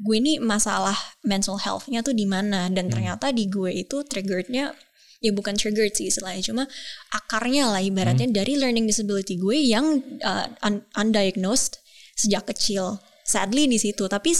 gue 0.00 0.16
ini 0.16 0.40
masalah 0.40 0.96
mental 1.28 1.60
health-nya 1.60 2.00
tuh 2.00 2.16
di 2.16 2.24
mana. 2.24 2.72
Dan 2.72 2.88
ternyata 2.88 3.36
di 3.36 3.52
gue 3.52 3.84
itu 3.84 4.00
triggerednya 4.00 4.72
ya 5.20 5.32
bukan 5.32 5.56
triggered 5.56 5.92
sih 5.92 6.08
istilahnya 6.08 6.44
cuma 6.44 6.64
akarnya 7.08 7.72
lah 7.72 7.80
ibaratnya 7.80 8.28
dari 8.28 8.60
learning 8.60 8.84
disability 8.84 9.40
gue 9.40 9.56
yang 9.56 10.00
uh, 10.20 10.48
un- 10.64 10.84
undiagnosed 10.96 11.80
sejak 12.16 12.48
kecil. 12.48 12.96
Sadly 13.24 13.64
di 13.64 13.80
situ 13.80 14.04
tapi 14.04 14.36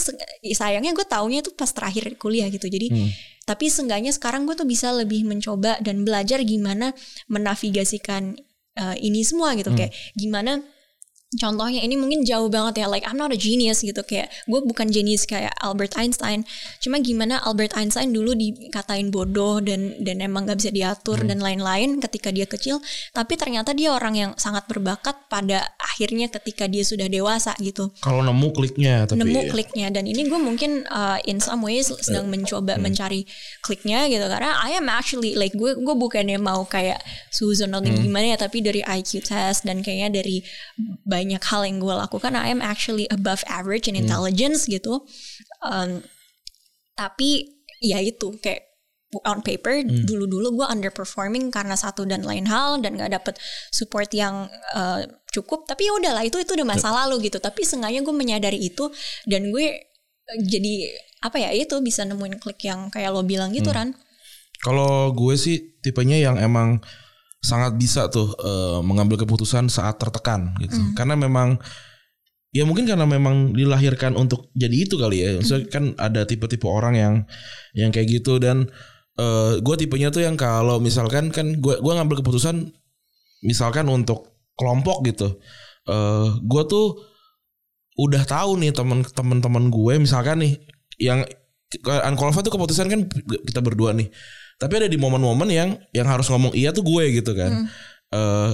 sayangnya 0.53 0.93
gue 0.93 1.05
taunya 1.09 1.41
tuh 1.45 1.53
pas 1.53 1.69
terakhir 1.69 2.17
kuliah 2.17 2.49
gitu. 2.49 2.69
Jadi 2.69 2.89
tapi 3.45 3.69
seenggaknya 3.69 4.09
sekarang 4.09 4.49
gue 4.49 4.57
tuh 4.57 4.65
bisa 4.65 4.89
lebih 4.89 5.23
mencoba 5.23 5.77
dan 5.85 6.01
belajar 6.01 6.41
gimana 6.41 6.97
menavigasikan 7.29 8.33
uh, 8.81 8.95
ini 8.97 9.21
semua 9.21 9.53
gitu. 9.53 9.71
Kayak 9.71 9.93
gimana 10.17 10.65
contohnya 11.39 11.81
ini 11.83 11.95
mungkin 11.95 12.25
jauh 12.25 12.47
banget 12.51 12.83
ya 12.83 12.87
like 12.89 13.05
I'm 13.05 13.19
not 13.19 13.31
a 13.31 13.39
genius 13.39 13.85
gitu 13.85 14.01
kayak 14.01 14.31
gue 14.49 14.59
bukan 14.65 14.89
genius 14.89 15.23
kayak 15.23 15.53
Albert 15.61 15.95
Einstein. 15.95 16.43
Cuma 16.81 16.99
gimana 16.99 17.39
Albert 17.43 17.77
Einstein 17.77 18.11
dulu 18.11 18.33
dikatain 18.33 19.13
bodoh 19.13 19.61
dan 19.61 19.95
dan 20.01 20.19
emang 20.19 20.49
gak 20.49 20.59
bisa 20.59 20.71
diatur 20.73 21.23
dan 21.23 21.39
lain-lain 21.39 22.01
ketika 22.01 22.33
dia 22.33 22.49
kecil 22.49 22.81
tapi 23.13 23.37
ternyata 23.39 23.71
dia 23.71 23.93
orang 23.93 24.15
yang 24.17 24.31
sangat 24.35 24.65
berbakat 24.65 25.15
pada 25.29 25.75
akhirnya 25.79 26.27
ketika 26.27 26.65
dia 26.65 26.81
sudah 26.81 27.07
dewasa 27.07 27.53
gitu. 27.61 27.93
Kalau 28.01 28.25
nemu 28.25 28.49
kliknya 28.51 29.05
tapi 29.05 29.21
nemu 29.21 29.41
ya. 29.45 29.49
kliknya 29.51 29.87
dan 29.93 30.09
ini 30.09 30.25
gue 30.25 30.39
mungkin 30.39 30.83
uh, 30.89 31.19
in 31.29 31.37
some 31.37 31.61
ways 31.63 31.91
sedang 32.01 32.27
mencoba 32.27 32.75
mencari 32.81 33.27
kliknya 33.61 34.07
gitu 34.09 34.25
karena 34.25 34.57
I 34.59 34.75
am 34.79 34.89
actually 34.91 35.37
like 35.37 35.53
gue 35.53 35.77
gue 35.77 35.95
bukannya 35.95 36.41
mau 36.41 36.65
kayak 36.65 36.99
Susan 37.29 37.71
atau 37.71 37.85
gimana 37.85 38.35
ya 38.35 38.37
tapi 38.39 38.63
dari 38.63 38.81
IQ 38.81 39.25
test 39.27 39.67
dan 39.67 39.83
kayaknya 39.83 40.21
dari 40.21 40.41
banyak 41.03 41.24
hal 41.33 41.65
yang 41.65 41.81
gue 41.81 41.95
lakukan. 41.95 42.37
I 42.37 42.53
am 42.53 42.61
actually 42.61 43.09
above 43.09 43.41
average 43.49 43.89
in 43.89 43.97
intelligence 43.97 44.69
gitu. 44.69 45.01
Um, 45.65 46.05
tapi 46.93 47.57
ya 47.81 47.99
itu 47.99 48.37
kayak 48.39 48.75
on 49.23 49.39
paper 49.39 49.79
dulu-dulu 49.85 50.59
gue 50.59 50.67
underperforming 50.67 51.47
karena 51.47 51.79
satu 51.79 52.03
dan 52.03 52.27
lain 52.27 52.51
hal 52.51 52.83
dan 52.83 52.99
gak 52.99 53.15
dapet 53.15 53.39
support 53.71 54.11
yang 54.11 54.51
uh, 54.75 55.01
cukup. 55.31 55.63
Tapi 55.65 55.87
ya 55.87 55.93
udahlah 55.95 56.23
itu 56.27 56.37
itu 56.41 56.51
udah 56.53 56.67
masa 56.67 56.91
lalu 56.91 57.31
gitu. 57.31 57.39
Tapi 57.39 57.63
seenggaknya 57.63 58.03
gue 58.03 58.15
menyadari 58.15 58.59
itu 58.59 58.91
dan 59.25 59.49
gue 59.49 59.65
uh, 60.27 60.39
jadi 60.43 60.73
apa 61.23 61.41
ya 61.41 61.49
itu 61.55 61.79
bisa 61.81 62.03
nemuin 62.05 62.37
klik 62.37 62.59
yang 62.67 62.91
kayak 62.91 63.09
lo 63.15 63.23
bilang 63.23 63.55
gitu 63.55 63.71
Ran. 63.71 63.95
Kalau 64.61 65.13
gue 65.13 65.35
sih 65.37 65.79
tipenya 65.79 66.17
yang 66.31 66.35
emang 66.41 66.81
sangat 67.45 67.77
bisa 67.77 68.09
tuh 68.09 68.33
eh, 68.41 68.79
mengambil 68.81 69.21
keputusan 69.21 69.69
saat 69.69 70.01
tertekan 70.01 70.57
gitu. 70.57 70.81
Karena 70.97 71.13
memang 71.13 71.61
ya 72.49 72.65
mungkin 72.65 72.89
karena 72.89 73.05
memang 73.05 73.53
dilahirkan 73.53 74.17
untuk 74.17 74.49
jadi 74.57 74.73
itu 74.89 74.97
kali 74.97 75.21
ya. 75.21 75.29
Maksudnya 75.37 75.69
kan 75.69 75.83
ada 76.01 76.25
tipe-tipe 76.25 76.65
orang 76.65 76.97
yang 76.97 77.13
yang 77.77 77.93
kayak 77.93 78.09
gitu 78.09 78.41
dan 78.41 78.65
eh, 79.21 79.61
gue 79.61 79.75
tipenya 79.77 80.09
tuh 80.09 80.25
yang 80.25 80.33
kalau 80.33 80.81
misalkan 80.81 81.29
kan 81.29 81.61
gue 81.61 81.75
gua 81.85 82.01
ngambil 82.01 82.25
keputusan 82.25 82.73
misalkan 83.45 83.85
untuk 83.85 84.33
kelompok 84.57 85.05
gitu. 85.05 85.37
eh 85.85 86.27
gue 86.41 86.63
tuh 86.65 86.97
udah 88.01 88.25
tahu 88.25 88.57
nih 88.57 88.73
teman-teman 89.13 89.69
gue 89.69 89.93
misalkan 90.01 90.41
nih 90.41 90.57
yang 90.97 91.21
unqualified 92.09 92.41
tuh 92.41 92.53
keputusan 92.57 92.89
kan 92.89 93.05
kita 93.45 93.61
berdua 93.61 93.93
nih. 93.93 94.09
Tapi 94.55 94.73
ada 94.79 94.87
di 94.87 94.95
momen-momen 94.95 95.49
yang 95.51 95.75
yang 95.91 96.07
harus 96.07 96.31
ngomong 96.31 96.55
iya 96.55 96.71
tuh 96.71 96.83
gue 96.83 97.03
gitu 97.21 97.31
kan. 97.35 97.67
Eh 98.11 98.51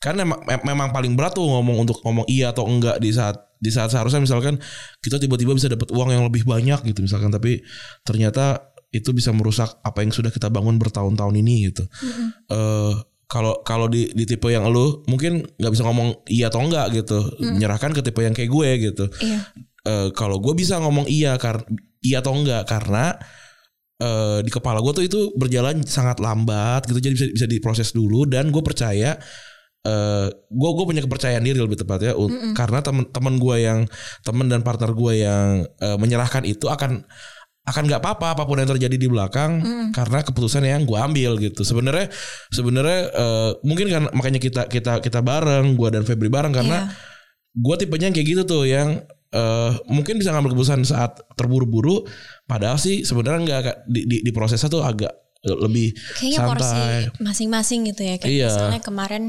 kan 0.00 0.16
memang, 0.16 0.40
memang 0.64 0.88
paling 0.96 1.12
berat 1.12 1.36
tuh 1.36 1.44
ngomong 1.44 1.84
untuk 1.84 2.00
ngomong 2.00 2.24
iya 2.24 2.56
atau 2.56 2.64
enggak 2.64 2.96
di 3.04 3.12
saat 3.12 3.36
di 3.60 3.68
saat 3.68 3.92
seharusnya 3.92 4.24
misalkan 4.24 4.56
kita 5.04 5.20
tiba-tiba 5.20 5.52
bisa 5.52 5.68
dapat 5.68 5.92
uang 5.92 6.08
yang 6.08 6.24
lebih 6.24 6.48
banyak 6.48 6.80
gitu 6.88 7.04
misalkan. 7.04 7.28
Tapi 7.28 7.60
ternyata 8.06 8.72
itu 8.90 9.14
bisa 9.14 9.30
merusak 9.30 9.70
apa 9.86 10.02
yang 10.02 10.10
sudah 10.10 10.32
kita 10.34 10.50
bangun 10.50 10.80
bertahun-tahun 10.80 11.34
ini 11.38 11.70
gitu. 11.70 11.84
Eh 12.50 12.94
kalau 13.30 13.62
kalau 13.62 13.86
di 13.86 14.10
di 14.10 14.26
tipe 14.26 14.50
yang 14.50 14.66
lu 14.66 15.06
mungkin 15.06 15.46
nggak 15.54 15.70
bisa 15.70 15.86
ngomong 15.86 16.26
iya 16.26 16.50
atau 16.50 16.66
enggak 16.66 16.90
gitu, 16.98 17.18
menyerahkan 17.38 17.94
ke 17.94 18.02
tipe 18.02 18.18
yang 18.26 18.34
kayak 18.34 18.50
gue 18.50 18.68
gitu. 18.90 19.04
Iya. 19.22 19.38
Eh, 19.86 20.08
kalau 20.12 20.42
gue 20.42 20.52
bisa 20.52 20.76
ngomong 20.82 21.06
iya 21.06 21.38
karena 21.38 21.62
iya 22.02 22.20
atau 22.20 22.34
enggak 22.34 22.66
karena 22.66 23.16
eh, 24.00 24.38
di 24.40 24.50
kepala 24.50 24.80
gue 24.80 24.92
tuh 24.92 25.04
itu 25.04 25.20
berjalan 25.36 25.84
sangat 25.84 26.18
lambat 26.18 26.88
gitu 26.88 26.98
jadi 26.98 27.14
bisa 27.14 27.26
bisa 27.36 27.46
diproses 27.46 27.92
dulu. 27.92 28.24
Dan 28.24 28.48
gue 28.48 28.62
percaya 28.64 29.20
eh 29.80 30.26
gue 30.28 30.70
gue 30.76 30.84
punya 30.84 31.00
kepercayaan 31.00 31.40
diri 31.40 31.56
lebih 31.56 31.80
tepatnya 31.80 32.12
un- 32.12 32.52
karena 32.52 32.84
teman-teman 32.84 33.34
gue 33.40 33.56
yang 33.60 33.80
teman 34.20 34.44
dan 34.48 34.60
partner 34.60 34.92
gue 34.92 35.12
yang 35.20 35.48
eh, 35.64 35.96
menyerahkan 35.96 36.44
itu 36.44 36.68
akan 36.68 37.00
akan 37.60 37.82
nggak 37.86 38.00
apa-apa 38.02 38.34
apa 38.34 38.42
pun 38.44 38.56
yang 38.58 38.68
terjadi 38.68 38.96
di 38.96 39.06
belakang 39.06 39.60
karena 39.92 40.24
keputusan 40.24 40.64
yang 40.64 40.84
gue 40.84 40.96
ambil 40.96 41.36
gitu. 41.38 41.64
Sebenarnya 41.64 42.08
sebenarnya 42.50 43.00
eh, 43.08 43.50
mungkin 43.64 43.86
kan 43.88 44.02
makanya 44.12 44.40
kita 44.40 44.62
kita 44.68 45.00
kita 45.00 45.20
bareng 45.24 45.76
gue 45.76 45.88
dan 45.92 46.02
Febri 46.04 46.28
bareng 46.28 46.52
karena 46.52 46.88
Iya. 46.88 46.92
gue 47.56 47.74
tipenya 47.80 48.06
yang 48.10 48.16
kayak 48.16 48.28
gitu 48.30 48.42
tuh 48.44 48.62
yang 48.66 49.00
eh, 49.30 49.70
mungkin 49.86 50.16
bisa 50.16 50.30
ngambil 50.30 50.52
keputusan 50.52 50.82
saat 50.82 51.18
terburu-buru 51.34 52.02
padahal 52.44 52.76
sih 52.76 53.02
sebenarnya 53.02 53.40
nggak 53.42 53.60
Kak. 53.62 53.76
di, 53.86 54.00
di, 54.04 54.16
di 54.20 54.30
prosesnya 54.30 54.66
tuh 54.66 54.82
agak 54.82 55.10
lebih 55.40 55.96
Kayaknya 56.20 56.38
porsi 56.44 56.68
santai 56.68 57.00
masing-masing 57.18 57.80
gitu 57.88 58.02
ya. 58.04 58.14
Kayak 58.18 58.28
Iya. 58.28 58.46
misalnya 58.52 58.80
kemarin 58.80 59.22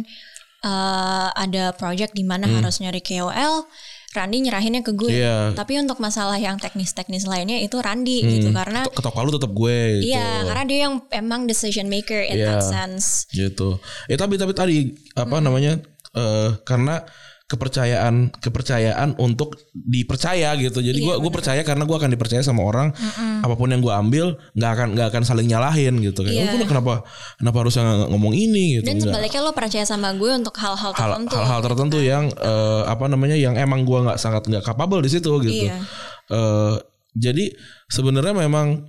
eh, 0.62 1.28
ada 1.34 1.74
project 1.74 2.14
di 2.14 2.22
mana 2.22 2.46
harus 2.46 2.78
nyari 2.78 3.02
KOL, 3.02 3.66
Randi 4.12 4.44
nyerahinnya 4.44 4.84
ke 4.84 4.92
gue. 4.92 5.10
Hmm. 5.10 5.18
Iya. 5.24 5.38
Tapi 5.56 5.80
untuk 5.80 5.98
masalah 5.98 6.36
yang 6.36 6.60
teknis-teknis 6.60 7.26
lainnya 7.26 7.58
itu 7.58 7.80
Randi 7.80 8.22
gitu 8.22 8.52
karena 8.52 8.84
ketok 8.86 9.10
palu 9.10 9.32
tetap 9.32 9.50
gue 9.50 10.04
gitu. 10.04 10.12
Iya, 10.14 10.46
karena 10.46 10.64
dia 10.68 10.80
yang 10.86 10.94
emang 11.10 11.48
decision 11.48 11.88
maker 11.88 12.22
in 12.28 12.44
Iya. 12.44 12.60
that 12.60 12.62
sense. 12.62 13.26
gitu. 13.32 13.80
Ya 14.06 14.20
tapi 14.20 14.36
tapi 14.36 14.52
tadi 14.52 14.78
apa 15.16 15.40
namanya 15.40 15.80
eh 16.12 16.50
karena 16.62 17.08
kepercayaan 17.52 18.32
kepercayaan 18.40 19.20
untuk 19.20 19.60
dipercaya 19.76 20.56
gitu. 20.56 20.80
Jadi 20.80 21.04
gua 21.04 21.20
gue 21.20 21.28
percaya 21.28 21.60
karena 21.62 21.84
gua 21.84 22.00
akan 22.00 22.16
dipercaya 22.16 22.40
sama 22.40 22.64
orang 22.64 22.96
apa 23.44 23.54
pun 23.54 23.68
yang 23.68 23.84
gua 23.84 24.00
ambil 24.00 24.40
nggak 24.56 24.72
akan 24.72 24.88
nggak 24.96 25.08
akan 25.12 25.24
saling 25.28 25.52
nyalahin 25.52 26.00
gitu. 26.00 26.24
Kayak 26.24 26.48
Iya. 26.48 26.56
"Oh, 26.56 26.64
kenapa 26.64 26.94
kenapa 27.36 27.58
harus 27.60 27.76
ng- 27.76 28.08
ngomong 28.10 28.32
ini 28.32 28.80
gitu. 28.80 28.88
Dan 28.88 29.04
sebaliknya 29.04 29.42
lo 29.44 29.52
percaya 29.52 29.84
sama 29.84 30.16
gue 30.16 30.32
untuk 30.32 30.56
hal-hal 30.56 30.96
hal 30.96 30.96
tertentu. 30.96 31.36
hal-hal 31.36 31.60
tertentu 31.60 31.98
yang 32.00 32.32
eh, 32.32 32.82
apa 32.88 33.12
namanya 33.12 33.36
yang 33.36 33.60
emang 33.60 33.84
gua 33.84 34.08
nggak 34.08 34.18
sangat 34.18 34.48
nggak 34.48 34.64
capable 34.64 35.04
di 35.04 35.12
situ 35.12 35.32
gitu. 35.44 35.68
Iya. 35.68 35.84
Eh, 36.32 36.76
jadi 37.12 37.52
sebenarnya 37.88 38.32
memang 38.32 38.88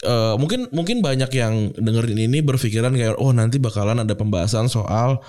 eh, 0.00 0.34
mungkin 0.34 0.66
mungkin 0.72 1.04
banyak 1.04 1.30
yang 1.30 1.54
dengerin 1.76 2.18
ini 2.18 2.40
berpikiran 2.40 2.90
kayak 2.90 3.20
oh 3.20 3.30
nanti 3.30 3.60
bakalan 3.60 4.00
ada 4.00 4.16
pembahasan 4.16 4.66
soal 4.66 5.20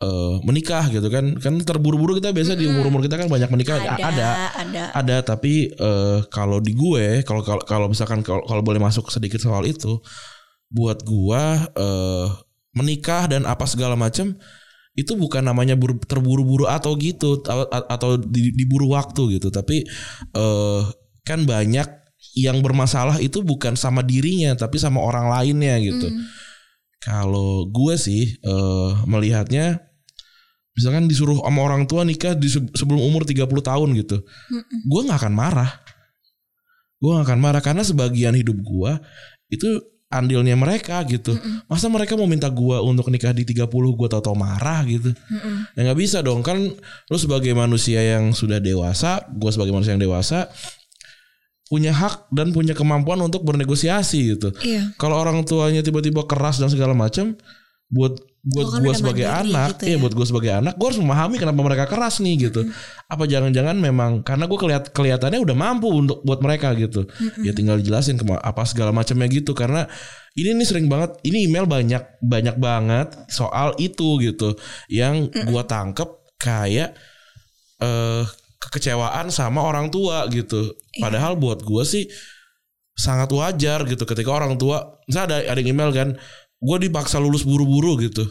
eh, 0.00 0.34
menikah 0.42 0.88
gitu 0.88 1.06
kan. 1.12 1.36
Kan 1.38 1.60
terburu-buru 1.60 2.16
kita 2.16 2.32
biasa 2.32 2.56
di 2.56 2.66
umur 2.66 2.88
umur 2.88 3.04
kita 3.04 3.20
kan 3.20 3.28
banyak 3.28 3.48
menikah. 3.52 3.78
Ada, 3.78 3.94
ada. 4.00 4.28
ada. 4.56 4.82
ada 4.96 5.16
tapi 5.20 5.70
eh, 5.70 6.18
kalau 6.32 6.58
di 6.58 6.72
gue 6.72 7.22
kalau 7.22 7.44
kalau 7.44 7.86
misalkan 7.86 8.24
kalau, 8.24 8.62
boleh 8.64 8.80
masuk 8.80 9.12
sedikit 9.12 9.38
soal 9.40 9.68
itu 9.68 10.00
buat 10.70 11.02
gua 11.02 11.68
eh, 11.74 12.26
menikah 12.72 13.26
dan 13.26 13.42
apa 13.44 13.66
segala 13.66 13.98
macam 13.98 14.38
itu 14.94 15.12
bukan 15.14 15.42
namanya 15.42 15.74
buru- 15.78 16.02
terburu-buru 16.02 16.66
atau 16.66 16.94
gitu 16.98 17.42
atau, 17.42 17.66
atau 17.66 18.10
di- 18.18 18.54
diburu 18.54 18.94
waktu 18.94 19.38
gitu. 19.38 19.50
Tapi 19.50 19.82
eh 20.34 20.82
kan 21.26 21.44
banyak 21.44 21.88
yang 22.38 22.62
bermasalah 22.62 23.18
itu 23.18 23.42
bukan 23.42 23.74
sama 23.74 24.06
dirinya 24.06 24.54
tapi 24.54 24.78
sama 24.78 25.02
orang 25.02 25.26
lainnya 25.28 25.76
gitu. 25.82 26.06
Kalau 27.00 27.66
gue 27.66 27.94
sih 27.98 28.38
eh, 28.38 28.90
melihatnya 29.10 29.89
misalkan 30.80 31.04
disuruh 31.04 31.44
sama 31.44 31.60
orang 31.60 31.84
tua 31.84 32.08
nikah 32.08 32.32
di 32.32 32.48
se- 32.48 32.72
sebelum 32.72 33.04
umur 33.04 33.28
30 33.28 33.44
tahun 33.60 33.88
gitu. 34.00 34.24
Gue 34.88 35.00
nggak 35.04 35.20
akan 35.20 35.34
marah. 35.36 35.70
Gue 37.00 37.16
gak 37.16 37.32
akan 37.32 37.40
marah 37.40 37.60
karena 37.60 37.80
sebagian 37.80 38.36
hidup 38.36 38.60
gue 38.60 38.92
itu 39.48 39.68
andilnya 40.12 40.52
mereka 40.52 41.00
gitu. 41.08 41.32
Masa 41.64 41.88
mereka 41.88 42.12
mau 42.12 42.28
minta 42.28 42.52
gue 42.52 42.76
untuk 42.80 43.08
nikah 43.08 43.32
di 43.32 43.44
30 43.44 43.64
gue 43.70 44.08
tau-tau 44.08 44.36
marah 44.36 44.84
gitu? 44.84 45.08
Ya 45.76 45.80
nggak 45.84 45.96
bisa 45.96 46.20
dong. 46.20 46.44
Kan 46.44 46.60
lu 47.08 47.16
sebagai 47.16 47.56
manusia 47.56 48.00
yang 48.04 48.36
sudah 48.36 48.60
dewasa 48.60 49.24
gue 49.32 49.48
sebagai 49.48 49.72
manusia 49.72 49.96
yang 49.96 50.04
dewasa 50.04 50.48
punya 51.70 51.94
hak 51.94 52.28
dan 52.34 52.50
punya 52.50 52.74
kemampuan 52.74 53.22
untuk 53.22 53.46
bernegosiasi 53.46 54.34
gitu. 54.36 54.50
Iya. 54.60 54.90
kalau 54.98 55.14
orang 55.16 55.46
tuanya 55.46 55.80
tiba-tiba 55.80 56.26
keras 56.26 56.58
dan 56.58 56.66
segala 56.66 56.92
macam 56.92 57.38
buat 57.88 58.18
buat 58.40 58.64
Lo 58.64 58.70
kan 58.72 58.80
gue 58.80 58.88
udah 58.88 59.00
sebagai 59.04 59.26
anak 59.28 59.68
gitu 59.76 59.84
iya 59.84 59.96
ya. 59.96 60.00
buat 60.00 60.14
gue 60.16 60.26
sebagai 60.26 60.52
anak 60.56 60.74
gue 60.80 60.86
harus 60.88 61.00
memahami 61.00 61.36
kenapa 61.36 61.60
mereka 61.60 61.84
keras 61.84 62.24
nih 62.24 62.48
gitu. 62.48 62.64
Apa 63.04 63.28
jangan-jangan 63.28 63.76
memang 63.76 64.24
karena 64.24 64.48
gue 64.48 64.58
kelihat 64.58 64.84
kelihatannya 64.96 65.40
udah 65.44 65.56
mampu 65.56 65.92
untuk 65.92 66.24
buat 66.24 66.40
mereka 66.40 66.72
gitu. 66.72 67.04
Ya 67.44 67.52
tinggal 67.52 67.84
jelasin 67.84 68.16
kema- 68.16 68.40
apa 68.40 68.64
segala 68.64 68.96
macamnya 68.96 69.28
gitu 69.28 69.52
karena 69.52 69.84
ini 70.40 70.56
nih 70.56 70.66
sering 70.66 70.88
banget 70.88 71.20
ini 71.28 71.44
email 71.52 71.68
banyak 71.68 72.00
banyak 72.24 72.56
banget 72.56 73.12
soal 73.28 73.76
itu 73.76 74.16
gitu 74.24 74.56
yang 74.88 75.28
gue 75.28 75.62
tangkep 75.68 76.08
kayak 76.40 76.96
eh 77.80 78.24
kekecewaan 78.60 79.28
sama 79.28 79.60
orang 79.60 79.92
tua 79.92 80.24
gitu. 80.32 80.72
Padahal 80.96 81.36
buat 81.36 81.60
gue 81.60 81.84
sih 81.84 82.08
sangat 82.96 83.32
wajar 83.32 83.84
gitu 83.88 84.04
ketika 84.04 84.28
orang 84.32 84.60
tua 84.60 85.00
misalnya 85.08 85.40
ada 85.40 85.56
ada 85.56 85.58
yang 85.64 85.72
email 85.72 85.90
kan 85.92 86.08
gue 86.60 86.76
dipaksa 86.78 87.16
lulus 87.16 87.42
buru-buru 87.42 87.96
gitu 87.98 88.24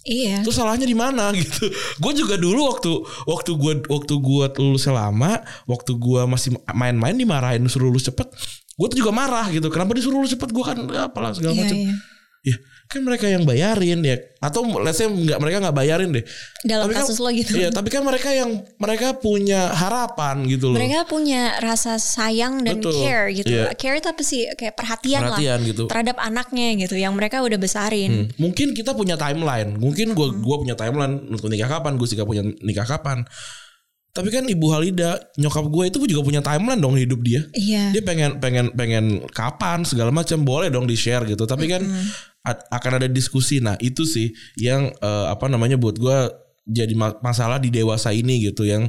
Iya. 0.00 0.40
Terus 0.40 0.56
salahnya 0.56 0.86
di 0.86 0.96
mana 0.96 1.28
gitu? 1.36 1.66
Gue 2.00 2.12
juga 2.14 2.36
dulu 2.40 2.72
waktu 2.72 2.88
waktu 3.26 3.50
gue 3.52 3.72
waktu 3.84 4.14
gue 4.16 4.44
lulusnya 4.56 4.96
lama, 4.96 5.40
waktu 5.66 5.92
gue 5.92 6.20
masih 6.24 6.56
main-main 6.72 7.12
dimarahin 7.12 7.64
suruh 7.68 7.92
lulus 7.92 8.08
cepet, 8.08 8.28
gue 8.76 8.86
tuh 8.86 8.96
juga 8.96 9.12
marah 9.12 9.44
gitu. 9.52 9.68
Kenapa 9.68 9.92
disuruh 9.92 10.22
lulus 10.22 10.32
cepet? 10.32 10.48
Gue 10.52 10.64
kan 10.64 10.78
apalah 10.96 11.36
segala 11.36 11.52
Iya, 11.52 11.60
macam. 11.64 11.76
iya. 11.76 11.94
Ya 12.40 12.56
kan 12.90 13.06
mereka 13.06 13.30
yang 13.30 13.46
bayarin 13.46 14.02
ya, 14.02 14.18
atau 14.42 14.66
let's 14.82 14.98
say 14.98 15.06
nggak 15.06 15.38
mereka 15.38 15.62
nggak 15.62 15.76
bayarin 15.78 16.10
deh. 16.10 16.26
Dalam 16.66 16.90
Tapi 16.90 16.98
kan- 16.98 17.06
kasus 17.06 17.22
lo 17.22 17.30
gitu. 17.30 17.54
Iya, 17.54 17.70
tapi 17.70 17.86
kan 17.86 18.02
mereka 18.02 18.34
yang 18.34 18.66
mereka 18.76 19.14
punya 19.14 19.70
harapan 19.70 20.42
gitu 20.50 20.74
loh. 20.74 20.78
Mereka 20.82 21.06
punya 21.06 21.54
rasa 21.62 22.02
sayang 22.02 22.66
dan 22.66 22.82
Betul. 22.82 22.98
care 22.98 23.30
gitu. 23.30 23.46
Iya. 23.46 23.70
Care 23.78 24.02
itu 24.02 24.08
apa 24.10 24.22
sih? 24.26 24.42
Kayak 24.58 24.74
perhatian, 24.74 25.22
Perhatian 25.22 25.58
lah 25.62 25.68
gitu. 25.70 25.82
terhadap 25.86 26.18
anaknya 26.18 26.66
gitu 26.82 26.98
yang 26.98 27.14
mereka 27.14 27.46
udah 27.46 27.56
besarin. 27.56 28.26
Hmm, 28.26 28.50
Mungkin 28.50 28.74
kita 28.74 28.90
punya 28.90 29.14
timeline. 29.14 29.78
Mungkin 29.78 30.10
gua 30.18 30.34
gua 30.34 30.58
punya 30.58 30.74
timeline 30.74 31.30
untuk 31.30 31.46
nikah 31.46 31.70
kapan, 31.70 31.94
Gustika 31.94 32.26
punya 32.26 32.42
nikah 32.42 32.84
kapan. 32.84 33.22
Tapi 34.10 34.26
kan 34.34 34.42
Ibu 34.42 34.66
Halida, 34.74 35.22
nyokap 35.38 35.70
gue 35.70 35.84
itu 35.86 36.02
juga 36.10 36.26
punya 36.26 36.42
timeline 36.42 36.82
dong 36.82 36.98
hidup 36.98 37.22
dia. 37.22 37.46
Iya. 37.54 37.94
Dia 37.94 38.02
pengen 38.02 38.42
pengen 38.42 38.74
pengen 38.74 39.22
kapan 39.30 39.86
segala 39.86 40.10
macam 40.10 40.42
boleh 40.42 40.66
dong 40.66 40.90
di 40.90 40.98
share 40.98 41.22
gitu. 41.30 41.46
Tapi 41.46 41.70
kan 41.70 41.78
a- 41.78 42.10
akan 42.46 42.92
ada 43.02 43.08
diskusi. 43.08 43.60
Nah, 43.60 43.76
itu 43.78 44.08
sih 44.08 44.32
yang 44.56 44.88
eh, 44.90 45.26
apa 45.28 45.46
namanya 45.46 45.76
buat 45.76 45.96
gua 45.96 46.30
jadi 46.64 46.92
ma- 46.94 47.18
masalah 47.20 47.58
di 47.58 47.68
dewasa 47.68 48.12
ini 48.12 48.40
gitu 48.44 48.64
yang 48.64 48.88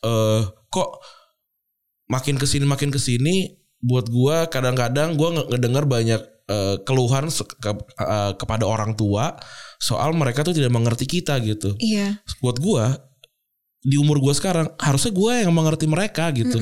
eh 0.00 0.42
kok 0.68 0.90
makin 2.06 2.38
ke 2.38 2.46
sini 2.46 2.64
makin 2.64 2.88
ke 2.94 3.00
sini 3.00 3.50
buat 3.82 4.06
gua 4.08 4.46
kadang-kadang 4.46 5.18
gua 5.18 5.34
nge- 5.34 5.48
ngedengar 5.50 5.84
banyak 5.84 6.22
eh, 6.46 6.76
keluhan 6.86 7.26
ke- 7.28 7.82
eh, 7.98 8.32
kepada 8.38 8.64
orang 8.64 8.94
tua 8.94 9.34
soal 9.76 10.14
mereka 10.14 10.46
tuh 10.46 10.54
tidak 10.54 10.72
mengerti 10.72 11.04
kita 11.04 11.36
gitu 11.42 11.74
Iya. 11.76 12.22
buat 12.40 12.56
gua 12.62 12.96
di 13.82 13.98
umur 13.98 14.18
gua 14.18 14.32
sekarang 14.32 14.70
harusnya 14.78 15.12
gua 15.12 15.42
yang 15.42 15.52
mengerti 15.52 15.86
mereka 15.86 16.30
gitu. 16.32 16.58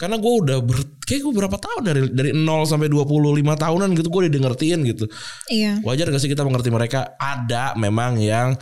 Karena 0.00 0.16
gua 0.16 0.32
udah 0.40 0.58
ber, 0.64 0.80
kayak 1.04 1.20
gue 1.28 1.34
berapa 1.36 1.60
tahun 1.60 1.82
dari 1.84 2.00
dari 2.08 2.30
0 2.32 2.64
sampai 2.64 2.88
25 2.88 3.04
tahunan 3.36 3.88
gitu 4.00 4.08
gue 4.08 4.20
udah 4.24 4.32
di 4.32 4.40
ngertiin 4.40 4.80
gitu. 4.88 5.04
Iya. 5.52 5.84
Wajar 5.84 6.08
gak 6.08 6.24
sih 6.24 6.32
kita 6.32 6.40
mengerti 6.40 6.72
mereka? 6.72 7.20
Ada 7.20 7.76
memang 7.76 8.16
yang 8.16 8.56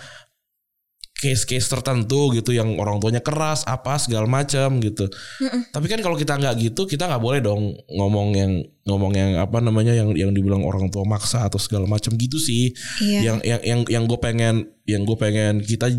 case-case 1.18 1.66
tertentu 1.66 2.30
gitu 2.30 2.54
yang 2.54 2.78
orang 2.78 3.02
tuanya 3.02 3.18
keras 3.18 3.66
apa 3.66 3.98
segala 3.98 4.30
macam 4.30 4.78
gitu. 4.78 5.10
Tapi 5.74 5.86
kan 5.90 5.98
kalau 5.98 6.14
kita 6.14 6.38
nggak 6.38 6.54
gitu 6.62 6.86
kita 6.86 7.10
nggak 7.10 7.18
boleh 7.18 7.42
dong 7.42 7.74
ngomong 7.90 8.28
yang 8.38 8.52
ngomong 8.86 9.12
yang 9.18 9.30
apa 9.42 9.58
namanya 9.58 9.98
yang 9.98 10.14
yang 10.14 10.30
dibilang 10.30 10.62
orang 10.62 10.86
tua 10.94 11.02
maksa 11.02 11.42
atau 11.42 11.58
segala 11.58 11.90
macam 11.90 12.14
gitu 12.14 12.38
sih 12.38 12.70
Iya. 13.02 13.20
yang 13.34 13.38
yang 13.42 13.60
yang 13.66 13.80
yang 13.90 14.04
gue 14.06 14.18
pengen 14.22 14.70
yang 14.86 15.02
gue 15.02 15.18
pengen 15.18 15.58
kita 15.58 15.90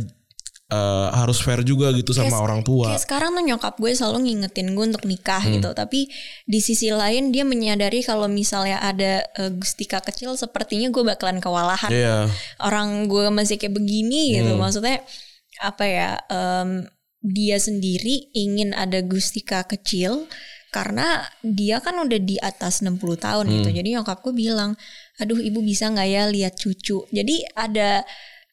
eh, 0.70 1.07
harus 1.11 1.41
fair 1.41 1.61
juga 1.61 1.89
gitu 1.91 2.13
sama 2.13 2.30
Kayak- 2.30 2.45
orang 2.45 2.61
tua 2.61 2.86
Kayak 2.88 3.01
sekarang 3.01 3.34
tuh 3.34 3.41
nyokap 3.41 3.74
gue 3.76 3.89
selalu 3.89 4.17
ngingetin 4.24 4.67
gue 4.72 4.86
untuk 4.88 5.01
nikah 5.03 5.41
Hmm. 5.41 5.57
gitu. 5.57 5.70
Tapi 5.74 6.05
di 6.45 6.59
sisi 6.59 6.89
lain 6.89 7.30
dia 7.30 7.41
menyadari 7.41 7.99
kalau 8.01 8.26
misalnya 8.26 8.78
ada 8.80 9.26
eh, 9.34 9.49
Gustika 9.49 9.97
kecil 9.99 10.34
sepertinya 10.36 10.88
gue 10.88 11.01
bakalan 11.03 11.38
kewalahan. 11.38 11.89
Iya 11.89 12.30
Orang 12.59 13.05
gue 13.05 13.28
masih 13.30 13.57
kayak 13.57 13.74
begini 13.74 14.38
gitu. 14.38 14.53
Hmm. 14.53 14.61
Maksudnya 14.61 15.01
apa 15.59 15.84
ya? 15.84 16.09
em, 16.28 16.86
dia 17.20 17.57
sendiri 17.57 18.30
ingin 18.32 18.72
ada 18.72 19.01
Gustika 19.01 19.65
kecil 19.65 20.30
karena 20.70 21.26
dia 21.41 21.82
kan 21.82 21.97
udah 21.97 22.15
di 22.15 22.38
atas 22.38 22.80
60 22.80 23.17
tahun 23.17 23.49
Hmm. 23.49 23.53
gitu. 23.59 23.70
Jadi 23.74 23.89
nyokap 23.91 24.22
gue 24.22 24.38
bilang, 24.38 24.78
"Aduh, 25.17 25.36
ibu 25.36 25.59
bisa 25.59 25.89
nggak 25.89 26.07
ya 26.07 26.24
lihat 26.30 26.53
cucu?" 26.55 27.09
Jadi 27.09 27.36
ada 27.57 28.05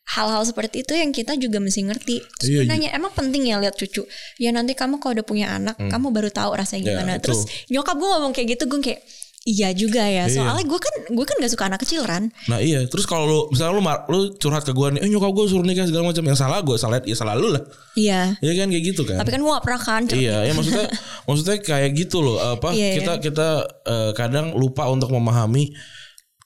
hal-hal 0.07 0.43
seperti 0.47 0.87
itu 0.87 0.95
yang 0.95 1.11
kita 1.11 1.35
juga 1.35 1.59
mesti 1.59 1.83
ngerti. 1.83 2.17
Terus 2.39 2.49
Iya, 2.49 2.61
iya. 2.63 2.71
nanya, 2.71 2.89
emang 2.95 3.11
penting 3.11 3.51
ya 3.51 3.59
lihat 3.59 3.75
cucu? 3.75 4.07
Ya 4.39 4.55
nanti 4.55 4.73
kamu 4.73 5.03
kalau 5.03 5.19
udah 5.19 5.27
punya 5.27 5.51
anak, 5.53 5.75
kamu 5.77 6.15
baru 6.15 6.31
tahu 6.31 6.55
rasanya 6.55 6.83
Ya, 6.83 6.91
gimana. 6.95 7.13
betul. 7.19 7.35
Terus 7.35 7.41
nyokap 7.69 7.99
gue 7.99 8.09
ngomong 8.09 8.33
kayak 8.33 8.49
gitu, 8.55 8.65
gue 8.67 8.81
kayak 8.83 9.03
Iya 9.47 9.71
juga 9.79 10.03
ya. 10.03 10.27
Iya. 10.27 10.43
Soalnya 10.43 10.67
gue 10.67 10.75
kan 10.75 10.95
gue 11.07 11.23
kan 11.23 11.39
gak 11.39 11.53
suka 11.55 11.71
anak 11.71 11.79
kecil 11.87 12.03
Ran. 12.03 12.35
Nah 12.51 12.59
iya, 12.59 12.83
terus 12.91 13.07
kalau 13.07 13.31
lu 13.31 13.39
misalnya 13.55 13.79
lu 13.79 13.83
mar- 13.87 14.03
lu 14.11 14.35
curhat 14.43 14.67
ke 14.67 14.75
gue 14.75 14.99
nih, 14.99 15.07
eh 15.07 15.09
nyokap 15.09 15.31
gue 15.31 15.47
suruh 15.47 15.63
nikah 15.63 15.87
segala 15.87 16.11
macam, 16.11 16.27
yang 16.27 16.35
salah 16.35 16.59
gue 16.67 16.75
salah 16.75 16.99
ya 17.07 17.15
salah 17.15 17.39
lu 17.39 17.55
lah. 17.55 17.63
Iya. 17.95 18.43
Iya 18.43 18.53
kan 18.59 18.75
kayak 18.75 18.85
gitu 18.91 19.07
kan. 19.07 19.23
Tapi 19.23 19.31
kan 19.31 19.39
gue 19.39 19.53
gak 19.55 19.63
pernah 19.63 19.79
kan. 19.79 20.03
Iya, 20.11 20.37
ya 20.43 20.53
maksudnya 20.53 20.91
maksudnya 21.31 21.57
kayak 21.63 21.91
gitu 21.95 22.27
loh. 22.27 22.43
Apa 22.43 22.75
Iya, 22.75 22.99
kita 22.99 23.13
kita 23.23 23.49
eh, 23.87 24.11
kadang 24.19 24.51
lupa 24.59 24.91
untuk 24.91 25.15
memahami 25.15 25.71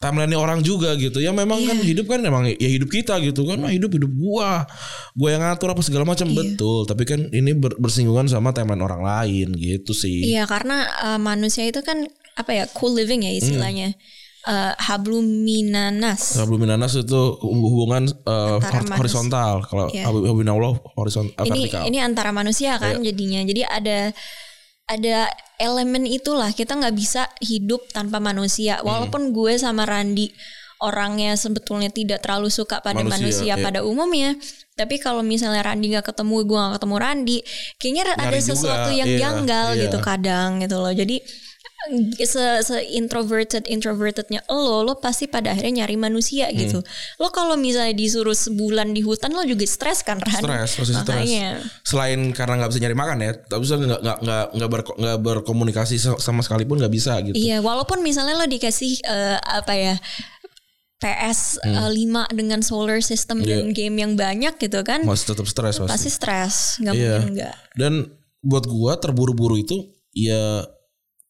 timeline 0.00 0.32
orang 0.32 0.64
juga 0.64 0.96
gitu. 0.96 1.20
Ya 1.20 1.28
memang 1.30 1.60
kan 1.60 1.76
Iya. 1.76 1.84
hidup 1.92 2.08
kan 2.08 2.24
memang 2.24 2.48
ya 2.48 2.68
hidup 2.72 2.88
kita 2.88 3.20
gitu 3.20 3.44
kan. 3.44 3.60
Nah, 3.60 3.68
hidup 3.68 3.92
hidup 3.92 4.08
gua. 4.16 4.64
Gua 5.12 5.28
yang 5.28 5.44
ngatur 5.44 5.76
apa 5.76 5.84
segala 5.84 6.08
macam 6.08 6.24
Iya. 6.26 6.56
betul. 6.56 6.88
Tapi 6.88 7.02
kan 7.04 7.20
ini 7.30 7.52
ber- 7.52 7.76
bersinggungan 7.76 8.24
sama 8.24 8.56
timeline 8.56 8.80
orang 8.80 9.04
lain 9.04 9.52
gitu 9.52 9.92
sih. 9.92 10.24
Iya 10.32 10.48
karena 10.48 10.88
uh, 11.04 11.20
manusia 11.20 11.68
itu 11.68 11.84
kan 11.84 12.08
apa 12.32 12.50
ya 12.50 12.64
cool 12.72 12.96
living 12.96 13.28
ya 13.28 13.32
istilahnya. 13.36 13.92
Uh, 14.40 14.72
habluminanas. 14.80 16.40
Habluminanas 16.40 16.96
itu 16.96 17.20
hubungan 17.44 18.08
manus- 18.24 18.96
horizontal. 18.96 19.68
Kalau 19.68 19.92
Iya. 19.92 20.08
habluminallah 20.08 20.80
horizontal 20.96 21.44
ini 21.44 21.68
vertikal. 21.68 21.84
ini 21.84 22.00
antara 22.00 22.32
manusia 22.32 22.80
kan 22.80 23.04
jadinya. 23.04 23.44
Jadi 23.44 23.68
ada 23.68 24.16
ada 24.90 25.30
elemen 25.62 26.02
itulah 26.02 26.50
kita 26.50 26.74
nggak 26.74 26.96
bisa 26.98 27.30
hidup 27.38 27.86
tanpa 27.94 28.18
manusia. 28.18 28.82
Walaupun 28.82 29.30
gue 29.30 29.54
sama 29.54 29.86
Randi 29.86 30.34
orangnya 30.80 31.36
sebetulnya 31.36 31.92
tidak 31.92 32.24
terlalu 32.24 32.48
suka 32.48 32.80
pada 32.80 33.04
Manusia, 33.04 33.20
manusia, 33.20 33.54
iya. 33.54 33.62
pada 33.62 33.80
umumnya. 33.84 34.34
Tapi 34.74 34.96
kalau 34.96 35.20
misalnya 35.20 35.60
Randi 35.60 35.92
nggak 35.92 36.08
ketemu, 36.08 36.36
gue 36.48 36.56
nggak 36.56 36.74
ketemu 36.80 36.96
Randi, 36.96 37.38
kayaknya 37.76 38.02
ada 38.08 38.14
Nyari 38.16 38.40
juga, 38.40 38.48
sesuatu 38.48 38.90
yang 38.90 39.10
iya, 39.12 39.18
janggal 39.20 39.66
iya. 39.76 39.82
gitu 39.86 39.98
kadang 40.00 40.50
gitu 40.64 40.76
loh. 40.80 40.92
Jadi 40.96 41.20
se, 42.18 42.44
se 42.60 42.76
introverted 42.92 43.64
introvertednya 43.66 44.44
lo 44.46 44.82
lo 44.82 44.96
pasti 44.96 45.24
pada 45.24 45.50
akhirnya 45.50 45.80
nyari 45.80 45.96
manusia 45.96 46.46
Hmm. 46.46 46.56
gitu 46.56 46.78
lo 47.16 47.28
kalau 47.28 47.54
misalnya 47.54 47.92
disuruh 47.92 48.34
sebulan 48.34 48.90
di 48.90 49.00
hutan 49.00 49.30
lo 49.30 49.42
juga 49.42 49.64
stres 49.64 50.00
kan 50.00 50.18
Ran 50.18 50.38
stres 50.38 50.70
pasti 50.74 50.94
stres 50.94 51.24
Makanya. 51.24 51.48
selain 51.82 52.20
karena 52.30 52.54
nggak 52.58 52.70
bisa 52.70 52.80
nyari 52.80 52.94
makan 52.94 53.18
ya 53.18 53.32
tapi 53.38 53.60
bisa 53.60 53.74
nggak 53.76 53.96
nggak 53.98 54.18
nggak 54.20 54.44
nggak 54.52 54.70
berko- 54.70 54.96
nggak 54.96 55.18
berkomunikasi 55.20 55.96
sa- 55.96 56.18
sama 56.18 56.40
sekalipun 56.40 56.76
nggak 56.76 56.90
bisa 56.90 57.16
gitu 57.22 57.32
Iya, 57.32 57.60
walaupun 57.60 58.00
misalnya 58.00 58.34
lo 58.34 58.44
dikasih 58.44 59.00
eh, 59.00 59.38
apa 59.38 59.72
ya 59.72 59.94
PS 60.96 61.56
eh, 61.62 61.88
5 61.88 61.96
dengan 62.30 62.60
solar 62.60 63.00
system 63.00 63.40
dan 63.40 63.72
game 63.72 63.96
yang 63.96 64.12
banyak 64.14 64.52
gitu 64.54 64.84
kan, 64.84 65.00
masih 65.00 65.32
tetap 65.32 65.48
stres 65.48 65.80
pasti. 65.80 66.12
stres, 66.12 66.54
nggak 66.78 66.92
Iya. 66.92 67.08
mungkin 67.16 67.28
enggak. 67.32 67.54
dan 67.72 67.92
buat 68.38 68.64
gua 68.64 68.96
terburu-buru 68.96 69.56
itu 69.56 69.80
ya 70.12 70.60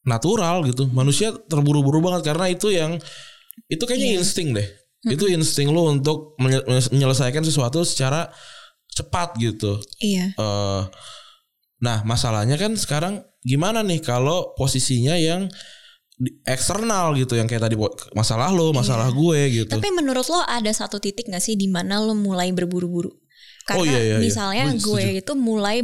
natural 0.05 0.65
gitu. 0.65 0.89
Manusia 0.89 1.33
terburu-buru 1.49 2.01
banget 2.01 2.33
karena 2.33 2.49
itu 2.49 2.73
yang 2.73 2.97
itu 3.67 3.83
kayaknya 3.85 4.21
insting 4.21 4.53
deh. 4.55 4.67
Itu 5.05 5.25
insting 5.29 5.69
lo 5.73 5.89
untuk 5.89 6.37
menye- 6.37 6.65
menyelesaikan 6.93 7.41
sesuatu 7.41 7.81
secara 7.81 8.29
cepat 8.91 9.37
gitu. 9.39 9.79
Iya. 10.01 10.35
eh 10.35 10.83
nah 11.81 12.05
masalahnya 12.05 12.61
kan 12.61 12.77
sekarang 12.77 13.25
gimana 13.41 13.81
nih 13.81 14.05
kalau 14.05 14.53
posisinya 14.53 15.17
yang 15.17 15.49
eksternal 16.45 17.17
gitu 17.17 17.33
yang 17.33 17.49
kayak 17.49 17.65
tadi 17.65 17.73
masalah 18.13 18.53
lo 18.53 18.69
masalah 18.69 19.09
gue 19.09 19.65
gitu. 19.65 19.73
Tapi 19.73 19.89
menurut 19.89 20.29
lo 20.29 20.45
ada 20.45 20.69
satu 20.69 21.01
titik 21.01 21.25
gak 21.25 21.41
sih 21.41 21.57
di 21.57 21.65
mana 21.65 21.97
lo 21.97 22.13
mulai 22.13 22.53
berburu-buru? 22.53 23.09
Karena 23.71 23.81
Oh, 23.81 23.85
iya, 23.87 23.99
iya, 23.99 24.15
iya. 24.15 24.17
misalnya 24.19 24.65
Gue 24.75 24.99
gue 25.01 25.23
itu 25.23 25.33
mulai 25.33 25.79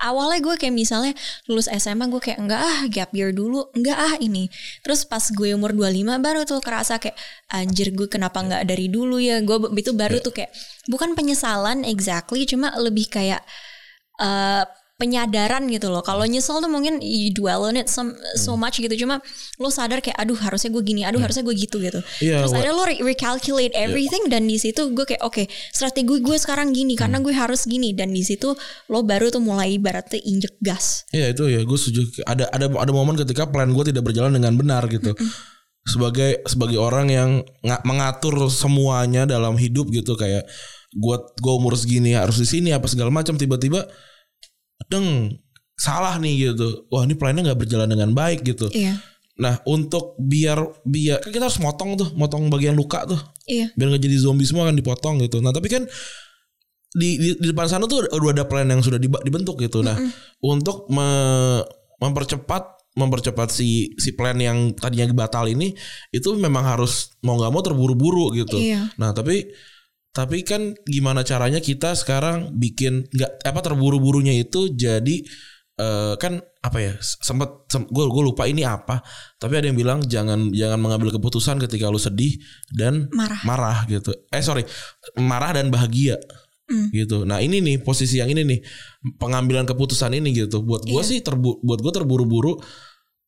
awalnya 0.00 0.38
gue 0.38 0.54
kayak 0.54 0.70
misalnya 0.70 1.12
lulus 1.50 1.66
SMA 1.68 2.06
gue 2.06 2.22
kayak 2.22 2.38
enggak 2.38 2.60
ah 2.62 2.80
gap 2.86 3.10
year 3.10 3.34
dulu, 3.34 3.66
enggak 3.74 3.98
ah 3.98 4.14
ini. 4.18 4.46
Terus 4.86 5.02
pas 5.04 5.22
gue 5.22 5.50
umur 5.52 5.74
25 5.74 6.22
baru 6.22 6.40
tuh 6.46 6.62
kerasa 6.62 6.96
kayak 6.96 7.18
anjir 7.50 7.90
gue 7.90 8.06
kenapa 8.06 8.38
enggak 8.40 8.62
dari 8.64 8.86
dulu 8.86 9.18
ya. 9.18 9.42
Gue 9.42 9.58
itu 9.74 9.90
baru 9.92 10.16
Iya. 10.18 10.24
tuh 10.24 10.32
kayak 10.32 10.50
bukan 10.86 11.18
penyesalan 11.18 11.82
exactly 11.82 12.46
cuma 12.46 12.70
lebih 12.78 13.10
kayak 13.10 13.42
eh 14.18 14.64
penyadaran 15.02 15.66
gitu 15.66 15.90
loh. 15.90 15.98
Kalau 16.00 16.22
nyesel 16.22 16.62
tuh 16.62 16.70
mungkin 16.70 17.02
you 17.02 17.34
dwell 17.34 17.66
on 17.66 17.74
it 17.74 17.90
some, 17.90 18.14
so 18.36 18.54
Hmm. 18.54 18.62
much 18.62 18.78
gitu. 18.78 18.94
Cuma 18.94 19.18
lo 19.58 19.68
sadar 19.68 19.98
kayak 19.98 20.14
aduh 20.14 20.38
harusnya 20.38 20.70
gue 20.70 20.82
gini, 20.82 21.02
aduh 21.02 21.18
harusnya 21.18 21.42
gue 21.42 21.58
gitu 21.58 21.76
gitu. 21.76 21.98
Iya, 22.20 22.40
Terus 22.40 22.54
akhirnya 22.54 22.72
lo 22.72 22.84
re- 22.84 23.02
recalculate 23.02 23.74
everything 23.74 24.30
dan 24.30 24.46
di 24.46 24.56
situ 24.56 24.88
gue 24.88 25.02
kayak 25.02 25.20
oke 25.20 25.42
strategi 25.68 26.06
gue 26.22 26.36
sekarang 26.36 26.70
gini 26.70 26.94
karena 26.94 27.18
Hmm. 27.18 27.26
gue 27.26 27.34
harus 27.34 27.66
gini 27.66 27.90
dan 27.90 28.14
di 28.14 28.22
situ 28.22 28.54
lo 28.86 29.02
baru 29.02 29.28
tuh 29.28 29.42
mulai 29.42 29.74
ibaratnya 29.74 30.22
injek 30.22 30.54
gas. 30.58 31.02
Iya 31.10 31.32
itu 31.32 31.42
ya 31.44 31.60
gue 31.60 31.74
setuju 31.74 32.22
ada 32.22 32.46
ada 32.48 32.70
ada 32.70 32.92
momen 32.92 33.16
ketika 33.16 33.44
plan 33.44 33.66
gue 33.68 33.84
tidak 33.84 34.04
berjalan 34.04 34.30
dengan 34.30 34.54
benar 34.54 34.86
gitu 34.86 35.10
sebagai 35.82 36.46
sebagai 36.46 36.78
orang 36.78 37.08
yang 37.08 37.30
nga- 37.60 37.82
mengatur 37.82 38.46
semuanya 38.46 39.26
dalam 39.26 39.58
hidup 39.58 39.90
gitu 39.90 40.14
kayak 40.14 40.46
gue 40.92 41.16
gue 41.34 41.52
umur 41.52 41.74
segini 41.74 42.14
harus 42.14 42.36
di 42.36 42.46
sini 42.46 42.70
apa 42.70 42.86
segala 42.86 43.10
macam 43.10 43.34
tiba-tiba 43.34 43.88
deng 44.88 45.38
salah 45.74 46.14
nih 46.16 46.50
gitu 46.50 46.86
wah 46.88 47.02
ini 47.02 47.14
plannya 47.14 47.42
nggak 47.50 47.58
berjalan 47.58 47.88
dengan 47.88 48.10
baik 48.12 48.42
gitu 48.42 48.70
Iya. 48.70 49.02
nah 49.40 49.58
untuk 49.64 50.14
biar 50.16 50.60
biar 50.84 51.18
kan 51.18 51.30
kita 51.30 51.44
harus 51.48 51.58
motong 51.58 51.96
tuh 51.96 52.08
motong 52.14 52.46
bagian 52.46 52.72
luka 52.72 53.02
tuh 53.04 53.18
Iya. 53.44 53.74
biar 53.74 53.86
nggak 53.90 54.02
jadi 54.02 54.16
zombie 54.16 54.46
semua 54.46 54.70
kan 54.70 54.76
dipotong 54.76 55.18
gitu. 55.20 55.42
Nah 55.42 55.50
tapi 55.50 55.66
kan 55.66 55.82
di, 56.92 57.16
di, 57.16 57.28
di 57.34 57.46
depan 57.50 57.66
sana 57.66 57.88
tuh 57.88 58.04
udah 58.06 58.30
ada 58.30 58.44
plan 58.44 58.68
yang 58.68 58.78
sudah 58.78 59.00
dibentuk 59.00 59.58
gitu. 59.58 59.80
Nah 59.80 59.96
untuk 60.38 60.86
me- 60.86 61.64
mempercepat 61.98 62.68
mempercepat 62.92 63.48
si 63.48 63.96
si 63.96 64.12
plan 64.12 64.36
yang 64.36 64.76
tadinya 64.76 65.08
batal 65.16 65.48
ini 65.48 65.72
itu 66.12 66.28
memang 66.36 66.60
harus 66.62 67.16
mau 67.24 67.34
nggak 67.34 67.50
mau 67.50 67.62
terburu-buru 67.64 68.36
gitu. 68.36 68.60
Iya. 68.60 68.92
Nah 69.00 69.10
tapi 69.10 69.48
tapi 70.12 70.44
kan 70.44 70.76
gimana 70.84 71.24
caranya 71.24 71.58
kita 71.58 71.96
sekarang 71.96 72.52
bikin 72.56 73.08
nggak 73.08 73.48
apa 73.48 73.60
terburu-burunya 73.64 74.36
itu 74.36 74.68
jadi 74.72 75.24
eh, 75.80 76.14
kan 76.20 76.40
apa 76.62 76.78
ya 76.78 76.92
sempat 77.00 77.66
gue 77.72 78.04
gue 78.06 78.22
lupa 78.22 78.46
ini 78.46 78.62
apa 78.62 79.02
tapi 79.40 79.58
ada 79.58 79.66
yang 79.66 79.74
bilang 79.74 79.98
jangan 80.04 80.52
jangan 80.52 80.78
mengambil 80.78 81.16
keputusan 81.16 81.58
ketika 81.64 81.90
lu 81.90 81.98
sedih 81.98 82.38
dan 82.70 83.08
Marah. 83.10 83.40
marah 83.42 83.78
gitu. 83.88 84.12
Eh 84.30 84.44
sorry 84.44 84.62
marah 85.18 85.56
dan 85.56 85.72
bahagia 85.72 86.20
gitu. 86.92 87.28
Nah 87.28 87.42
ini 87.42 87.60
nih 87.60 87.76
posisi 87.82 88.20
yang 88.22 88.30
ini 88.32 88.46
nih 88.46 88.60
pengambilan 89.18 89.66
keputusan 89.68 90.12
ini 90.16 90.32
gitu. 90.32 90.64
Buat 90.64 90.88
gue 90.88 91.02
sih 91.04 91.20
terbu 91.20 91.60
buat 91.60 91.80
gue 91.80 91.92
terburu-buru 91.92 92.56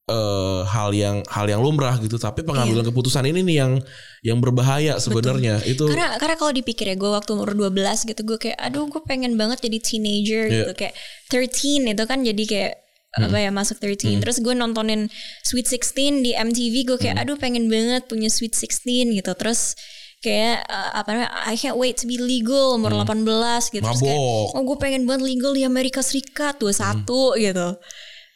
eh 0.05 0.61
hal 0.69 0.93
yang 0.93 1.25
hal 1.33 1.49
yang 1.49 1.65
lumrah 1.65 1.97
gitu 1.97 2.21
tapi 2.21 2.45
pengambilan 2.45 2.85
keputusan 2.85 3.25
ini 3.25 3.41
nih 3.41 3.57
yang 3.65 3.73
yang 4.21 4.37
berbahaya 4.37 5.01
sebenarnya. 5.01 5.65
Itu 5.65 5.89
Karena 5.89 6.21
karena 6.21 6.37
kalau 6.37 6.53
dipikir 6.53 6.93
ya 6.93 6.97
gue 6.97 7.09
waktu 7.09 7.33
umur 7.33 7.57
12 7.57 8.13
gitu 8.13 8.21
gue 8.21 8.37
kayak 8.37 8.59
aduh 8.61 8.85
gue 8.85 9.01
pengen 9.09 9.41
banget 9.41 9.65
jadi 9.65 9.79
teenager 9.81 10.43
Iya. 10.53 10.57
gitu. 10.69 10.73
Kayak 10.77 10.95
13 11.33 11.89
itu 11.97 12.05
kan 12.05 12.21
jadi 12.21 12.45
kayak 12.45 12.73
apa 13.15 13.39
ya 13.39 13.55
masuk 13.55 13.79
13 13.79 14.19
terus 14.21 14.43
gue 14.43 14.53
nontonin 14.53 15.07
Sweet 15.47 15.71
16 15.71 16.21
di 16.21 16.35
MTV 16.35 16.75
gue 16.85 16.99
kayak 17.01 17.25
aduh 17.25 17.39
pengen 17.41 17.71
banget 17.73 18.05
punya 18.05 18.29
Sweet 18.29 18.53
16 18.53 19.17
gitu. 19.25 19.33
Terus 19.33 19.73
kayak 20.21 20.69
uh, 20.69 21.01
apa 21.01 21.09
namanya 21.17 21.33
I 21.49 21.57
can't 21.57 21.81
wait 21.81 21.97
to 22.01 22.05
be 22.05 22.21
legal 22.21 22.77
umur 22.77 22.93
18 22.93 23.25
gitu. 23.73 23.81
Terus 23.81 24.01
kayak 24.05 24.21
Mabok. 24.21 24.53
oh 24.53 24.63
gue 24.69 24.77
pengen 24.77 25.09
banget 25.09 25.33
legal 25.33 25.57
di 25.57 25.65
Amerika 25.65 26.05
Serikat 26.05 26.61
21 26.61 27.09
gitu. 27.41 27.69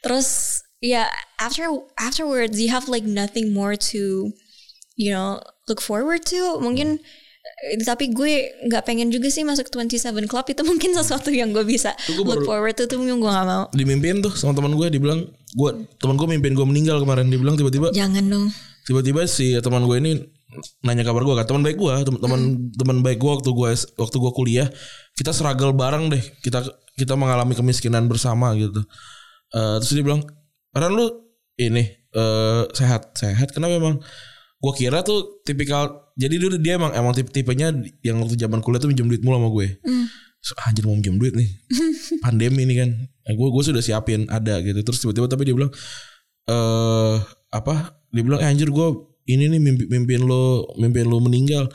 Terus 0.00 0.28
ya 0.78 1.10
after 1.42 1.66
afterwards 1.98 2.58
you 2.58 2.70
have 2.70 2.86
like 2.86 3.02
nothing 3.02 3.50
more 3.50 3.74
to 3.74 4.30
you 4.94 5.10
know 5.10 5.42
look 5.66 5.82
forward 5.82 6.22
to. 6.26 6.58
Mungkin 6.58 6.98
eh, 7.68 7.78
tapi 7.82 8.10
gue 8.10 8.54
nggak 8.66 8.86
pengen 8.86 9.10
juga 9.10 9.28
sih 9.30 9.42
masuk 9.42 9.68
27 9.70 10.14
Club. 10.26 10.46
Itu 10.48 10.62
mungkin 10.66 10.94
sesuatu 10.98 11.30
yang 11.30 11.50
gue 11.54 11.62
bisa 11.66 11.94
gue 12.06 12.22
look 12.22 12.46
forward 12.46 12.74
to 12.74 12.86
tuh 12.86 12.98
gue 12.98 13.10
nggak 13.14 13.46
mau. 13.46 13.66
Dimimpiin 13.74 14.22
tuh 14.22 14.32
sama 14.34 14.54
teman 14.54 14.74
gue 14.74 14.86
dibilang 14.88 15.26
gue 15.54 15.70
teman 15.96 16.14
gue 16.14 16.28
mimpin 16.28 16.52
gue 16.52 16.66
meninggal 16.66 17.00
kemarin 17.00 17.32
dibilang 17.32 17.56
tiba-tiba 17.56 17.88
jangan 17.96 18.20
dong. 18.28 18.46
tiba-tiba 18.84 19.24
si 19.24 19.56
teman 19.64 19.88
gue 19.88 19.96
ini 19.96 20.12
nanya 20.84 21.04
kabar 21.04 21.24
gue 21.24 21.34
kan 21.40 21.44
teman 21.48 21.64
baik 21.64 21.76
gue 21.80 21.92
tem- 22.04 22.20
teman 22.20 22.40
teman 22.76 22.96
baik 23.00 23.16
gue 23.16 23.32
waktu 23.32 23.48
gue 23.52 23.70
waktu 23.96 24.16
gue 24.16 24.32
kuliah 24.36 24.68
kita 25.16 25.32
struggle 25.32 25.72
bareng 25.72 26.12
deh. 26.12 26.20
Kita 26.44 26.64
kita 26.96 27.14
mengalami 27.16 27.56
kemiskinan 27.56 28.08
bersama 28.08 28.52
gitu. 28.56 28.80
Eh, 29.48 29.76
terus 29.80 29.92
dia 29.96 30.04
bilang 30.04 30.20
Ran 30.74 30.92
lu 30.92 31.06
ini 31.58 31.84
eh 32.14 32.62
sehat 32.72 33.14
sehat. 33.18 33.52
Kenapa 33.52 33.76
emang 33.76 33.96
gue 34.58 34.72
kira 34.74 35.06
tuh 35.06 35.42
tipikal 35.46 36.10
jadi 36.18 36.34
dulu 36.34 36.58
dia 36.58 36.74
emang 36.74 36.90
emang 36.98 37.14
tipe 37.14 37.30
tipenya 37.30 37.70
yang 38.02 38.18
waktu 38.18 38.34
zaman 38.34 38.58
kuliah 38.58 38.82
tuh 38.82 38.90
minjem 38.90 39.06
duit 39.06 39.22
mulu 39.22 39.38
sama 39.38 39.48
gue. 39.54 39.68
So, 40.38 40.54
anjir 40.66 40.86
mau 40.86 40.94
minjem 40.98 41.18
duit 41.18 41.34
nih. 41.34 41.50
Pandemi 42.24 42.66
ini 42.66 42.74
kan. 42.78 42.90
Nah, 42.94 43.32
gue 43.34 43.48
gue 43.54 43.62
sudah 43.62 43.82
siapin 43.82 44.26
ada 44.30 44.58
gitu. 44.62 44.82
Terus 44.82 44.98
tiba-tiba 45.02 45.26
tapi 45.30 45.46
dia 45.46 45.54
bilang 45.54 45.70
eh 46.50 47.16
apa? 47.54 47.98
Dia 48.10 48.22
bilang 48.26 48.40
eh, 48.42 48.50
anjir 48.50 48.70
gue 48.70 48.88
ini 49.28 49.46
nih 49.46 49.60
mimpi 49.60 49.84
mimpin 49.86 50.26
lo 50.26 50.66
mimpin 50.74 51.06
lo 51.06 51.22
meninggal. 51.22 51.70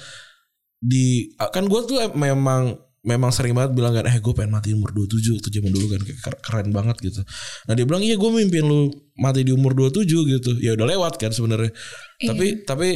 Di 0.84 1.32
kan 1.40 1.72
gue 1.72 1.80
tuh 1.88 2.04
em- 2.04 2.16
memang 2.20 2.76
memang 3.04 3.30
sering 3.30 3.52
banget 3.52 3.76
bilang 3.76 3.92
kan 3.92 4.04
eh 4.04 4.16
gue 4.16 4.32
pengen 4.32 4.50
mati 4.50 4.72
umur 4.72 4.90
27 4.90 5.38
tuh 5.38 5.52
zaman 5.52 5.70
dulu 5.70 5.92
kan 5.92 6.00
kayak 6.02 6.20
ker- 6.20 6.40
keren 6.40 6.72
banget 6.72 6.96
gitu 7.04 7.20
nah 7.68 7.74
dia 7.74 7.84
bilang 7.84 8.00
iya 8.00 8.16
gue 8.16 8.30
mimpin 8.30 8.64
lo 8.64 8.88
mati 9.14 9.44
di 9.44 9.52
umur 9.52 9.76
27 9.76 10.08
gitu. 10.34 10.52
Ya 10.58 10.74
udah 10.74 10.90
lewat 10.90 11.22
kan 11.22 11.30
sebenarnya. 11.30 11.70
Iya. 12.18 12.34
Tapi 12.34 12.46
tapi 12.66 12.90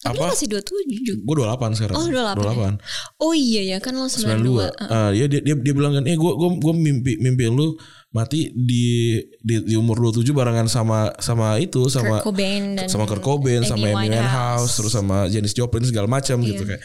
Tapi 0.00 0.20
apa? 0.20 0.34
masih 0.34 0.48
27. 0.50 1.24
Gue 1.24 1.34
28 1.38 1.78
sekarang. 1.78 1.96
Oh, 1.96 2.04
28. 2.04 2.76
Oh 3.18 3.32
iya 3.32 3.62
ya 3.64 3.78
kan 3.78 3.94
lo 3.94 4.04
92. 4.04 4.68
92. 4.76 4.84
Ah, 4.84 5.08
ya 5.10 5.24
dia, 5.24 5.40
dia 5.40 5.54
dia 5.54 5.72
bilang 5.72 5.94
kan, 5.94 6.04
"Eh 6.04 6.12
gua 6.12 6.34
gua 6.34 6.52
gua 6.56 6.74
mimpi 6.74 7.16
mimpi 7.16 7.48
lu 7.48 7.72
mati 8.10 8.52
di 8.52 9.16
di, 9.40 9.54
di 9.62 9.74
umur 9.74 9.96
27 10.02 10.28
barengan 10.30 10.66
sama 10.66 11.08
sama 11.18 11.56
itu 11.56 11.88
sama 11.88 12.20
Kurt 12.20 12.28
Cobain 12.30 12.64
dan 12.76 12.86
sama 12.86 13.04
Kurt 13.06 13.22
Cobain 13.22 13.62
sama 13.62 13.80
Amy 13.86 14.12
Winehouse 14.12 14.76
terus 14.76 14.92
sama 14.92 15.24
Janis 15.26 15.52
Joplin 15.52 15.82
segala 15.82 16.04
macam 16.06 16.36
Iya. 16.38 16.48
gitu 16.50 16.62
kayak. 16.66 16.82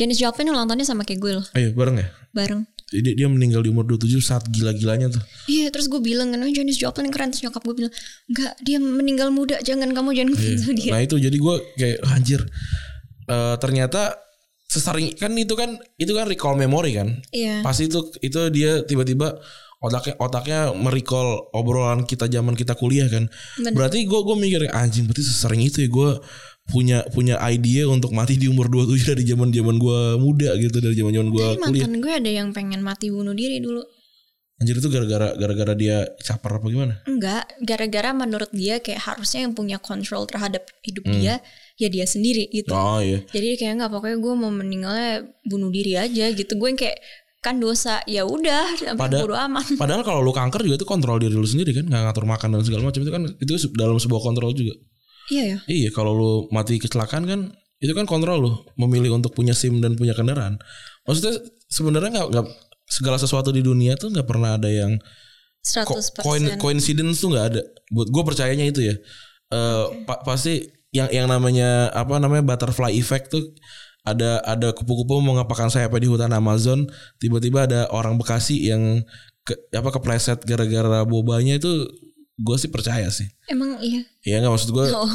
Janis 0.00 0.16
Joplin 0.16 0.48
ulang 0.48 0.64
tahunnya 0.64 0.88
sama 0.88 1.04
kayak 1.04 1.20
gue 1.20 1.32
loh. 1.36 1.44
Ayo 1.52 1.76
bareng 1.76 2.00
ya. 2.00 2.08
Bareng. 2.32 2.64
Jadi 2.90 3.14
dia 3.14 3.28
meninggal 3.30 3.60
di 3.62 3.70
umur 3.70 3.86
27 3.86 4.18
saat 4.18 4.48
gila-gilanya 4.50 5.12
tuh. 5.12 5.22
Iya 5.46 5.68
terus 5.68 5.86
gue 5.86 6.00
bilang 6.00 6.32
kan 6.32 6.40
oh, 6.42 6.50
Janis 6.50 6.80
Joplin 6.80 7.12
keren 7.12 7.30
Terus 7.30 7.46
nyokap 7.46 7.62
gue 7.62 7.76
bilang 7.86 7.92
Enggak 8.26 8.52
dia 8.66 8.82
meninggal 8.82 9.30
muda 9.30 9.62
Jangan 9.62 9.94
kamu 9.94 10.10
jangan 10.10 10.32
gitu 10.34 10.74
dia 10.74 10.90
Nah 10.90 11.00
itu 11.06 11.14
jadi 11.22 11.36
gue 11.38 11.54
kayak 11.78 11.96
"Ah, 12.02 12.18
anjir. 12.18 12.40
Eh, 13.30 13.56
ternyata 13.62 14.18
sesering 14.66 15.14
kan 15.18 15.34
itu 15.38 15.54
kan 15.54 15.78
itu 15.98 16.10
kan 16.14 16.26
recall 16.26 16.58
memory 16.58 16.98
kan. 16.98 17.22
Iya 17.30 17.62
Pasti 17.62 17.86
itu 17.86 18.10
itu 18.22 18.40
dia 18.50 18.82
tiba-tiba 18.82 19.38
otaknya 19.80 20.14
otaknya 20.20 20.60
merecall 20.76 21.50
obrolan 21.56 22.02
kita 22.04 22.26
zaman 22.26 22.58
kita 22.58 22.74
kuliah 22.74 23.06
kan. 23.06 23.30
Bener. 23.58 23.74
Berarti 23.74 24.02
gue 24.02 24.20
gue 24.22 24.36
mikir 24.38 24.60
anjing 24.70 25.06
berarti 25.06 25.22
sesering 25.22 25.62
itu 25.62 25.86
ya 25.86 25.88
gue 25.90 26.10
punya 26.70 27.02
punya 27.08 27.36
ide 27.44 27.82
untuk 27.84 28.10
mati 28.10 28.34
di 28.34 28.46
umur 28.46 28.66
27 28.66 29.10
dari 29.10 29.22
zaman 29.24 29.50
zaman 29.50 29.76
gue 29.76 30.00
muda 30.16 30.54
gitu 30.54 30.78
dari 30.78 30.94
zaman 30.94 31.12
zaman 31.12 31.28
gue 31.28 31.42
kuliah. 31.42 31.58
mantan 31.60 31.92
gue 31.98 32.12
ada 32.14 32.30
yang 32.30 32.48
pengen 32.50 32.80
mati 32.80 33.10
bunuh 33.10 33.32
diri 33.32 33.58
dulu 33.58 33.82
Anjir 34.56 34.76
itu 34.76 34.86
gara-gara 34.86 35.32
gara-gara 35.34 35.72
dia 35.72 36.04
caper 36.20 36.60
apa 36.60 36.68
gimana? 36.68 37.00
Enggak 37.08 37.48
Gara-gara 37.58 38.12
menurut 38.12 38.52
dia 38.52 38.76
Kayak 38.76 39.08
harusnya 39.08 39.48
yang 39.48 39.56
punya 39.56 39.80
kontrol 39.80 40.28
terhadap 40.28 40.68
hidup 40.84 41.00
Hmm. 41.02 41.16
dia 41.16 41.34
Ya 41.74 41.88
dia 41.88 42.04
sendiri 42.04 42.44
gitu 42.46 42.68
Oh 42.68 43.00
iya. 43.00 43.24
Jadi 43.24 43.56
kayak 43.56 43.80
nggak 43.80 43.88
pokoknya 43.88 44.20
gue 44.20 44.34
mau 44.36 44.52
meninggalnya 44.52 45.12
bunuh 45.42 45.72
diri 45.72 45.96
aja 45.96 46.28
gitu 46.28 46.60
Gue 46.60 46.68
yang 46.68 46.78
kayak 46.78 47.00
kan 47.40 47.56
dosa 47.56 48.04
ya 48.04 48.28
udah 48.28 48.92
Pada- 49.00 49.24
bodo 49.24 49.32
amat 49.32 49.80
Padahal 49.80 50.04
kalau 50.04 50.20
lu 50.20 50.28
kanker 50.28 50.60
juga 50.60 50.76
itu 50.76 50.84
kontrol 50.84 51.16
diri 51.16 51.32
lu 51.32 51.48
sendiri 51.48 51.72
kan, 51.72 51.88
nggak 51.88 52.02
ngatur 52.04 52.28
makan 52.28 52.48
dan 52.52 52.60
segala 52.60 52.82
macam 52.84 53.00
itu 53.00 53.08
kan 53.08 53.22
itu 53.32 53.52
dalam 53.72 53.96
sebuah 53.96 54.20
kontrol 54.20 54.52
juga. 54.52 54.76
Iya 55.30 55.44
ya 55.46 55.58
Iya, 55.66 55.88
kalau 55.90 56.12
lu 56.12 56.32
mati 56.50 56.76
kecelakaan 56.76 57.24
kan 57.24 57.40
itu 57.80 57.92
kan 57.94 58.04
kontrol 58.04 58.38
lu 58.38 58.52
memilih 58.76 59.16
untuk 59.16 59.32
punya 59.32 59.54
SIM 59.54 59.80
dan 59.80 59.96
punya 59.96 60.12
kendaraan. 60.12 60.60
Maksudnya 61.06 61.38
sebenarnya 61.66 62.10
nggak 62.12 62.28
nggak 62.28 62.46
segala 62.84 63.16
sesuatu 63.16 63.48
di 63.48 63.62
dunia 63.62 63.94
tuh 63.94 64.10
nggak 64.10 64.26
pernah 64.26 64.58
ada 64.58 64.68
yang 64.68 64.98
ko- 65.86 65.96
100% 65.96 66.20
coin- 66.20 66.58
coincidence 66.58 67.22
tuh 67.22 67.32
nggak 67.32 67.46
ada. 67.54 67.62
Buat 67.88 68.08
gue 68.10 68.22
percayanya 68.26 68.66
itu 68.66 68.80
ya. 68.84 68.94
Eh 69.50 69.84
pa- 70.04 70.20
pasti 70.20 70.60
yang 70.90 71.08
yang 71.08 71.26
namanya 71.30 71.88
apa 71.94 72.18
namanya 72.18 72.42
butterfly 72.42 72.90
effect 72.92 73.30
tuh 73.30 73.54
ada 74.02 74.40
ada 74.42 74.72
kupu-kupu 74.72 75.20
mengepakkan 75.20 75.68
sayapnya 75.68 76.00
di 76.04 76.08
hutan 76.08 76.32
Amazon, 76.32 76.88
tiba-tiba 77.16 77.68
ada 77.68 77.86
orang 77.92 78.16
Bekasi 78.16 78.66
yang 78.66 79.04
ke, 79.44 79.54
apa 79.70 79.88
kepleset 79.92 80.40
gara-gara 80.44 81.04
bobanya 81.04 81.56
itu 81.56 81.68
gue 82.40 82.56
sih 82.56 82.72
percaya 82.72 83.12
sih. 83.12 83.28
Emang 83.44 83.76
iya 83.84 84.00
Iya 84.20 84.40
nggak 84.40 84.52
maksud 84.52 84.70
gue 84.72 84.84
Oh. 84.92 85.08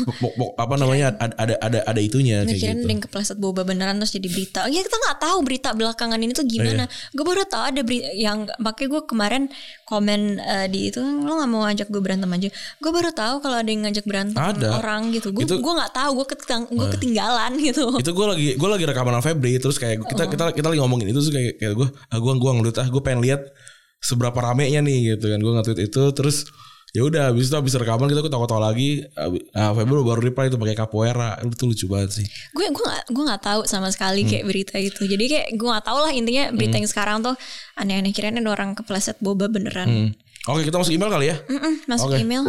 apa 0.58 0.76
namanya 0.78 1.14
ada 1.18 1.34
ada 1.38 1.54
ada 1.62 1.80
ada 1.86 2.02
itunya 2.02 2.42
kayak 2.42 2.58
gitu. 2.58 2.86
yang 2.86 3.02
kepleset 3.02 3.38
boba 3.38 3.62
beneran 3.62 3.98
terus 3.98 4.14
jadi 4.14 4.26
berita. 4.30 4.66
Ya 4.66 4.82
kita 4.82 4.98
nggak 4.98 5.18
tahu 5.22 5.38
berita 5.46 5.70
belakangan 5.74 6.18
ini 6.18 6.34
tuh 6.34 6.46
gimana. 6.46 6.86
Iya. 6.86 7.14
Gue 7.14 7.26
baru 7.26 7.46
tahu 7.46 7.64
ada 7.66 7.82
berita 7.82 8.10
yang 8.14 8.50
makanya 8.58 8.90
gue 8.92 9.02
kemarin 9.06 9.44
komen 9.86 10.22
eh, 10.38 10.68
di 10.70 10.90
itu 10.90 11.02
lo 11.02 11.38
nggak 11.38 11.50
mau 11.50 11.66
ngajak 11.66 11.88
gue 11.90 12.02
berantem 12.02 12.30
aja. 12.30 12.50
Gue 12.82 12.92
baru 12.94 13.10
tahu 13.14 13.36
kalau 13.42 13.58
ada 13.62 13.70
yang 13.70 13.82
ngajak 13.86 14.06
berantem 14.06 14.42
Ada. 14.42 14.70
orang 14.78 15.14
gitu. 15.14 15.30
Gue 15.34 15.46
Itu- 15.46 15.62
gue 15.62 15.74
nggak 15.78 15.94
tahu 15.94 16.10
gue 16.22 16.28
keting 16.34 16.64
gue 16.72 16.88
ketinggalan 16.98 17.52
gitu. 17.62 17.86
Itu 18.02 18.12
gue 18.14 18.26
lagi 18.26 18.50
gue 18.58 18.70
lagi 18.70 18.86
rekaman 18.86 19.22
Febri 19.22 19.58
terus 19.58 19.78
kayak 19.78 20.02
kita 20.06 20.30
kita 20.30 20.46
kita 20.54 20.68
lagi 20.70 20.80
ngomongin 20.82 21.10
itu 21.10 21.20
terus 21.22 21.34
kayak 21.34 21.58
kayak 21.58 21.74
gue 21.78 21.88
ah 21.90 22.18
gue 22.18 22.34
gue 22.38 22.52
ngeliat 22.58 22.78
ah 22.82 22.88
gue 22.90 23.02
pengen 23.02 23.22
lihat 23.22 23.42
seberapa 24.02 24.38
ramenya 24.38 24.82
nih 24.82 25.14
gitu 25.14 25.30
kan 25.30 25.40
gue 25.42 25.52
nge-tweet 25.58 25.80
itu 25.90 26.02
terus 26.14 26.46
ya 26.96 27.04
udah 27.04 27.24
habis 27.30 27.52
itu 27.52 27.56
habis 27.56 27.76
rekaman 27.76 28.08
kita 28.08 28.24
ketawa-tawa 28.24 28.72
lagi 28.72 29.04
ah 29.52 29.76
Febri 29.76 30.00
baru 30.00 30.24
reply 30.24 30.48
itu 30.48 30.56
pakai 30.56 30.74
capoeira 30.74 31.36
itu 31.44 31.68
lucu 31.68 31.86
banget 31.86 32.10
sih 32.14 32.26
gue 32.56 32.66
gue 32.66 32.80
nggak 32.82 33.12
gue 33.12 33.24
nggak 33.26 33.44
tahu 33.44 33.62
sama 33.68 33.92
sekali 33.92 34.24
Hmm. 34.24 34.32
kayak 34.32 34.46
berita 34.46 34.76
itu. 34.78 35.02
Jadi 35.04 35.26
kayak 35.28 35.48
gue 35.54 35.68
nggak 35.68 35.84
tahu 35.84 36.00
lah 36.00 36.10
intinya 36.10 36.50
berita 36.50 36.80
yang 36.80 36.88
sekarang 36.88 37.20
tuh 37.20 37.36
aneh-aneh 37.76 38.16
kirain 38.16 38.32
ada 38.34 38.48
orang 38.48 38.72
kepleset 38.74 39.20
boba 39.20 39.52
beneran. 39.52 39.86
Hmm. 39.86 40.10
oke 40.46 40.64
kita 40.64 40.78
masuk 40.78 40.94
email 40.94 41.10
kali 41.10 41.26
ya 41.28 41.36
Mm-mm, 41.50 41.74
masuk 41.90 42.14
Oke. 42.14 42.22
email. 42.22 42.44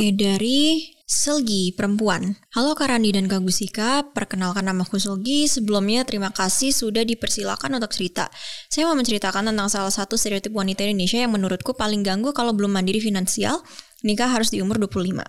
Oke, 0.00 0.16
dari 0.16 0.96
Selgi 1.04 1.76
perempuan. 1.76 2.32
Halo 2.56 2.72
Karandi 2.72 3.12
dan 3.12 3.28
Kak 3.28 3.44
Gusika, 3.44 4.00
perkenalkan 4.16 4.64
namaku 4.64 4.96
Selgi. 4.96 5.44
Sebelumnya 5.44 6.08
terima 6.08 6.32
kasih 6.32 6.72
sudah 6.72 7.04
dipersilakan 7.04 7.76
untuk 7.76 7.92
cerita. 7.92 8.32
Saya 8.72 8.88
mau 8.88 8.96
menceritakan 8.96 9.52
tentang 9.52 9.68
salah 9.68 9.92
satu 9.92 10.16
stereotip 10.16 10.56
wanita 10.56 10.88
Indonesia 10.88 11.20
yang 11.20 11.36
menurutku 11.36 11.76
paling 11.76 12.00
ganggu 12.00 12.32
kalau 12.32 12.56
belum 12.56 12.80
mandiri 12.80 12.96
finansial, 12.96 13.60
nikah 14.00 14.32
harus 14.32 14.48
di 14.48 14.64
umur 14.64 14.80
25. 14.80 15.20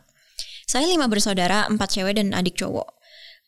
Saya 0.72 0.88
lima 0.88 1.12
bersaudara, 1.12 1.68
empat 1.68 1.92
cewek 1.92 2.16
dan 2.16 2.32
adik 2.32 2.56
cowok. 2.56 2.96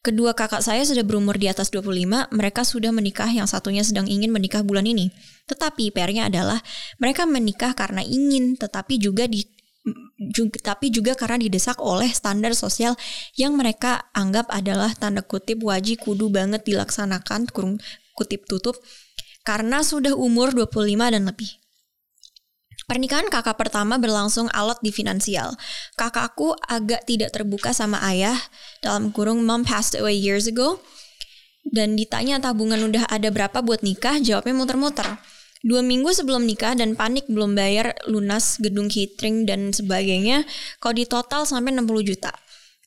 Kedua 0.04 0.36
kakak 0.36 0.60
saya 0.60 0.84
sudah 0.84 1.08
berumur 1.08 1.40
di 1.40 1.48
atas 1.48 1.72
25, 1.72 2.36
mereka 2.36 2.68
sudah 2.68 2.92
menikah 2.92 3.32
yang 3.32 3.48
satunya 3.48 3.88
sedang 3.88 4.12
ingin 4.12 4.28
menikah 4.28 4.60
bulan 4.60 4.84
ini. 4.84 5.08
Tetapi 5.48 5.96
PR-nya 5.96 6.28
adalah 6.28 6.60
mereka 7.00 7.24
menikah 7.24 7.72
karena 7.72 8.04
ingin, 8.04 8.60
tetapi 8.60 9.00
juga 9.00 9.24
di 9.32 9.53
juga, 10.32 10.58
tapi 10.64 10.88
juga 10.88 11.12
karena 11.14 11.44
didesak 11.44 11.80
oleh 11.84 12.08
standar 12.12 12.56
sosial 12.56 12.96
yang 13.36 13.60
mereka 13.60 14.08
anggap 14.16 14.48
adalah 14.48 14.96
tanda 14.96 15.20
kutip 15.20 15.60
wajib 15.60 16.00
kudu 16.04 16.32
banget 16.32 16.64
dilaksanakan 16.64 17.52
kurung 17.52 17.78
kutip 18.16 18.48
tutup 18.48 18.80
karena 19.44 19.84
sudah 19.84 20.16
umur 20.16 20.56
25 20.56 21.14
dan 21.14 21.24
lebih. 21.28 21.52
Pernikahan 22.84 23.32
kakak 23.32 23.56
pertama 23.56 23.96
berlangsung 23.96 24.52
alot 24.52 24.80
di 24.84 24.92
finansial. 24.92 25.56
Kakakku 25.96 26.52
agak 26.68 27.08
tidak 27.08 27.32
terbuka 27.32 27.72
sama 27.72 28.04
ayah 28.12 28.36
dalam 28.84 29.12
kurung 29.16 29.48
mom 29.48 29.64
passed 29.64 29.96
away 29.96 30.16
years 30.16 30.52
ago. 30.52 30.84
Dan 31.64 31.96
ditanya 31.96 32.44
tabungan 32.44 32.84
udah 32.84 33.08
ada 33.08 33.32
berapa 33.32 33.64
buat 33.64 33.88
nikah, 33.88 34.20
jawabnya 34.20 34.52
muter-muter. 34.52 35.16
Dua 35.64 35.80
minggu 35.80 36.12
sebelum 36.12 36.44
nikah 36.44 36.76
dan 36.76 37.00
panik 37.00 37.24
belum 37.32 37.56
bayar 37.56 37.96
lunas 38.12 38.60
gedung 38.60 38.92
catering 38.92 39.48
dan 39.48 39.72
sebagainya, 39.72 40.44
kalau 40.84 41.00
di 41.00 41.08
total 41.08 41.48
sampai 41.48 41.72
60 41.72 42.04
juta. 42.04 42.36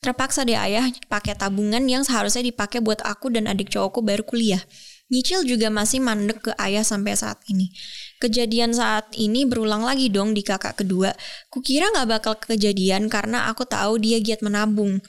Terpaksa 0.05 0.45
deh 0.45 0.61
ayah 0.61 0.93
pakai 1.09 1.33
tabungan 1.41 1.81
yang 1.89 2.05
seharusnya 2.05 2.45
dipakai 2.45 2.85
buat 2.85 3.01
aku 3.01 3.33
dan 3.33 3.49
adik 3.49 3.73
cowokku 3.73 4.05
baru 4.05 4.29
kuliah. 4.29 4.61
Nyicil 5.09 5.49
juga 5.49 5.73
masih 5.73 6.05
mandek 6.05 6.51
ke 6.51 6.53
ayah 6.61 6.85
sampai 6.85 7.17
saat 7.17 7.41
ini. 7.49 7.73
Kejadian 8.21 8.77
saat 8.77 9.09
ini 9.17 9.49
berulang 9.49 9.81
lagi 9.81 10.13
dong 10.13 10.37
di 10.37 10.45
kakak 10.45 10.77
kedua. 10.77 11.17
Kukira 11.49 11.89
gak 11.97 12.11
bakal 12.11 12.35
kejadian 12.37 13.09
karena 13.09 13.49
aku 13.49 13.65
tahu 13.65 14.03
dia 14.03 14.21
giat 14.21 14.43
menabung. 14.43 15.01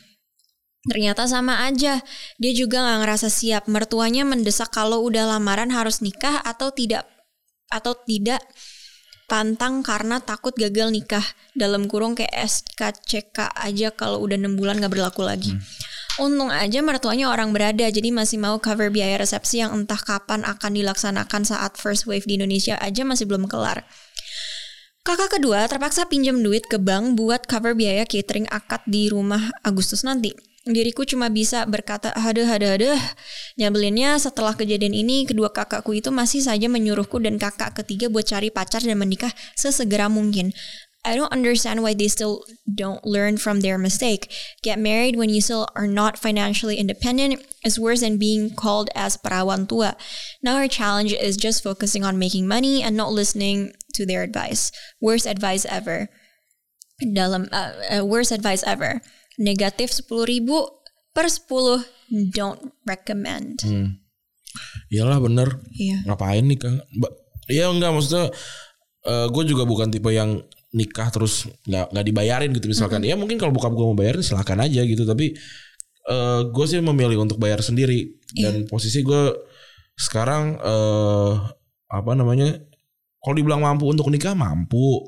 Ternyata 0.87 1.27
sama 1.27 1.67
aja. 1.67 1.99
Dia 2.39 2.51
juga 2.53 2.79
gak 2.79 2.97
ngerasa 3.03 3.27
siap. 3.27 3.67
Mertuanya 3.67 4.23
mendesak 4.23 4.69
kalau 4.69 5.01
udah 5.03 5.35
lamaran 5.35 5.73
harus 5.73 5.99
nikah 5.99 6.45
atau 6.45 6.69
tidak 6.69 7.16
atau 7.67 7.95
tidak 8.07 8.43
pantang 9.27 9.83
karena 9.83 10.23
takut 10.23 10.55
gagal 10.55 10.87
nikah 10.87 11.23
dalam 11.51 11.91
kurung 11.91 12.15
kayak 12.15 12.31
SKCK 12.31 13.51
aja 13.59 13.91
kalau 13.91 14.23
udah 14.23 14.39
6 14.39 14.55
bulan 14.55 14.79
gak 14.79 14.95
berlaku 14.95 15.27
lagi. 15.27 15.51
Untung 16.17 16.49
aja 16.49 16.81
mertuanya 16.81 17.29
orang 17.29 17.53
berada 17.53 17.85
jadi 17.85 18.09
masih 18.09 18.41
mau 18.41 18.57
cover 18.57 18.89
biaya 18.89 19.21
resepsi 19.21 19.61
yang 19.61 19.75
entah 19.75 19.99
kapan 19.99 20.41
akan 20.47 20.73
dilaksanakan 20.73 21.45
saat 21.45 21.77
first 21.77 22.09
wave 22.09 22.25
di 22.25 22.41
Indonesia 22.41 22.79
aja 22.81 23.05
masih 23.05 23.29
belum 23.29 23.45
kelar. 23.45 23.85
Kakak 25.05 25.39
kedua 25.39 25.69
terpaksa 25.69 26.09
pinjam 26.09 26.41
duit 26.41 26.65
ke 26.65 26.81
bank 26.81 27.15
buat 27.19 27.45
cover 27.45 27.77
biaya 27.77 28.03
catering 28.03 28.49
akad 28.49 28.81
di 28.89 29.07
rumah 29.11 29.53
Agustus 29.61 30.01
nanti. 30.01 30.33
Diriku 30.67 31.07
cuma 31.07 31.31
bisa 31.31 31.63
berkata 31.63 32.11
aduh 32.11 32.43
aduh 32.43 32.75
aduh. 32.75 32.99
Nyabelinnya 33.55 34.19
setelah 34.19 34.51
kejadian 34.51 34.91
ini 34.91 35.23
kedua 35.23 35.49
kakakku 35.49 35.95
itu 35.95 36.11
masih 36.11 36.43
saja 36.43 36.67
menyuruhku 36.67 37.23
dan 37.23 37.39
kakak 37.39 37.79
ketiga 37.79 38.11
buat 38.11 38.27
cari 38.27 38.51
pacar 38.51 38.83
dan 38.83 38.99
menikah 38.99 39.31
sesegera 39.55 40.11
mungkin. 40.11 40.51
I 41.07 41.15
don't 41.15 41.31
understand 41.31 41.83
why 41.83 41.95
they 41.95 42.11
still 42.11 42.43
don't 42.67 42.99
learn 43.07 43.39
from 43.39 43.63
their 43.63 43.79
mistake. 43.79 44.27
Get 44.59 44.75
married 44.75 45.15
when 45.15 45.31
you 45.31 45.39
still 45.39 45.71
are 45.71 45.87
not 45.87 46.19
financially 46.19 46.75
independent 46.75 47.39
is 47.63 47.79
worse 47.79 48.03
than 48.03 48.19
being 48.19 48.51
called 48.51 48.91
as 48.91 49.15
perawan 49.15 49.71
tua. 49.71 49.95
Now 50.43 50.59
our 50.59 50.67
challenge 50.67 51.15
is 51.15 51.39
just 51.39 51.63
focusing 51.63 52.03
on 52.03 52.19
making 52.19 52.43
money 52.43 52.83
and 52.83 52.99
not 52.99 53.15
listening 53.15 53.71
to 53.95 54.05
their 54.05 54.19
advice. 54.19 54.67
Worst 54.99 55.23
advice 55.23 55.63
ever. 55.63 56.11
Dalam 56.99 57.47
uh, 57.55 57.71
uh, 57.87 58.03
worst 58.03 58.35
advice 58.35 58.67
ever. 58.67 58.99
Negatif 59.37 59.93
10 59.93 60.25
ribu 60.25 60.57
per 61.13 61.29
10 61.29 61.81
don't 62.33 62.61
recommend. 62.83 63.61
Hmm. 63.61 64.01
Iyalah 64.89 65.21
bener. 65.21 65.61
Iya. 65.73 66.01
Ngapain 66.05 66.41
nikah? 66.41 66.73
Ba- 66.97 67.13
Iya 67.47 67.71
enggak 67.71 67.95
maksudnya 67.95 68.27
gue 69.07 69.43
juga 69.47 69.63
bukan 69.63 69.87
tipe 69.87 70.11
yang 70.11 70.43
nikah 70.75 71.07
terus 71.15 71.47
nggak 71.63 71.95
nggak 71.95 72.05
dibayarin 72.05 72.51
gitu 72.51 72.67
misalkan. 72.67 72.99
Ya 73.07 73.15
mungkin 73.15 73.39
kalau 73.39 73.55
bokap 73.55 73.71
gue 73.71 73.85
mau 73.87 73.95
bayarin 73.95 74.19
silakan 74.19 74.67
aja 74.67 74.83
gitu. 74.83 75.07
Tapi 75.07 75.31
gue 76.51 76.65
sih 76.67 76.83
memilih 76.83 77.23
untuk 77.23 77.39
bayar 77.39 77.63
sendiri 77.63 78.19
dan 78.35 78.67
posisi 78.67 78.99
gue 78.99 79.31
sekarang 79.95 80.59
eh 80.59 81.33
apa 81.87 82.11
namanya? 82.19 82.51
Kalau 83.23 83.35
dibilang 83.35 83.63
mampu 83.63 83.87
untuk 83.87 84.11
nikah 84.11 84.35
mampu. 84.35 85.07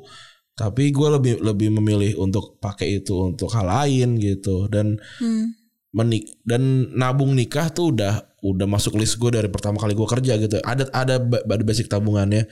Tapi 0.59 0.91
gue 0.91 1.07
lebih 1.07 1.33
lebih 1.39 1.71
memilih 1.79 2.19
untuk 2.19 2.59
pakai 2.59 2.99
itu 2.99 3.31
untuk 3.31 3.47
hal 3.55 3.63
lain 3.63 4.19
gitu. 4.19 4.67
Dan 4.67 4.99
Hmm. 5.23 5.55
menik 5.95 6.37
dan 6.45 6.91
nabung 6.93 7.33
nikah 7.33 7.71
tuh 7.71 7.95
udah 7.95 8.21
udah 8.45 8.67
masuk 8.69 8.99
list 8.99 9.17
gue 9.17 9.33
dari 9.33 9.47
pertama 9.47 9.79
kali 9.79 9.95
gue 9.95 10.03
kerja 10.05 10.35
gitu. 10.35 10.59
Ada 10.59 10.91
ada 10.91 11.15
ada 11.23 11.63
basic 11.63 11.87
tabungannya. 11.87 12.43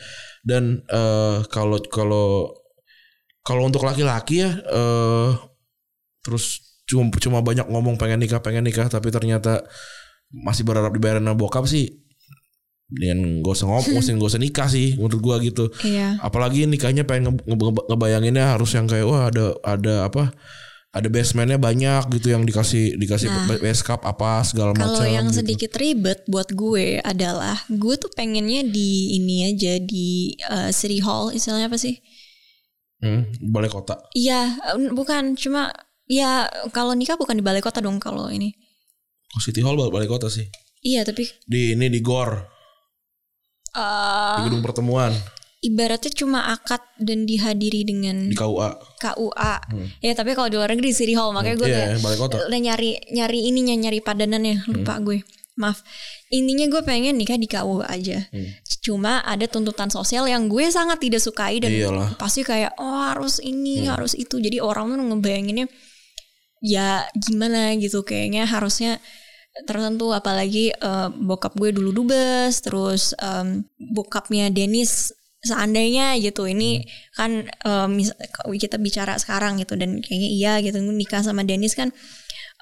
Dan 0.41 0.87
eh, 0.87 1.37
kalau 1.51 1.83
kalau 1.91 2.55
kalau 3.43 3.63
untuk 3.67 3.83
laki-laki 3.83 4.43
ya 4.43 4.51
eh 4.55 5.29
terus 6.23 6.75
cuma 6.87 7.07
cuma 7.19 7.39
banyak 7.39 7.67
ngomong 7.67 7.95
pengen 7.95 8.19
nikah 8.23 8.43
pengen 8.43 8.63
nikah 8.67 8.87
tapi 8.91 9.11
ternyata 9.11 9.63
masih 10.31 10.67
berharap 10.67 10.91
dibayarin 10.91 11.23
sama 11.23 11.39
bokap 11.39 11.63
sih 11.67 12.06
dan 12.89 13.43
gak 13.43 13.53
usah 13.53 13.67
ngomong 13.67 13.99
gak 14.19 14.29
usah 14.29 14.39
nikah 14.39 14.65
sih 14.65 14.95
menurut 14.95 15.19
gue 15.19 15.35
gitu 15.45 15.65
Iya. 15.83 16.19
apalagi 16.19 16.63
nikahnya 16.63 17.03
pengen 17.03 17.35
nge- 17.35 17.43
nge- 17.45 17.85
ngebayanginnya 17.85 18.55
harus 18.55 18.71
yang 18.71 18.85
kayak 18.85 19.03
wah 19.03 19.27
ada 19.27 19.51
ada 19.61 20.07
apa 20.07 20.31
ada 20.87 21.07
basementnya 21.07 21.59
banyak 21.59 22.09
gitu 22.09 22.31
yang 22.31 22.41
dikasih 22.41 22.95
dikasih 22.95 23.27
Nah. 23.27 23.59
base 23.59 23.83
cup 23.83 24.01
apa 24.01 24.41
segala 24.41 24.71
macam 24.71 24.95
Kalau 24.95 25.05
yang 25.05 25.27
gitu. 25.27 25.43
sedikit 25.43 25.75
ribet 25.75 26.23
buat 26.25 26.47
gue 26.49 27.03
adalah 27.03 27.59
gue 27.67 27.95
tuh 27.97 28.09
pengennya 28.09 28.63
di 28.63 29.13
ini 29.13 29.45
aja 29.45 29.77
di 29.77 30.31
uh, 30.43 30.71
City 30.71 30.97
Hall 30.97 31.29
istilahnya 31.29 31.67
apa 31.67 31.77
sih? 31.77 31.99
Hmm, 32.97 33.29
balai 33.45 33.69
kota 33.69 33.99
Iya, 34.11 34.57
bukan 34.89 35.35
cuma 35.35 35.69
ya 36.07 36.47
kalau 36.71 36.97
nikah 36.97 37.13
bukan 37.13 37.35
di 37.35 37.43
balai 37.45 37.61
kota 37.61 37.77
dong 37.77 37.99
kalau 37.99 38.31
ini. 38.31 38.55
oh, 39.29 39.41
City 39.43 39.61
Hall 39.61 39.75
bal- 39.75 39.91
balai 39.91 40.07
kota 40.07 40.31
sih 40.31 40.47
Iya, 40.81 41.03
tapi 41.03 41.29
di 41.43 41.75
ini 41.75 41.91
di 41.91 41.99
Gor 41.99 42.56
eh, 43.75 44.37
di 44.39 44.41
gedung 44.51 44.63
pertemuan 44.63 45.11
ibaratnya 45.57 46.11
cuma 46.13 46.53
akad 46.53 46.79
dan 47.01 47.25
dihadiri 47.25 47.81
dengan 47.81 48.29
di 48.29 48.37
KUA 48.37 49.01
KUA. 49.01 49.55
Ya, 50.05 50.13
tapi 50.13 50.37
kalau 50.37 50.47
di 50.53 50.55
luar 50.55 50.69
negeri 50.69 50.93
City 50.93 51.17
Hall 51.17 51.33
makanya 51.33 51.57
gue 51.57 51.67
Iya, 51.67 51.97
kayak 51.97 52.45
udah 52.47 52.61
nyari 52.61 52.91
nyari 53.09 53.39
ininya 53.49 53.75
nyari 53.87 53.99
padanannya 53.99 54.69
lupa 54.69 55.01
gue. 55.01 55.25
Maaf. 55.57 55.81
Intinya 56.29 56.69
gue 56.69 56.81
pengen 56.85 57.17
nikah 57.17 57.41
di 57.41 57.49
KUA 57.49 57.89
aja. 57.89 58.29
Cuma 58.85 59.25
ada 59.25 59.49
tuntutan 59.49 59.89
sosial 59.89 60.29
yang 60.29 60.45
gue 60.45 60.69
sangat 60.69 61.01
tidak 61.01 61.25
sukai 61.25 61.57
dan 61.57 61.73
Iyalah. 61.73 62.13
pasti 62.21 62.45
kayak 62.45 62.77
oh 62.77 63.09
harus 63.09 63.41
ini 63.41 63.89
harus 63.89 64.13
itu. 64.13 64.37
Jadi 64.37 64.61
orang 64.61 64.93
tuh 64.93 65.01
ngebayanginnya 65.01 65.65
ya 66.61 67.05
gimana 67.17 67.73
gitu 67.77 68.01
kayaknya 68.05 68.45
harusnya 68.45 69.01
tertentu 69.65 70.13
apalagi 70.13 70.69
eh, 70.75 71.09
bokap 71.09 71.57
gue 71.57 71.73
dulu 71.73 71.89
dubes 71.95 72.61
terus 72.61 73.17
em, 73.17 73.65
bokapnya 73.79 74.53
Dennis 74.53 75.15
seandainya 75.41 76.19
gitu. 76.19 76.45
Ini 76.45 76.83
kan 77.15 77.47
em, 77.47 77.89
mis- 77.95 78.13
kita 78.59 78.77
bicara 78.77 79.17
sekarang 79.17 79.57
gitu 79.63 79.73
dan 79.79 80.03
kayaknya 80.03 80.29
iya 80.29 80.53
gitu 80.61 80.77
nikah 80.83 81.23
sama 81.25 81.41
Dennis 81.47 81.73
kan 81.73 81.89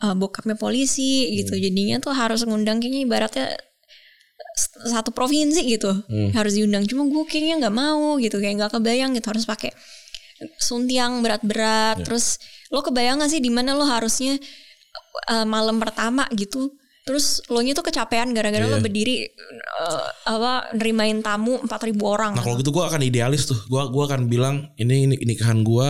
eh, 0.05 0.15
bokapnya 0.15 0.55
polisi 0.55 1.35
gitu. 1.35 1.57
Jadinya 1.57 1.99
tuh 1.99 2.15
harus 2.15 2.47
ngundang 2.47 2.79
kayaknya 2.79 3.01
ibaratnya 3.03 3.47
satu 4.87 5.11
provinsi 5.11 5.67
gitu 5.67 5.91
harus 6.31 6.55
diundang. 6.55 6.87
Cuma 6.87 7.03
gue 7.11 7.23
kayaknya 7.27 7.67
nggak 7.67 7.75
mau 7.75 8.15
gitu 8.23 8.39
kayak 8.39 8.55
nggak 8.63 8.71
kebayang 8.71 9.11
gitu 9.11 9.27
harus 9.35 9.43
pakai 9.43 9.75
suntiang 10.59 11.19
berat-berat. 11.19 11.99
Terus 12.07 12.39
lo 12.71 12.79
kebayang 12.81 13.19
gak 13.21 13.31
sih 13.31 13.39
di 13.43 13.51
mana 13.53 13.75
lo 13.77 13.85
harusnya 13.85 14.35
uh, 15.31 15.45
malam 15.47 15.77
pertama 15.79 16.25
gitu 16.33 16.73
terus 17.05 17.45
lo 17.53 17.61
nya 17.61 17.77
tuh 17.77 17.85
kecapean 17.85 18.33
gara-gara 18.33 18.65
lo 18.65 18.81
berdiri 18.81 19.29
uh, 19.77 20.09
apa 20.25 20.73
nerimain 20.73 21.21
tamu 21.21 21.61
4000 21.61 21.93
orang. 22.01 22.33
Nah 22.33 22.41
kalau 22.41 22.57
gitu 22.57 22.73
gue 22.73 22.81
akan 22.81 23.01
idealis 23.05 23.45
tuh. 23.45 23.57
Gue 23.69 23.81
gua 23.93 24.03
akan 24.09 24.25
bilang 24.25 24.73
ini, 24.81 25.05
ini 25.05 25.15
nikahan 25.21 25.61
gue 25.61 25.89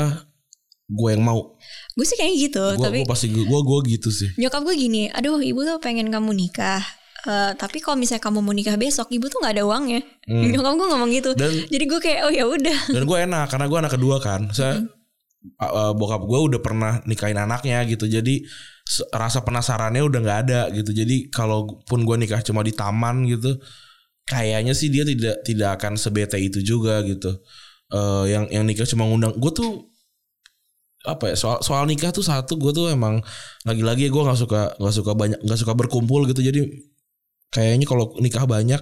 gue 0.86 1.10
yang 1.10 1.24
mau. 1.24 1.56
Gue 1.96 2.06
sih 2.06 2.20
kayak 2.20 2.34
gitu 2.52 2.64
gue 2.76 2.84
tapi 2.84 3.00
pasti 3.08 3.32
gue 3.32 3.44
gue 3.48 3.80
gitu 3.96 4.12
sih. 4.12 4.36
Nyokap 4.36 4.68
gue 4.68 4.76
gini 4.76 5.08
aduh 5.10 5.40
ibu 5.40 5.64
tuh 5.64 5.80
pengen 5.80 6.12
kamu 6.12 6.36
nikah 6.36 6.84
Eh, 7.26 7.52
tapi 7.58 7.82
kalau 7.82 7.98
misalnya 7.98 8.22
kamu 8.22 8.38
mau 8.46 8.54
nikah 8.54 8.78
besok 8.78 9.10
ibu 9.10 9.26
tuh 9.26 9.42
nggak 9.42 9.58
ada 9.58 9.64
uangnya. 9.66 10.02
Nyokap 10.54 10.74
gue 10.78 10.88
ngomong 10.94 11.10
gitu. 11.10 11.30
Dan- 11.34 11.66
jadi 11.74 11.86
gue 11.90 12.00
kayak 12.00 12.20
oh 12.30 12.32
ya 12.32 12.46
udah. 12.46 12.80
dan 12.94 13.04
gue 13.04 13.18
enak 13.18 13.46
karena 13.50 13.66
gue 13.66 13.80
anak 13.82 13.94
kedua 13.98 14.18
kan. 14.22 14.42
Saya 14.54 14.86
uh, 15.58 15.66
uh, 15.66 15.92
bokap 15.98 16.22
gue 16.22 16.40
udah 16.54 16.60
pernah 16.62 17.02
nikahin 17.10 17.42
anaknya 17.42 17.82
gitu. 17.90 18.06
Jadi 18.06 18.46
rasa 19.10 19.42
penasarannya 19.42 20.06
udah 20.06 20.20
nggak 20.22 20.40
ada 20.50 20.62
gitu. 20.72 20.94
Jadi 20.94 21.30
kalaupun 21.34 22.06
gue 22.06 22.16
nikah 22.22 22.42
cuma 22.46 22.62
di 22.62 22.72
taman 22.72 23.26
gitu 23.26 23.58
kayaknya 24.26 24.74
sih 24.74 24.90
dia 24.90 25.06
tidak 25.06 25.46
tidak 25.46 25.70
akan 25.82 25.98
sebete 25.98 26.38
itu 26.42 26.62
juga 26.62 27.02
gitu. 27.06 27.34
Eh, 27.94 28.24
yang 28.34 28.46
yang 28.50 28.66
nikah 28.66 28.86
cuma 28.90 29.06
ngundang 29.06 29.38
gue 29.38 29.52
tuh 29.54 29.94
apa 31.06 31.34
ya 31.34 31.36
soal 31.38 31.62
soal 31.62 31.86
nikah 31.86 32.10
tuh 32.10 32.26
satu 32.26 32.58
gue 32.58 32.74
tuh 32.74 32.90
emang 32.90 33.22
lagi-lagi 33.62 34.10
gue 34.10 34.22
nggak 34.26 34.40
suka 34.42 34.74
nggak 34.82 34.96
suka 34.98 35.12
banyak 35.14 35.40
nggak 35.46 35.60
suka 35.62 35.74
berkumpul 35.78 36.26
gitu. 36.30 36.42
Jadi 36.42 36.66
kayaknya 37.54 37.86
kalau 37.86 38.14
nikah 38.22 38.46
banyak 38.50 38.82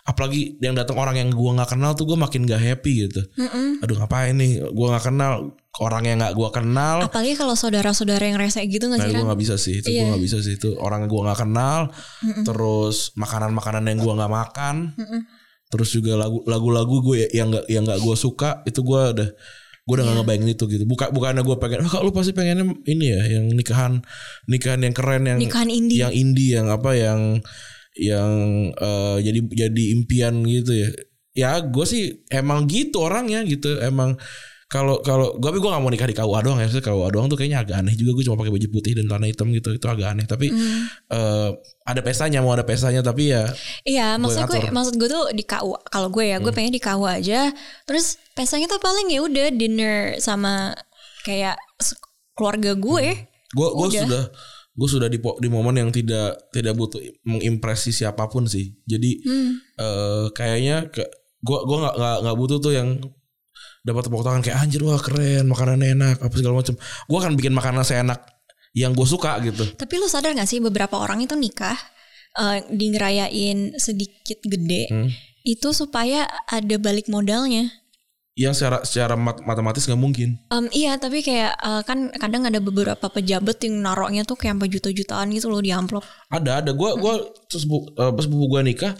apalagi 0.00 0.56
yang 0.58 0.72
datang 0.72 0.96
orang 0.96 1.16
yang 1.16 1.28
gue 1.28 1.50
nggak 1.52 1.76
kenal 1.76 1.92
tuh 1.92 2.08
gue 2.08 2.16
makin 2.16 2.48
gak 2.48 2.58
happy 2.58 3.06
gitu. 3.06 3.20
Mm-mm. 3.36 3.84
aduh 3.84 3.96
ngapain 4.00 4.32
nih? 4.34 4.64
Gue 4.72 4.86
nggak 4.88 5.04
kenal. 5.08 5.32
Orang 5.78 6.02
yang 6.02 6.18
nggak 6.18 6.34
gue 6.34 6.48
kenal. 6.50 6.96
Apalagi 7.06 7.38
kalau 7.38 7.54
saudara-saudara 7.54 8.20
yang 8.26 8.36
rese 8.36 8.58
gitu 8.66 8.90
nggak 8.90 9.00
nah 9.00 9.06
sih 9.06 9.14
gue 9.14 9.26
nggak 9.28 9.40
bisa 9.40 9.54
sih. 9.54 9.74
Itu 9.78 9.88
gue 9.88 9.96
Iya. 10.00 10.10
nggak 10.12 10.24
bisa 10.24 10.38
sih. 10.40 10.54
Itu 10.58 10.74
orang 10.78 11.06
yang 11.06 11.10
gue 11.12 11.22
nggak 11.24 11.40
kenal. 11.40 11.80
Terus 12.42 13.12
makanan-makanan 13.14 13.84
yang 13.86 13.98
gue 13.98 14.12
nggak 14.14 14.32
makan. 14.32 14.76
Terus 15.70 15.88
juga 15.94 16.18
lagu 16.18 16.42
lagu-lagu 16.44 16.96
gue 17.00 17.30
yang 17.30 17.54
nggak 17.54 17.64
yang 17.70 17.86
nggak 17.86 18.00
gue 18.02 18.16
suka 18.18 18.66
itu 18.66 18.82
gue 18.82 19.02
udah 19.14 19.28
gue 19.80 19.94
udah 19.96 20.04
nggak 20.04 20.16
Iya. 20.18 20.22
ngebayangin 20.26 20.50
itu 20.50 20.64
gitu. 20.66 20.84
Bukan 20.84 21.08
bukannya 21.14 21.42
gue 21.42 21.56
pengen 21.56 21.80
oh, 21.86 22.02
lu 22.02 22.10
pasti 22.10 22.34
pengennya 22.34 22.66
ini 22.84 23.06
ya 23.06 23.22
yang 23.38 23.46
nikahan 23.54 24.02
nikahan 24.46 24.82
yang 24.82 24.94
keren 24.94 25.22
yang 25.24 25.38
nikahan 25.38 25.70
indie 25.70 26.02
yang 26.02 26.10
indie 26.12 26.50
yang 26.58 26.66
apa 26.66 26.90
yang 26.94 27.38
yang 28.00 28.30
eh, 28.72 29.16
jadi 29.20 29.40
jadi 29.68 29.82
impian 29.94 30.40
gitu 30.42 30.72
ya 30.72 30.88
ya 31.30 31.50
gue 31.60 31.84
sih 31.84 32.24
emang 32.28 32.64
gitu 32.66 33.04
orangnya 33.04 33.44
gitu 33.44 33.76
emang 33.78 34.16
kalau 34.66 35.02
kalau 35.02 35.34
gue 35.34 35.50
tapi 35.50 35.58
gue 35.58 35.66
gak 35.66 35.82
mau 35.82 35.90
nikah 35.90 36.06
di 36.06 36.14
KUA 36.14 36.38
doang 36.42 36.58
ya 36.58 36.70
KUA 36.70 37.08
doang 37.10 37.26
tuh 37.26 37.34
kayaknya 37.34 37.58
agak 37.62 37.76
aneh 37.82 37.94
juga 37.94 38.14
gue 38.14 38.24
cuma 38.24 38.38
pakai 38.38 38.54
baju 38.54 38.66
putih 38.70 38.92
dan 38.94 39.10
celana 39.10 39.26
hitam 39.26 39.50
gitu 39.50 39.74
itu 39.74 39.86
agak 39.86 40.14
aneh 40.14 40.26
tapi 40.26 40.46
Hmm. 40.50 40.86
eh, 41.10 41.48
ada 41.86 42.00
pestanya 42.00 42.38
mau 42.38 42.54
ada 42.54 42.62
pestanya 42.62 43.02
tapi 43.02 43.34
ya 43.34 43.50
Iya, 43.82 44.14
maksud 44.14 44.46
gue, 44.46 44.70
maksud 44.70 44.94
gue 44.94 45.08
tuh 45.10 45.24
di 45.34 45.42
KU. 45.42 45.74
Kalau 45.90 46.06
gue 46.06 46.22
ya, 46.22 46.38
Hmm. 46.38 46.46
gue 46.46 46.52
pengen 46.54 46.70
di 46.70 46.78
KU 46.78 47.02
aja. 47.02 47.50
Terus 47.82 48.14
pestanya 48.30 48.70
tuh 48.70 48.78
paling 48.78 49.10
ya 49.10 49.26
udah 49.26 49.50
dinner 49.50 50.14
sama 50.22 50.70
kayak 51.26 51.58
keluarga 52.38 52.78
gue. 52.78 53.26
gue 53.50 53.68
gue 53.74 53.86
Udah. 53.90 54.02
sudah 54.06 54.24
gue 54.70 54.88
sudah 54.88 55.10
di 55.10 55.18
di 55.18 55.48
momen 55.50 55.74
yang 55.76 55.90
tidak 55.90 56.50
tidak 56.50 56.74
butuh 56.74 57.02
mengimpresi 57.24 57.90
siapa 57.90 58.26
pun 58.26 58.46
sih 58.46 58.70
jadi 58.86 59.10
Hmm. 59.22 59.50
eh 59.76 60.26
kayaknya 60.30 60.88
ke 60.88 61.02
gue 61.40 61.58
gue 61.66 61.76
nggak 61.80 61.94
nggak 61.96 62.36
butuh 62.36 62.58
tuh 62.58 62.72
yang 62.72 63.00
dapat 63.80 64.06
tepuk 64.06 64.20
tangan 64.20 64.40
kayak 64.40 64.58
anjir 64.60 64.80
wah 64.84 65.00
keren 65.00 65.48
makanannya 65.48 65.96
enak 65.96 66.16
apa 66.20 66.34
segala 66.36 66.60
macam 66.60 66.76
gue 66.76 67.18
akan 67.18 67.32
bikin 67.34 67.52
makanan 67.52 67.82
seenak 67.82 68.20
yang 68.70 68.92
gue 68.94 69.02
suka 69.02 69.40
gitu 69.42 69.64
Tapi 69.74 69.94
lu 69.98 70.06
sadar 70.06 70.30
gak 70.30 70.46
sih 70.46 70.62
beberapa 70.62 70.94
orang 70.94 71.24
itu 71.24 71.34
nikah 71.34 71.74
eh, 72.36 72.62
di 72.70 72.86
ngerayain 72.92 73.74
sedikit 73.74 74.38
gede 74.44 74.86
Hmm. 74.86 75.10
itu 75.42 75.72
supaya 75.72 76.28
ada 76.46 76.76
balik 76.76 77.08
modalnya. 77.08 77.72
Yang 78.40 78.56
secara 78.56 78.80
secara 78.82 79.14
mat- 79.20 79.44
matematis 79.44 79.84
nggak 79.84 80.00
mungkin 80.00 80.40
Em, 80.48 80.66
iya, 80.72 80.96
tapi 80.96 81.20
kayak 81.20 81.52
eh, 81.60 81.82
kan 81.84 82.08
kadang 82.16 82.48
ada 82.48 82.56
beberapa 82.58 83.06
pejabat 83.06 83.60
yang 83.60 83.84
naroknya 83.84 84.24
tuh 84.24 84.40
kayak 84.40 84.56
sampai 84.56 84.68
juta-jutaan 84.72 85.28
gitu 85.36 85.52
loh 85.52 85.60
di 85.60 85.68
amplop. 85.70 86.00
ada 86.32 86.64
ada 86.64 86.72
gue 86.72 86.90
gue 86.96 87.14
terus 87.46 87.68
bu- 87.68 87.92
eh, 87.92 88.08
pas 88.08 88.24
buku 88.24 88.44
gue 88.48 88.60
nikah 88.64 88.92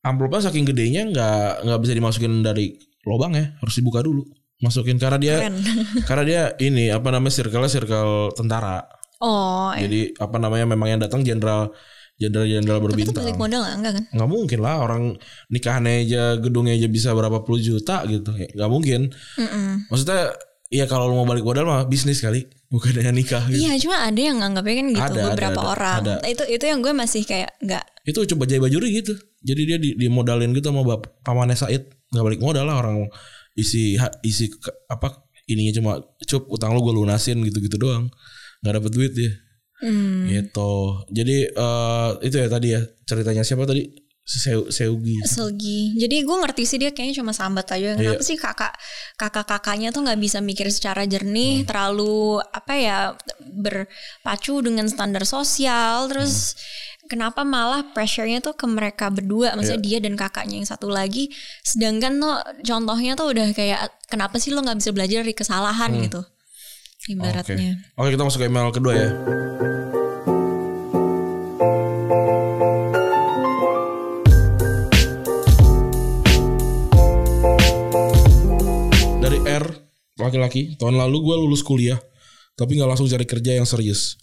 amplopnya 0.00 0.48
saking 0.48 0.64
gedenya 0.64 1.02
nggak 1.10 1.66
nggak 1.66 1.80
bisa 1.82 1.92
dimasukin 1.92 2.40
dari 2.40 2.72
lubang 3.04 3.34
ya 3.34 3.52
harus 3.58 3.74
dibuka 3.74 4.00
dulu 4.00 4.22
masukin 4.60 4.96
karena 4.96 5.18
dia 5.18 5.34
Keren. 5.40 5.56
karena 6.08 6.24
dia 6.24 6.42
ini 6.60 6.92
apa 6.92 7.08
namanya 7.10 7.32
circle 7.32 7.64
circle 7.66 8.12
tentara 8.36 8.84
oh, 9.20 9.72
iya. 9.72 9.88
jadi 9.88 10.00
apa 10.20 10.36
namanya 10.36 10.68
memang 10.68 10.88
yang 10.88 11.00
datang 11.00 11.24
jenderal 11.24 11.72
jenderal 12.20 12.44
jenderal 12.44 12.78
Tapi 12.78 12.84
itu 12.84 13.10
berbintang 13.10 13.24
balik 13.24 13.40
modal 13.40 13.60
gak? 13.64 13.74
Enggak 13.80 13.92
kan? 13.96 14.04
nggak 14.12 14.28
mungkin 14.28 14.58
lah 14.60 14.76
orang 14.84 15.02
nikahannya 15.48 15.94
aja 16.04 16.22
gedungnya 16.36 16.74
aja 16.76 16.88
bisa 16.92 17.16
berapa 17.16 17.40
puluh 17.42 17.58
juta 17.64 18.04
gitu 18.04 18.30
Ya, 18.36 18.46
nggak 18.52 18.70
mungkin 18.70 19.00
Mm-mm. 19.40 19.88
maksudnya 19.88 20.36
ya 20.70 20.84
kalau 20.86 21.10
lu 21.10 21.18
mau 21.18 21.26
balik 21.26 21.42
modal 21.42 21.66
mah 21.66 21.88
bisnis 21.88 22.22
kali 22.22 22.46
bukan 22.70 22.94
dengan 22.94 23.18
nikah 23.18 23.42
gitu. 23.50 23.66
Iya, 23.66 23.74
cuma 23.82 24.06
ada 24.06 24.20
yang 24.22 24.38
nganggapnya 24.38 24.74
kan 24.78 24.86
gitu 24.94 25.02
Ada, 25.02 25.10
ada, 25.10 25.26
beberapa 25.34 25.60
ada, 25.60 25.70
orang. 25.74 25.98
ada. 26.06 26.14
Itu 26.22 26.46
itu 26.46 26.64
yang 26.70 26.78
gue 26.78 26.94
masih 26.94 27.26
kayak 27.26 27.58
nggak 27.58 27.84
Itu 28.06 28.22
coba 28.30 28.46
Jaya 28.46 28.62
Bajuri 28.62 28.88
gitu. 29.02 29.18
Jadi 29.42 29.62
dia 29.66 29.78
di, 29.82 29.98
dimodalin 29.98 30.54
gitu 30.54 30.70
sama 30.70 30.86
bap 30.86 31.10
pamannya 31.26 31.58
Said. 31.58 31.90
Nggak 32.14 32.24
balik 32.30 32.40
modal 32.40 32.70
lah 32.70 32.78
orang 32.78 33.10
isi 33.58 33.98
isi 34.22 34.46
apa 34.86 35.26
ininya 35.50 35.74
cuma 35.82 35.92
cup 36.22 36.46
utang 36.46 36.70
lu 36.70 36.86
gue 36.86 36.94
lunasin 36.94 37.42
gitu-gitu 37.42 37.74
doang. 37.74 38.06
Nggak 38.62 38.72
dapet 38.78 38.90
duit 38.94 39.12
dia. 39.18 39.34
Hmm, 39.80 40.28
Gitu. 40.28 40.72
Jadi 41.10 41.36
eh 41.48 42.08
itu 42.22 42.36
ya 42.36 42.48
tadi 42.48 42.68
ya 42.72 42.80
ceritanya 43.04 43.42
siapa 43.42 43.64
tadi? 43.64 43.84
Seu, 44.22 44.70
Seugi. 44.70 45.18
selgi. 45.26 45.98
Jadi 45.98 46.22
gue 46.22 46.36
ngerti 46.38 46.62
sih 46.62 46.78
dia 46.78 46.94
kayaknya 46.94 47.18
cuma 47.18 47.34
sambat 47.34 47.66
aja. 47.74 47.98
Kenapa 47.98 48.22
Iya. 48.22 48.28
sih 48.30 48.38
kakak 48.38 48.78
kakak 49.18 49.42
kakaknya 49.42 49.90
tuh 49.90 50.06
nggak 50.06 50.22
bisa 50.22 50.38
mikir 50.38 50.70
secara 50.70 51.02
Hmm. 51.02 51.10
jernih, 51.10 51.66
terlalu 51.66 52.38
apa 52.38 52.72
ya 52.78 52.98
berpacu 53.42 54.62
dengan 54.62 54.86
standar 54.86 55.26
sosial, 55.26 56.06
terus 56.06 56.54
Hmm. 56.54 57.08
kenapa 57.10 57.42
malah 57.42 57.90
pressure-nya 57.90 58.38
tuh 58.38 58.54
ke 58.54 58.70
mereka 58.70 59.10
berdua, 59.10 59.58
maksudnya 59.58 59.82
Iya. 59.82 59.86
dia 59.88 59.98
dan 60.06 60.14
kakaknya 60.14 60.62
yang 60.62 60.68
satu 60.68 60.86
lagi. 60.86 61.34
Sedangkan 61.66 62.22
tuh 62.22 62.36
contohnya 62.62 63.18
tuh 63.18 63.34
udah 63.34 63.50
kayak 63.50 63.80
kenapa 64.06 64.38
sih 64.38 64.54
lo 64.54 64.62
nggak 64.62 64.78
bisa 64.78 64.90
belajar 64.94 65.26
dari 65.26 65.34
kesalahan 65.34 65.90
gitu, 66.06 66.22
ibaratnya. 67.10 67.78
Oke 67.98 68.14
kita 68.14 68.22
masuk 68.22 68.40
ke 68.42 68.46
email 68.46 68.70
kedua 68.70 68.94
ya. 68.94 69.10
Dari 79.18 79.38
R 79.42 79.64
laki-laki 80.22 80.78
tahun 80.78 81.00
lalu 81.00 81.18
gue 81.26 81.36
lulus 81.42 81.66
kuliah 81.66 81.98
tapi 82.54 82.76
nggak 82.76 82.90
langsung 82.92 83.08
cari 83.08 83.24
kerja 83.24 83.56
yang 83.56 83.66
serius. 83.66 84.20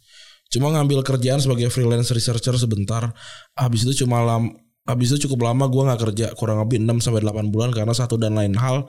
Cuma 0.47 0.71
ngambil 0.71 1.03
kerjaan 1.03 1.43
sebagai 1.43 1.67
freelance 1.67 2.13
researcher 2.15 2.55
sebentar. 2.55 3.11
Habis 3.57 3.83
itu 3.83 4.05
cuma 4.05 4.23
lam, 4.23 4.55
habis 4.87 5.11
itu 5.11 5.27
cukup 5.27 5.51
lama 5.51 5.67
gue 5.67 5.83
nggak 5.83 6.01
kerja 6.07 6.27
kurang 6.39 6.63
lebih 6.63 6.79
6 6.79 7.03
sampai 7.03 7.19
8 7.19 7.51
bulan 7.51 7.75
karena 7.75 7.91
satu 7.91 8.15
dan 8.15 8.37
lain 8.37 8.55
hal 8.55 8.87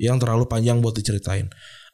yang 0.00 0.18
terlalu 0.18 0.50
panjang 0.50 0.82
buat 0.82 0.96
diceritain. 0.96 1.46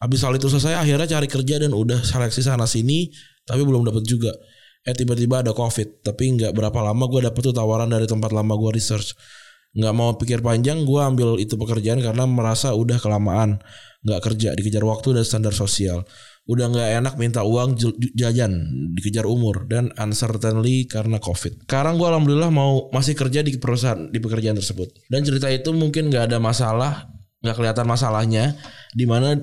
Habis 0.05 0.21
hal 0.21 0.37
itu 0.37 0.53
selesai 0.53 0.77
akhirnya 0.77 1.17
cari 1.17 1.25
kerja 1.25 1.57
dan 1.65 1.73
udah 1.73 2.05
seleksi 2.05 2.45
sana 2.45 2.69
sini 2.69 3.09
tapi 3.49 3.65
belum 3.65 3.89
dapet 3.89 4.05
juga. 4.05 4.37
Eh 4.85 4.93
tiba-tiba 4.93 5.41
ada 5.41 5.57
covid 5.57 6.05
tapi 6.05 6.37
nggak 6.37 6.53
berapa 6.53 6.77
lama 6.85 7.09
gue 7.09 7.25
dapet 7.25 7.41
tuh 7.41 7.57
tawaran 7.57 7.89
dari 7.89 8.05
tempat 8.05 8.29
lama 8.37 8.53
gue 8.53 8.77
research. 8.77 9.17
Nggak 9.73 9.95
mau 9.97 10.13
pikir 10.21 10.45
panjang 10.45 10.85
gue 10.85 11.01
ambil 11.01 11.41
itu 11.41 11.57
pekerjaan 11.57 12.05
karena 12.05 12.29
merasa 12.29 12.77
udah 12.77 13.01
kelamaan 13.01 13.65
nggak 14.05 14.21
kerja 14.21 14.53
dikejar 14.53 14.85
waktu 14.85 15.17
dan 15.17 15.25
standar 15.25 15.57
sosial. 15.57 16.05
Udah 16.45 16.69
nggak 16.69 17.01
enak 17.01 17.15
minta 17.17 17.41
uang 17.41 17.81
jajan 18.13 18.53
dikejar 18.93 19.25
umur 19.25 19.65
dan 19.65 19.89
uncertainly 19.97 20.85
karena 20.85 21.17
covid. 21.17 21.65
Sekarang 21.65 21.97
gue 21.97 22.05
alhamdulillah 22.05 22.53
mau 22.53 22.93
masih 22.93 23.17
kerja 23.17 23.41
di 23.41 23.57
perusahaan 23.57 24.13
di 24.13 24.21
pekerjaan 24.21 24.61
tersebut. 24.61 25.09
Dan 25.09 25.25
cerita 25.25 25.49
itu 25.49 25.73
mungkin 25.73 26.13
nggak 26.13 26.29
ada 26.29 26.37
masalah 26.37 27.09
nggak 27.41 27.57
kelihatan 27.57 27.89
masalahnya 27.89 28.45
di 28.93 29.09
mana 29.09 29.41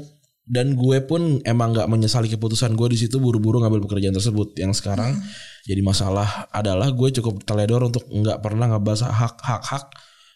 dan 0.50 0.74
gue 0.74 0.98
pun 1.06 1.38
emang 1.46 1.74
nggak 1.74 1.86
menyesali 1.86 2.26
keputusan 2.32 2.74
gue 2.74 2.88
di 2.92 2.98
situ 2.98 3.22
buru-buru 3.22 3.62
ngambil 3.62 3.86
pekerjaan 3.86 4.16
tersebut 4.18 4.58
yang 4.58 4.74
sekarang 4.74 5.14
jadi 5.70 5.82
masalah 5.86 6.50
adalah 6.50 6.90
gue 6.90 7.10
cukup 7.22 7.46
teledor 7.46 7.86
untuk 7.86 8.10
nggak 8.10 8.42
pernah 8.42 8.66
ngebahas 8.74 9.10
hak 9.10 9.38
hak 9.38 9.64
hak 9.64 9.86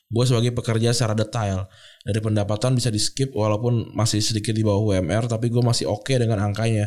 gue 0.06 0.24
sebagai 0.30 0.54
pekerja 0.54 0.94
secara 0.94 1.18
detail 1.18 1.66
dari 2.06 2.22
pendapatan 2.22 2.78
bisa 2.78 2.94
di 2.94 3.02
skip 3.02 3.34
walaupun 3.34 3.98
masih 3.98 4.22
sedikit 4.22 4.54
di 4.54 4.62
bawah 4.62 4.94
UMR 4.94 5.26
tapi 5.26 5.50
gue 5.50 5.64
masih 5.66 5.90
oke 5.90 6.14
dengan 6.14 6.38
angkanya 6.46 6.86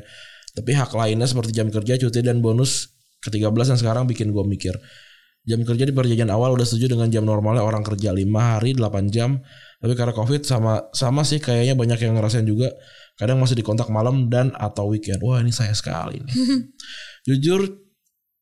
tapi 0.54 0.78
hak 0.78 0.94
lainnya 0.94 1.26
seperti 1.26 1.50
jam 1.50 1.66
kerja 1.74 1.98
cuti 1.98 2.22
dan 2.22 2.38
bonus 2.38 2.94
ke-13 3.26 3.74
yang 3.74 3.80
sekarang 3.82 4.04
bikin 4.06 4.30
gue 4.30 4.44
mikir 4.46 4.78
Jam 5.48 5.64
kerja 5.64 5.88
di 5.88 5.96
perjanjian 5.96 6.28
awal 6.28 6.52
udah 6.52 6.66
setuju 6.68 6.92
dengan 6.92 7.08
jam 7.08 7.24
normalnya 7.24 7.64
orang 7.64 7.80
kerja 7.80 8.12
5 8.12 8.20
hari 8.36 8.76
8 8.76 9.08
jam. 9.08 9.40
Tapi 9.80 9.96
karena 9.96 10.12
Covid 10.12 10.44
sama 10.44 10.92
sama 10.92 11.24
sih 11.24 11.40
kayaknya 11.40 11.72
banyak 11.72 11.96
yang 12.04 12.20
ngerasain 12.20 12.44
juga. 12.44 12.68
Kadang 13.18 13.42
masih 13.42 13.58
dikontak 13.58 13.90
malam 13.90 14.30
dan 14.30 14.54
atau 14.54 14.94
weekend. 14.94 15.18
Wah, 15.26 15.42
ini 15.42 15.50
saya 15.50 15.74
sekali 15.74 16.22
nih. 16.22 16.34
Jujur 17.26 17.66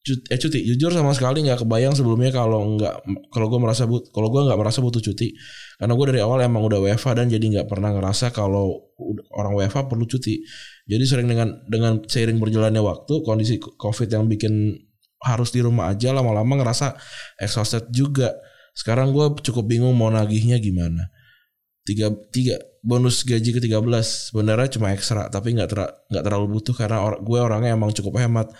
cut- 0.04 0.28
eh 0.28 0.36
cuti. 0.36 0.60
Jujur 0.68 0.92
sama 0.92 1.16
sekali 1.16 1.40
nggak 1.48 1.64
kebayang 1.64 1.96
sebelumnya 1.96 2.28
kalau 2.28 2.76
nggak 2.76 2.94
kalau 3.32 3.46
gue 3.48 3.56
merasa 3.56 3.88
but 3.88 4.12
kalau 4.12 4.28
gue 4.28 4.44
nggak 4.44 4.60
merasa 4.60 4.84
butuh 4.84 5.00
cuti. 5.00 5.32
Karena 5.80 5.96
gue 5.96 6.06
dari 6.12 6.20
awal 6.20 6.44
emang 6.44 6.60
udah 6.68 6.78
WFA 6.84 7.16
dan 7.16 7.32
jadi 7.32 7.40
nggak 7.40 7.66
pernah 7.72 7.96
ngerasa 7.96 8.36
kalau 8.36 8.92
orang 9.32 9.56
WFA 9.56 9.88
perlu 9.88 10.04
cuti. 10.04 10.44
Jadi 10.84 11.04
sering 11.08 11.26
dengan 11.26 11.56
dengan 11.72 12.04
seiring 12.04 12.36
berjalannya 12.36 12.84
waktu 12.84 13.24
kondisi 13.24 13.56
covid 13.56 14.12
yang 14.12 14.28
bikin 14.28 14.76
harus 15.24 15.56
di 15.56 15.64
rumah 15.64 15.88
aja 15.88 16.12
lama-lama 16.12 16.60
ngerasa 16.60 17.00
exhausted 17.40 17.88
juga. 17.88 18.36
Sekarang 18.76 19.16
gue 19.16 19.40
cukup 19.40 19.64
bingung 19.72 19.96
mau 19.96 20.12
nagihnya 20.12 20.60
gimana 20.60 21.15
tiga 21.86 22.10
tiga 22.34 22.58
bonus 22.86 23.22
gaji 23.26 23.50
ke 23.50 23.60
13 23.62 24.30
sebenarnya 24.30 24.78
cuma 24.78 24.94
ekstra 24.94 25.26
tapi 25.26 25.54
nggak 25.58 25.68
ter, 25.70 25.80
nggak 25.82 26.22
terlalu 26.22 26.46
butuh 26.58 26.74
karena 26.74 27.02
or, 27.02 27.18
gue 27.22 27.38
orangnya 27.38 27.74
emang 27.74 27.90
cukup 27.94 28.18
hemat. 28.22 28.50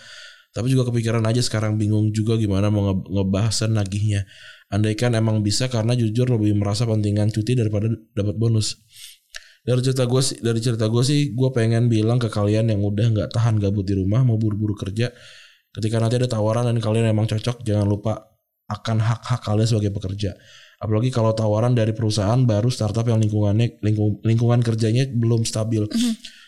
Tapi 0.55 0.73
juga 0.73 0.89
kepikiran 0.89 1.21
aja 1.27 1.43
sekarang 1.43 1.77
bingung 1.77 2.09
juga 2.09 2.33
gimana 2.33 2.73
mau 2.73 2.89
nge- 2.89 3.07
ngebahas 3.13 3.55
nagihnya. 3.69 4.25
Andaikan 4.73 5.13
emang 5.13 5.45
bisa 5.45 5.69
karena 5.69 5.93
jujur 5.93 6.27
lebih 6.33 6.57
merasa 6.57 6.83
pentingan 6.89 7.29
cuti 7.29 7.53
daripada 7.53 7.93
dapat 8.15 8.35
bonus. 8.35 8.81
Dari 9.61 9.83
cerita 9.83 10.07
gue 10.07 10.21
sih 10.23 10.39
dari 10.39 10.59
cerita 10.63 10.87
gue 10.87 11.03
sih 11.03 11.35
gue 11.35 11.49
pengen 11.51 11.91
bilang 11.91 12.17
ke 12.17 12.31
kalian 12.31 12.71
yang 12.71 12.81
udah 12.81 13.07
nggak 13.11 13.29
tahan 13.35 13.59
gabut 13.59 13.83
di 13.83 13.99
rumah 13.99 14.23
mau 14.23 14.39
buru-buru 14.39 14.73
kerja 14.79 15.11
ketika 15.75 15.99
nanti 15.99 16.17
ada 16.17 16.31
tawaran 16.31 16.71
dan 16.71 16.79
kalian 16.79 17.11
emang 17.11 17.27
cocok 17.27 17.61
jangan 17.67 17.83
lupa 17.83 18.31
akan 18.71 18.97
hak-hak 19.03 19.43
kalian 19.43 19.67
sebagai 19.67 19.91
pekerja 19.91 20.39
apalagi 20.77 21.09
kalau 21.09 21.33
tawaran 21.33 21.73
dari 21.73 21.93
perusahaan 21.93 22.37
baru 22.45 22.69
startup 22.69 23.05
yang 23.09 23.17
lingkungannya 23.17 23.81
lingkung, 23.81 24.21
lingkungan 24.21 24.61
kerjanya 24.61 25.09
belum 25.09 25.43
stabil. 25.43 25.85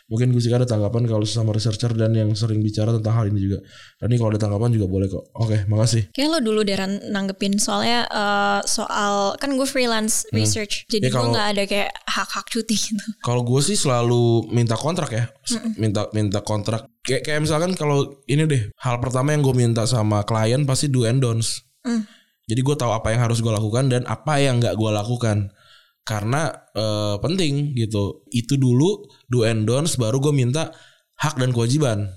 Mungkin 0.09 0.34
Gusika 0.34 0.57
ada 0.57 0.65
tanggapan 0.65 1.05
kalau 1.05 1.21
sama 1.21 1.53
researcher 1.53 1.93
dan 1.93 2.17
yang 2.17 2.34
sering 2.34 2.65
bicara 2.65 2.89
tentang 2.89 3.13
hal 3.13 3.30
ini 3.30 3.45
juga. 3.45 3.61
Dan 4.01 4.09
ini 4.09 4.17
kalau 4.17 4.34
ada 4.34 4.41
tanggapan 4.41 4.73
juga 4.73 4.89
boleh 4.89 5.05
kok. 5.05 5.30
Oke 5.38 5.69
makasih. 5.69 6.09
Kayak 6.09 6.30
lo 6.34 6.39
dulu 6.41 6.65
Deran 6.65 6.97
nanggepin. 7.13 7.61
Soalnya 7.61 8.09
eh, 8.09 8.59
soal 8.65 9.38
kan 9.38 9.53
gue 9.53 9.69
freelance 9.69 10.25
research, 10.34 10.89
jadi 10.89 11.13
Ya, 11.13 11.13
gue 11.13 11.30
nggak 11.30 11.49
ada 11.53 11.63
kayak 11.69 11.89
hak-hak 12.09 12.45
cuti 12.49 12.73
gitu. 12.73 13.05
Kalau 13.21 13.45
gue 13.45 13.61
sih 13.61 13.77
selalu 13.77 14.49
minta 14.49 14.73
kontrak 14.73 15.13
ya, 15.13 15.30
minta 15.77 16.09
minta 16.17 16.41
kontrak. 16.41 16.89
Kayak 17.05 17.30
kayak 17.30 17.39
misalkan 17.45 17.77
kalau 17.77 18.17
ini 18.25 18.49
deh, 18.49 18.73
hal 18.82 18.97
pertama 18.97 19.38
yang 19.38 19.45
gue 19.45 19.53
minta 19.53 19.86
sama 19.86 20.25
klien 20.25 20.65
pasti 20.65 20.89
do 20.89 21.05
and 21.05 21.21
don'ts. 21.21 21.61
Hmm. 21.86 22.01
Jadi 22.49 22.61
gue 22.65 22.75
tahu 22.75 22.89
apa 22.89 23.13
yang 23.13 23.21
harus 23.29 23.45
gue 23.45 23.53
lakukan 23.53 23.93
dan 23.93 24.01
apa 24.09 24.41
yang 24.41 24.57
nggak 24.57 24.73
gue 24.73 24.89
lakukan. 24.89 25.53
Karena 26.01 26.49
eh, 26.73 27.15
penting 27.21 27.77
gitu. 27.77 28.25
Itu 28.33 28.57
dulu 28.57 29.05
do 29.29 29.45
and 29.45 29.69
don'ts, 29.69 30.01
baru 30.01 30.17
gue 30.17 30.33
minta 30.33 30.73
hak 31.21 31.37
dan 31.37 31.53
kewajiban. 31.53 32.09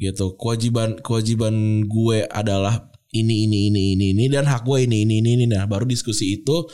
Gitu. 0.00 0.34
Kewajiban 0.40 1.04
kewajiban 1.04 1.84
gue 1.84 2.24
adalah 2.32 2.88
ini 3.12 3.44
ini 3.44 3.68
ini 3.68 3.82
ini 3.96 4.06
ini 4.16 4.24
dan 4.32 4.48
hak 4.48 4.64
gue 4.64 4.88
ini 4.88 5.04
ini 5.04 5.20
ini 5.20 5.30
ini. 5.36 5.44
Nah 5.52 5.68
baru 5.68 5.84
diskusi 5.84 6.40
itu 6.40 6.64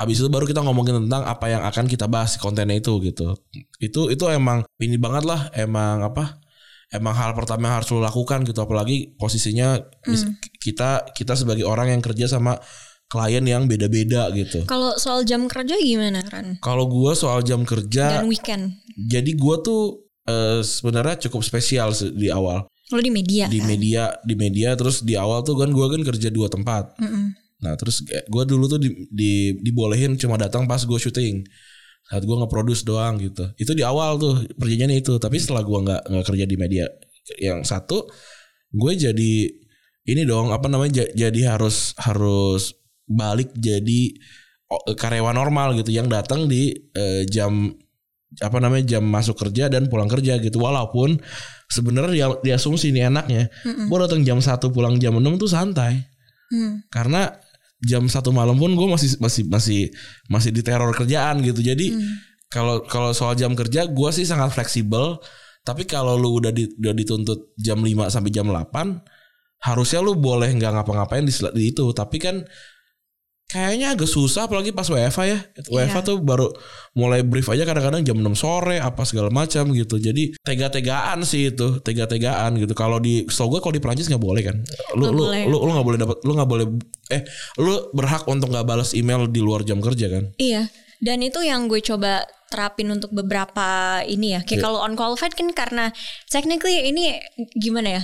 Habis 0.00 0.16
itu 0.16 0.32
baru 0.32 0.48
kita 0.48 0.64
ngomongin 0.64 1.04
tentang 1.04 1.28
apa 1.28 1.52
yang 1.52 1.60
akan 1.60 1.84
kita 1.84 2.08
bahas 2.08 2.40
kontennya 2.40 2.80
itu 2.80 2.96
gitu. 3.04 3.36
Itu 3.76 4.08
itu 4.08 4.24
emang 4.32 4.64
ini 4.80 4.96
banget 4.96 5.28
lah, 5.28 5.52
emang 5.52 6.00
apa? 6.00 6.39
Emang 6.90 7.14
hal 7.14 7.38
pertama 7.38 7.70
yang 7.70 7.76
harus 7.78 7.88
lo 7.94 8.02
lakukan 8.02 8.42
gitu 8.42 8.58
apalagi 8.58 9.14
posisinya 9.14 9.78
mis- 10.10 10.26
kita 10.58 11.06
kita 11.14 11.38
sebagai 11.38 11.62
orang 11.62 11.94
yang 11.94 12.02
kerja 12.02 12.26
sama 12.26 12.58
klien 13.06 13.42
yang 13.42 13.66
beda-beda 13.66 14.30
gitu. 14.34 14.66
Kalau 14.66 14.94
soal 14.94 15.22
jam 15.22 15.46
kerja 15.46 15.78
gimana 15.78 16.22
Ran? 16.26 16.58
Kalau 16.58 16.86
gua 16.86 17.14
soal 17.14 17.42
jam 17.42 17.62
kerja, 17.62 18.22
Dan 18.22 18.26
weekend, 18.26 18.78
jadi 18.94 19.34
gua 19.34 19.62
tuh 19.62 20.06
eh, 20.26 20.62
sebenarnya 20.62 21.26
cukup 21.26 21.42
spesial 21.42 21.90
di 21.94 22.30
awal. 22.30 22.66
lo 22.90 22.98
di 22.98 23.10
media 23.14 23.46
Di 23.46 23.62
kan? 23.62 23.70
media, 23.70 24.02
di 24.26 24.34
media 24.34 24.74
terus 24.74 25.06
di 25.06 25.14
awal 25.14 25.46
tuh 25.46 25.54
kan 25.54 25.70
gua 25.70 25.86
kan 25.86 26.02
kerja 26.02 26.26
dua 26.26 26.50
tempat. 26.50 26.98
Mm-mm. 26.98 27.38
Nah 27.60 27.76
terus 27.76 28.00
gue 28.02 28.44
dulu 28.48 28.66
tuh 28.66 28.80
di, 28.80 28.88
di, 29.12 29.32
dibolehin 29.60 30.16
cuma 30.16 30.34
datang 30.34 30.64
pas 30.64 30.80
gue 30.80 30.96
syuting 30.96 31.44
saat 32.06 32.22
gue 32.22 32.36
nge-produce 32.36 32.82
doang 32.82 33.18
gitu. 33.18 33.50
Itu 33.54 33.72
di 33.72 33.82
awal 33.82 34.16
tuh 34.16 34.46
perjanjiannya 34.54 34.98
itu. 34.98 35.16
Tapi 35.16 35.36
setelah 35.36 35.62
gue 35.62 35.78
nggak 35.80 36.02
nggak 36.08 36.24
kerja 36.26 36.44
di 36.44 36.56
media 36.56 36.84
yang 37.38 37.62
satu, 37.62 38.08
gue 38.70 38.92
jadi 38.94 39.32
ini 40.06 40.22
dong 40.24 40.50
apa 40.50 40.66
namanya 40.66 41.04
ja- 41.04 41.12
jadi 41.28 41.54
harus 41.54 41.92
harus 42.00 42.74
balik 43.04 43.52
jadi 43.54 44.14
karyawan 44.94 45.34
normal 45.34 45.74
gitu 45.74 45.90
yang 45.90 46.06
datang 46.06 46.46
di 46.46 46.70
eh, 46.94 47.26
jam 47.26 47.70
apa 48.38 48.58
namanya 48.62 48.86
jam 48.86 49.02
masuk 49.02 49.34
kerja 49.36 49.66
dan 49.66 49.90
pulang 49.90 50.06
kerja 50.06 50.38
gitu 50.38 50.62
walaupun 50.62 51.18
sebenarnya 51.66 52.14
dia, 52.14 52.26
dia 52.42 52.54
asumsi 52.54 52.94
ini 52.94 53.02
enaknya 53.02 53.50
gue 53.66 53.98
datang 53.98 54.22
jam 54.22 54.38
satu 54.38 54.70
pulang 54.70 54.94
jam 54.96 55.18
6 55.18 55.26
tuh 55.36 55.50
santai 55.50 56.06
Hmm. 56.50 56.82
karena 56.90 57.30
jam 57.80 58.04
satu 58.06 58.30
malam 58.30 58.60
pun 58.60 58.72
gue 58.76 58.88
masih 58.88 59.16
masih 59.20 59.48
masih 59.48 59.80
masih 60.28 60.50
di 60.52 60.60
teror 60.60 60.92
kerjaan 60.92 61.40
gitu. 61.40 61.64
Jadi 61.64 61.96
kalau 62.50 62.84
kalau 62.84 63.14
soal 63.16 63.38
jam 63.38 63.56
kerja 63.56 63.88
gue 63.88 64.10
sih 64.12 64.28
sangat 64.28 64.52
fleksibel. 64.52 65.20
Tapi 65.60 65.84
kalau 65.84 66.16
lu 66.16 66.40
udah 66.40 66.56
di, 66.56 66.64
udah 66.80 66.96
dituntut 66.96 67.52
jam 67.60 67.84
5 67.84 68.08
sampai 68.08 68.32
jam 68.32 68.48
8 68.48 68.72
harusnya 69.60 70.00
lu 70.00 70.16
boleh 70.16 70.48
nggak 70.56 70.72
ngapa-ngapain 70.72 71.20
di, 71.20 71.32
di 71.52 71.62
itu. 71.68 71.84
Tapi 71.92 72.16
kan 72.16 72.40
kayaknya 73.50 73.92
agak 73.92 74.06
susah 74.06 74.46
apalagi 74.46 74.70
pas 74.70 74.86
WFA 74.86 75.24
ya. 75.26 75.38
WFA 75.66 75.98
Iya. 75.98 76.06
tuh 76.06 76.16
baru 76.18 76.46
mulai 76.92 77.20
brief 77.20 77.46
aja 77.46 77.62
kadang-kadang 77.62 78.00
jam 78.00 78.16
6 78.16 78.32
sore 78.32 78.78
apa 78.78 79.02
segala 79.02 79.26
macam 79.28 79.70
gitu. 79.70 79.98
Jadi 79.98 80.38
tega-tegaan 80.38 81.20
sih 81.22 81.50
itu, 81.50 81.78
tega-tegaan 81.78 82.56
gitu. 82.56 82.70
Kalau 82.72 82.96
di 82.96 83.26
so 83.26 83.46
gue 83.46 83.58
kalau 83.58 83.74
di 83.74 83.82
Prancis 83.82 84.06
nggak 84.06 84.22
boleh 84.22 84.42
kan. 84.42 84.56
Lu 84.94 85.02
Nggak 85.02 85.12
lu, 85.12 85.22
boleh. 85.26 85.42
lu 85.44 85.56
lu 85.58 85.70
nggak 85.72 85.86
boleh 85.86 85.98
dapat 85.98 86.16
lu 86.22 86.32
nggak 86.32 86.48
boleh 86.48 86.66
eh 87.10 87.22
lu 87.58 87.74
berhak 87.90 88.22
untuk 88.24 88.48
nggak 88.48 88.62
balas 88.64 88.94
email 88.94 89.26
di 89.26 89.42
luar 89.42 89.66
jam 89.66 89.82
kerja 89.82 90.06
kan. 90.06 90.24
Iya. 90.36 90.70
Dan 91.00 91.18
itu 91.20 91.40
yang 91.40 91.66
gue 91.66 91.80
coba 91.80 92.22
terapin 92.52 92.86
untuk 92.88 93.10
beberapa 93.10 93.66
ini 94.04 94.34
ya. 94.34 94.40
Kayak 94.42 94.58
Iya. 94.58 94.64
kalau 94.64 94.78
unqualified 94.84 95.34
kan 95.34 95.48
karena 95.50 95.84
technically 96.26 96.86
ini 96.86 97.18
gimana 97.54 97.98
ya? 97.98 98.02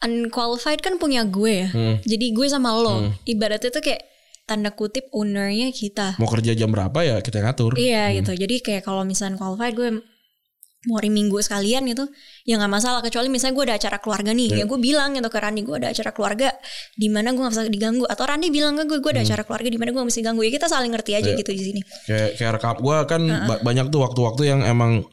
Unqualified 0.00 0.80
kan 0.80 0.96
punya 0.96 1.22
gue 1.22 1.52
ya. 1.64 1.68
Hmm. 1.68 1.96
Jadi 2.00 2.32
gue 2.32 2.46
sama 2.46 2.72
lo. 2.72 3.04
Ibaratnya 3.22 3.68
tuh 3.68 3.80
kayak 3.80 4.00
tanda 4.50 4.74
kutip 4.74 5.06
ownernya 5.14 5.70
kita. 5.70 6.18
Mau 6.18 6.26
kerja 6.26 6.50
jam 6.52 6.74
berapa 6.74 6.98
ya 7.00 7.22
kita 7.22 7.38
ngatur. 7.38 7.78
Iya 7.78 8.10
gitu. 8.18 8.34
Jadi 8.34 8.58
kayak 8.58 8.82
kalau 8.82 9.06
misalnya 9.06 9.38
qualified 9.38 9.78
gue 9.78 9.90
mau 10.88 10.96
hari 10.96 11.12
minggu 11.12 11.36
sekalian 11.38 11.84
gitu 11.86 12.08
ya 12.42 12.56
nggak 12.56 12.72
masalah. 12.72 12.98
Kecuali 12.98 13.28
misalnya 13.28 13.54
gue 13.54 13.64
ada 13.70 13.76
acara 13.78 13.96
keluarga 14.00 14.32
nih. 14.32 14.48
Ya 14.58 14.64
gue 14.66 14.78
bilang 14.80 15.14
gitu 15.14 15.28
ke 15.28 15.38
Randi 15.38 15.60
gue 15.62 15.76
ada 15.78 15.88
acara 15.94 16.10
keluarga 16.10 16.48
di 16.96 17.06
mana 17.06 17.30
gue 17.30 17.38
nggak 17.38 17.54
bisa 17.54 17.70
diganggu. 17.70 18.04
Atau 18.10 18.24
Randi 18.26 18.48
bilang 18.50 18.74
ke 18.74 18.84
gue 18.84 18.98
gue 18.98 19.12
ada 19.14 19.22
acara 19.22 19.42
keluarga 19.46 19.68
di 19.70 19.78
mana 19.78 19.88
gue 19.94 20.00
nggak 20.02 20.10
bisa 20.10 20.20
diganggu. 20.24 20.42
Ya 20.42 20.50
kita 20.50 20.66
saling 20.66 20.90
ngerti 20.90 21.12
aja 21.14 21.30
gitu 21.30 21.50
di 21.54 21.62
sini. 21.62 21.80
Kayak 22.08 22.28
kayak 22.34 22.52
rekap 22.58 22.76
gue 22.82 22.96
kan 23.06 23.22
ba- 23.46 23.60
banyak 23.62 23.86
tuh 23.88 24.00
waktu-waktu 24.02 24.42
yang 24.50 24.60
emang 24.66 25.04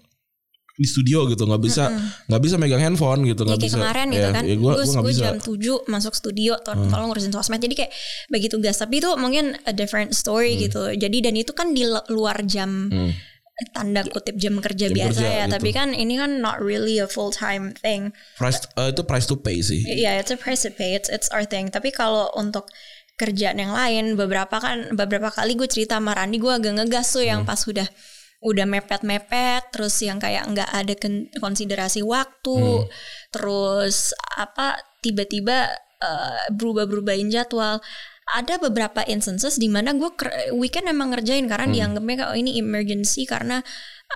di 0.78 0.86
studio 0.86 1.26
gitu 1.26 1.44
nggak 1.44 1.58
bisa 1.60 1.90
nggak 2.30 2.38
bisa 2.40 2.56
megang 2.56 2.78
handphone 2.80 3.26
gitu 3.26 3.42
Ya 3.42 3.48
nggak 3.48 3.58
kayak 3.58 3.66
bisa. 3.68 3.78
kemarin 3.82 4.08
gitu 4.08 4.22
Ya, 4.24 4.32
kan. 4.32 4.44
ya 4.46 4.56
gue 4.56 4.72
gue 4.72 4.86
bisa. 4.86 5.02
Hmm. 5.02 5.18
jam 5.18 5.38
7 5.42 5.90
masuk 5.90 6.14
studio 6.14 6.54
to- 6.62 6.78
tolong 6.88 7.08
ngurusin 7.10 7.34
sosmed. 7.34 7.58
Jadi 7.58 7.74
kayak 7.76 7.92
bagi 8.28 8.48
tugas. 8.48 8.78
Tapi 8.78 9.00
itu 9.00 9.10
mungkin 9.16 9.58
a 9.64 9.74
different 9.74 10.14
story 10.14 10.54
Hmm. 10.54 10.62
gitu. 10.64 10.82
Jadi 10.94 11.18
dan 11.20 11.34
itu 11.34 11.52
kan 11.52 11.74
di 11.74 11.82
lu- 11.82 12.06
luar 12.08 12.46
jam 12.46 12.94
tanda 13.68 14.06
kutip 14.06 14.38
jam 14.38 14.62
kerja 14.62 14.86
Jam 14.86 14.94
biasa 14.94 15.18
kerja 15.18 15.26
ya. 15.26 15.44
gitu. 15.44 15.54
tapi 15.58 15.70
kan 15.72 15.90
ini 15.90 16.14
kan 16.14 16.38
not 16.38 16.62
really 16.62 17.02
a 17.02 17.10
full 17.10 17.34
time 17.34 17.74
thing. 17.76 18.14
Price 18.38 18.62
eh, 18.76 18.94
itu 18.94 19.02
price 19.02 19.26
to 19.26 19.34
pay 19.34 19.58
sih. 19.60 19.82
Iya, 19.82 20.22
it's 20.22 20.30
a 20.30 20.38
price 20.38 20.62
to 20.62 20.70
pay. 20.70 20.94
It's 20.94 21.10
it's 21.10 21.26
our 21.28 21.42
thing. 21.42 21.68
Tapi 21.68 21.90
kalau 21.90 22.30
untuk 22.34 22.70
kerjaan 23.16 23.58
yang 23.58 23.74
lain, 23.74 24.14
beberapa 24.14 24.54
kan 24.54 24.94
beberapa 24.94 25.34
kali 25.34 25.58
gue 25.58 25.66
cerita 25.66 25.98
sama 25.98 26.14
Randi, 26.14 26.38
gue 26.38 26.54
agak 26.54 26.70
ngegas 26.78 27.10
tuh 27.10 27.26
yang 27.26 27.42
pas 27.42 27.58
udah 27.60 27.90
udah 28.38 28.66
mepet-mepet, 28.70 29.74
terus 29.74 29.98
yang 30.06 30.22
kayak 30.22 30.46
nggak 30.54 30.70
ada 30.70 30.94
kon- 30.94 31.30
konsiderasi 31.42 32.06
waktu, 32.06 32.86
terus 33.34 34.14
apa 34.38 34.78
tiba-tiba 35.02 35.74
eh, 36.02 36.42
berubah-berubahin 36.54 37.34
jadwal. 37.34 37.82
Ada 38.28 38.60
beberapa 38.60 39.08
instances 39.08 39.56
di 39.56 39.72
mana 39.72 39.96
gue 39.96 40.12
weekend 40.52 40.92
emang 40.92 41.16
ngerjain 41.16 41.48
karena 41.48 41.64
dianggapnya 41.72 42.16
kayak 42.28 42.32
oh, 42.36 42.36
ini 42.36 42.60
emergency 42.60 43.24
karena 43.24 43.64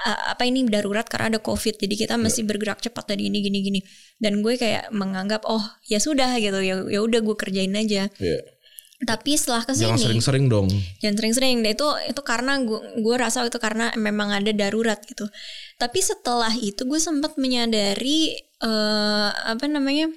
uh, 0.03 0.36
apa 0.36 0.43
ini 0.43 0.67
darurat 0.67 1.07
karena 1.07 1.32
ada 1.32 1.39
covid 1.39 1.80
jadi 1.80 1.95
kita 1.95 2.15
mesti 2.19 2.43
bergerak 2.43 2.84
cepat 2.84 3.15
dari 3.15 3.32
ini 3.32 3.39
gini 3.39 3.63
gini. 3.63 3.80
Dan 4.19 4.43
gue 4.43 4.59
kayak 4.59 4.91
menganggap 4.91 5.47
oh 5.47 5.63
ya 5.88 6.03
sudah 6.03 6.28
gitu. 6.43 6.59
Ya 6.59 6.84
ya 6.91 6.99
udah 6.99 7.24
gue 7.24 7.36
kerjain 7.39 7.72
aja. 7.72 8.11
Iya. 8.19 8.39
Tapi 9.02 9.34
setelah 9.34 9.66
jangan 9.66 9.97
ke 9.97 9.97
sini 9.97 10.06
sering-sering 10.06 10.45
dong. 10.45 10.70
jangan 11.02 11.16
sering-sering. 11.18 11.66
Nah, 11.66 11.74
itu 11.74 11.88
itu 12.06 12.22
karena 12.22 12.62
gue 12.62 13.02
gue 13.02 13.16
rasa 13.18 13.41
itu 13.49 13.58
karena 13.58 13.89
memang 13.97 14.30
ada 14.30 14.54
darurat 14.54 15.02
gitu. 15.10 15.26
Tapi 15.82 15.99
setelah 16.06 16.54
itu 16.54 16.86
gue 16.86 17.02
sempat 17.02 17.34
menyadari 17.41 18.38
eh 18.62 19.30
apa 19.34 19.66
namanya 19.66 20.14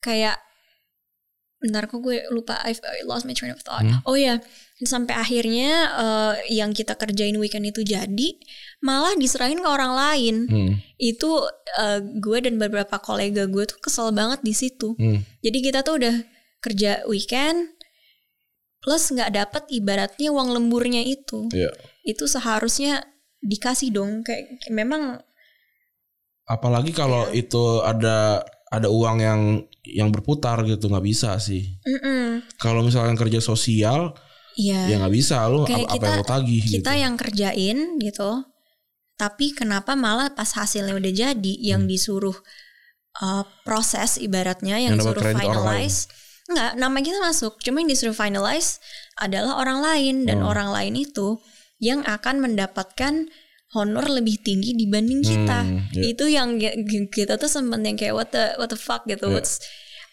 kayak 0.00 0.40
bentar 1.62 1.86
kok 1.86 2.02
gue 2.02 2.26
lupa 2.34 2.58
I've 2.66 2.80
I 2.82 3.04
lost 3.04 3.28
my 3.28 3.36
train 3.36 3.52
of 3.52 3.60
thought. 3.60 3.84
Oh 4.08 4.16
ya 4.16 4.40
sampai 4.82 5.14
akhirnya 5.14 5.70
eh, 5.94 6.34
yang 6.58 6.74
kita 6.74 6.98
kerjain 6.98 7.38
weekend 7.38 7.70
itu 7.70 7.86
jadi 7.86 8.28
malah 8.82 9.14
diserahin 9.20 9.60
ke 9.60 9.68
orang 9.68 9.92
lain. 9.94 10.36
Hmm. 10.48 10.72
itu 10.96 11.30
eh, 11.76 12.00
gue 12.02 12.38
dan 12.40 12.56
beberapa 12.56 12.98
kolega 13.04 13.44
gue 13.46 13.64
tuh 13.68 13.78
kesel 13.84 14.16
banget 14.16 14.40
di 14.40 14.54
situ. 14.56 14.96
Hmm. 14.96 15.22
jadi 15.44 15.58
kita 15.60 15.78
tuh 15.84 16.00
udah 16.00 16.16
kerja 16.62 17.02
weekend 17.10 17.74
plus 18.82 19.14
nggak 19.14 19.30
dapat 19.32 19.64
ibaratnya 19.70 20.28
uang 20.34 20.52
lemburnya 20.58 21.06
itu. 21.06 21.46
Iya. 21.54 21.70
Itu 22.02 22.26
seharusnya 22.26 23.06
dikasih 23.38 23.94
dong 23.94 24.22
kayak 24.22 24.58
kayak 24.62 24.74
memang 24.74 25.18
apalagi 26.46 26.90
kalau 26.94 27.30
Iya. 27.30 27.42
itu 27.42 27.62
ada 27.82 28.42
ada 28.70 28.88
uang 28.90 29.18
yang 29.18 29.40
yang 29.82 30.08
berputar 30.14 30.62
gitu 30.62 30.86
nggak 30.86 31.02
bisa 31.02 31.34
sih 31.42 31.74
kalau 32.62 32.86
misalkan 32.86 33.18
kerja 33.18 33.42
sosial 33.42 34.14
Iya. 34.54 34.94
ya 34.94 34.94
nggak 35.02 35.14
bisa 35.14 35.42
lu 35.50 35.66
Kayak 35.66 35.90
apa, 35.90 35.96
apa 35.98 36.04
yang 36.06 36.18
lu 36.18 36.24
tagih 36.28 36.62
gitu 36.62 36.74
kita 36.86 36.92
yang 36.94 37.14
kerjain 37.18 37.78
gitu. 37.98 38.30
Tapi 39.18 39.54
kenapa 39.54 39.94
malah 39.94 40.34
pas 40.34 40.50
hasilnya 40.50 40.98
udah 40.98 41.12
jadi 41.14 41.54
yang 41.62 41.86
disuruh 41.86 42.34
uh, 43.22 43.44
proses 43.62 44.18
ibaratnya 44.18 44.82
yang, 44.82 44.98
Hmm. 44.98 45.02
Yang 45.02 45.14
disuruh 45.18 45.24
finalize 45.34 45.98
Enggak, 46.52 46.72
nama 46.76 46.98
kita 47.00 47.18
masuk. 47.18 47.58
Cuma 47.64 47.80
yang 47.80 47.88
disuruh 47.88 48.12
finalize 48.12 48.76
adalah 49.16 49.56
orang 49.56 49.80
lain 49.80 50.14
dan 50.28 50.44
Oh. 50.44 50.52
orang 50.52 50.68
lain 50.68 50.94
itu 51.00 51.40
yang 51.80 52.04
akan 52.04 52.44
mendapatkan 52.44 53.26
honor 53.72 54.04
lebih 54.06 54.36
tinggi 54.44 54.76
dibanding 54.76 55.24
kita. 55.24 55.64
Hmm, 55.64 55.88
iya. 55.96 56.12
Itu 56.12 56.28
yang 56.28 56.60
kita 57.08 57.40
tuh 57.40 57.48
sempet 57.48 57.80
yang 57.80 57.96
kayak 57.96 58.12
what 58.12 58.28
the 58.30 58.52
what 58.60 58.68
the 58.68 58.76
fuck 58.76 59.02
gitu. 59.08 59.32
Iya. 59.32 59.40
What's 59.40 59.58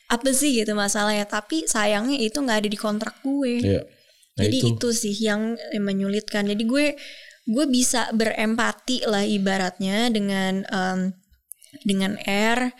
apa 0.09 0.31
sih 0.31 0.63
gitu 0.63 0.73
masalahnya. 0.73 1.27
Tapi 1.27 1.67
sayangnya 1.67 2.17
itu 2.17 2.39
nggak 2.39 2.65
ada 2.65 2.69
di 2.71 2.79
kontrak 2.79 3.19
gue. 3.21 3.53
Iya. 3.59 3.81
Nah, 3.83 4.47
Jadi 4.47 4.57
itu. 4.63 4.67
itu. 4.79 4.87
sih 4.95 5.15
yang 5.19 5.59
menyulitkan. 5.75 6.47
Jadi 6.47 6.63
gue 6.63 6.85
gue 7.49 7.65
bisa 7.67 8.07
berempati 8.15 9.03
lah 9.03 9.27
ibaratnya 9.27 10.07
dengan 10.07 10.63
em, 10.63 10.99
dengan 11.83 12.15
R 12.25 12.71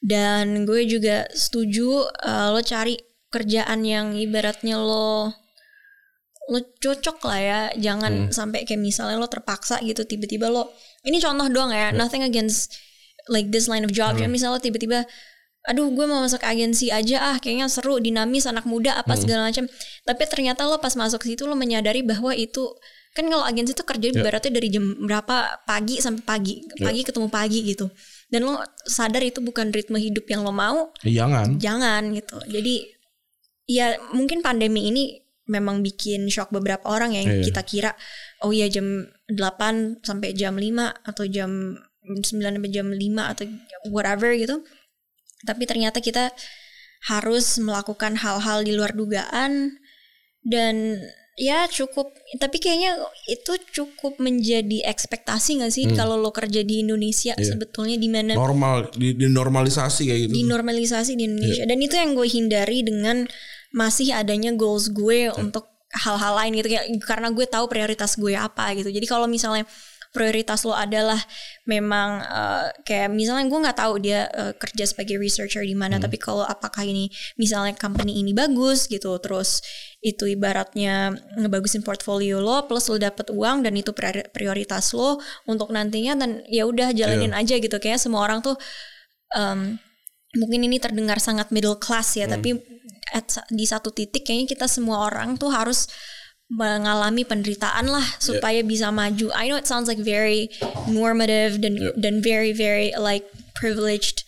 dan 0.00 0.64
gue 0.64 0.88
juga 0.88 1.28
setuju 1.32 2.08
eh, 2.08 2.48
lo 2.52 2.60
cari 2.64 2.96
kerjaan 3.30 3.84
yang 3.86 4.16
ibaratnya 4.16 4.80
lo 4.80 5.30
lo 6.50 6.58
cocok 6.82 7.18
lah 7.28 7.40
ya. 7.40 7.60
Jangan 7.78 8.34
sampai 8.34 8.66
kayak 8.66 8.82
misalnya 8.82 9.20
lo 9.20 9.30
terpaksa 9.30 9.78
gitu 9.86 10.02
tiba-tiba 10.02 10.50
lo 10.50 10.74
ini 11.06 11.22
contoh 11.22 11.46
doang 11.46 11.70
ya. 11.70 11.94
Nothing 11.94 12.26
against 12.26 12.74
like 13.30 13.52
this 13.54 13.70
line 13.70 13.86
of 13.86 13.94
job. 13.94 14.18
Ya 14.18 14.26
misalnya 14.26 14.58
lo 14.58 14.62
tiba-tiba 14.64 15.06
aduh 15.68 15.92
gue 15.92 16.08
mau 16.08 16.24
masuk 16.24 16.40
agensi 16.40 16.88
aja 16.88 17.20
ah 17.20 17.36
kayaknya 17.36 17.68
seru 17.68 18.00
dinamis 18.00 18.48
anak 18.48 18.64
muda 18.64 18.98
apa 18.98 19.14
segala 19.14 19.52
macam. 19.52 19.68
Tapi 20.02 20.22
ternyata 20.26 20.66
lo 20.66 20.82
pas 20.82 20.96
masuk 20.98 21.22
situ 21.22 21.46
lo 21.46 21.54
menyadari 21.54 22.02
bahwa 22.02 22.34
itu 22.34 22.74
kan 23.14 23.26
kalau 23.26 23.42
agensi 23.42 23.74
itu 23.74 23.84
kerja 23.86 24.06
ibaratnya 24.14 24.50
dari 24.54 24.68
jam 24.70 24.86
berapa 25.02 25.66
pagi 25.66 25.98
sampai 25.98 26.22
pagi 26.22 26.54
pagi 26.78 27.02
ketemu 27.02 27.26
pagi 27.26 27.58
gitu 27.66 27.90
dan 28.30 28.46
lo 28.46 28.62
sadar 28.86 29.22
itu 29.26 29.42
bukan 29.42 29.74
ritme 29.74 29.98
hidup 29.98 30.24
yang 30.30 30.46
lo 30.46 30.54
mau. 30.54 30.94
Jangan 31.02 31.58
jangan 31.58 32.14
gitu. 32.14 32.38
Jadi 32.46 32.86
ya 33.66 33.98
mungkin 34.14 34.42
pandemi 34.42 34.90
ini 34.90 35.04
memang 35.50 35.82
bikin 35.82 36.30
shock 36.30 36.54
beberapa 36.54 36.86
orang 36.86 37.10
ya, 37.14 37.26
yang 37.26 37.42
Iya. 37.42 37.46
kita 37.50 37.62
kira 37.66 37.90
oh 38.46 38.54
iya 38.54 38.70
jam 38.70 39.10
8 39.26 39.98
sampai 40.06 40.30
jam 40.30 40.54
5 40.54 40.94
atau 41.02 41.26
jam 41.26 41.50
9 42.06 42.22
sampai 42.54 42.70
jam 42.70 42.86
5 42.86 43.30
atau 43.34 43.44
whatever 43.90 44.30
gitu. 44.38 44.62
Tapi 45.42 45.66
ternyata 45.66 45.98
kita 45.98 46.30
harus 47.10 47.58
melakukan 47.58 48.14
hal-hal 48.20 48.62
di 48.62 48.76
luar 48.76 48.92
dugaan 48.94 49.74
dan 50.44 51.00
ya 51.40 51.64
cukup. 51.72 52.12
Tapi 52.36 52.60
kayaknya 52.60 53.00
itu 53.24 53.56
cukup 53.72 54.20
menjadi 54.20 54.84
ekspektasi 54.84 55.64
gak 55.64 55.72
sih 55.72 55.88
kalau 55.96 56.20
lo 56.20 56.28
kerja 56.30 56.60
di 56.60 56.84
Indonesia 56.84 57.32
sebetulnya 57.40 57.96
di 57.96 58.12
mana 58.12 58.36
normal 58.36 58.92
di, 58.92 59.16
dinormalisasi 59.16 60.02
kayak 60.04 60.20
gitu. 60.28 60.32
dinormalisasi 60.44 61.16
di 61.16 61.24
Indonesia. 61.24 61.64
Dan 61.64 61.80
itu 61.80 61.96
yang 61.96 62.12
gue 62.12 62.28
hindari 62.28 62.84
dengan 62.84 63.24
masih 63.72 64.12
adanya 64.12 64.52
goals 64.52 64.92
gue 64.92 65.32
untuk 65.32 65.64
hal-hal 65.90 66.36
lain 66.36 66.60
gitu. 66.60 66.68
Kayak 66.76 66.86
karena 67.08 67.28
gue 67.32 67.46
tahu 67.48 67.64
prioritas 67.72 68.20
gue 68.20 68.36
apa 68.36 68.76
gitu. 68.76 68.92
Jadi 68.92 69.06
kalau 69.08 69.24
misalnya 69.24 69.64
prioritas 70.10 70.66
lo 70.66 70.74
adalah 70.74 71.18
memang 71.70 72.18
eh, 72.18 72.66
kayak 72.82 73.14
misalnya 73.14 73.46
gue 73.46 73.60
nggak 73.62 73.78
tahu 73.78 73.94
dia 74.02 74.26
eh, 74.30 74.52
kerja 74.58 74.84
sebagai 74.90 75.16
researcher 75.22 75.62
di 75.62 75.78
mana 75.78 76.02
tapi 76.02 76.18
kalau 76.18 76.42
apakah 76.42 76.82
ini 76.82 77.06
misalnya 77.38 77.78
company 77.78 78.18
ini 78.18 78.34
bagus 78.34 78.90
gitu 78.90 79.14
terus 79.22 79.62
itu 80.02 80.26
ibaratnya 80.26 81.14
ngebagusin 81.38 81.86
portfolio 81.86 82.42
lo 82.42 82.66
plus 82.66 82.90
lo 82.90 82.98
dapet 82.98 83.30
uang 83.30 83.62
dan 83.62 83.76
itu 83.78 83.94
priori- 83.94 84.26
prioritas 84.34 84.90
lo 84.96 85.22
untuk 85.46 85.70
nantinya 85.70 86.18
dan 86.18 86.42
ya 86.50 86.66
udah 86.66 86.90
jalanin 86.96 87.36
aja 87.36 87.60
gitu. 87.60 87.76
Kayak 87.76 88.00
semua 88.00 88.24
orang 88.24 88.40
tuh 88.40 88.56
em, 89.36 89.76
mungkin 90.34 90.60
ini 90.66 90.80
terdengar 90.80 91.18
sangat 91.18 91.52
middle 91.54 91.76
class 91.78 92.16
ya 92.16 92.26
tapi 92.30 92.54
at 93.10 93.26
di 93.50 93.66
satu 93.66 93.90
titik 93.90 94.22
kayaknya 94.22 94.46
kita 94.54 94.66
semua 94.70 95.10
orang 95.10 95.34
tuh 95.34 95.50
harus 95.50 95.90
mengalami 96.50 97.22
penderitaan 97.22 97.86
lah 97.86 98.02
supaya 98.18 98.66
bisa 98.66 98.90
maju. 98.90 99.30
I 99.38 99.46
know 99.46 99.54
it 99.54 99.70
sounds 99.70 99.86
like 99.86 100.02
very 100.02 100.50
normative 100.90 101.62
dan 101.62 101.78
Yeah. 101.78 101.94
dan 101.94 102.18
very 102.18 102.50
very 102.50 102.90
like 102.98 103.22
privileged 103.54 104.26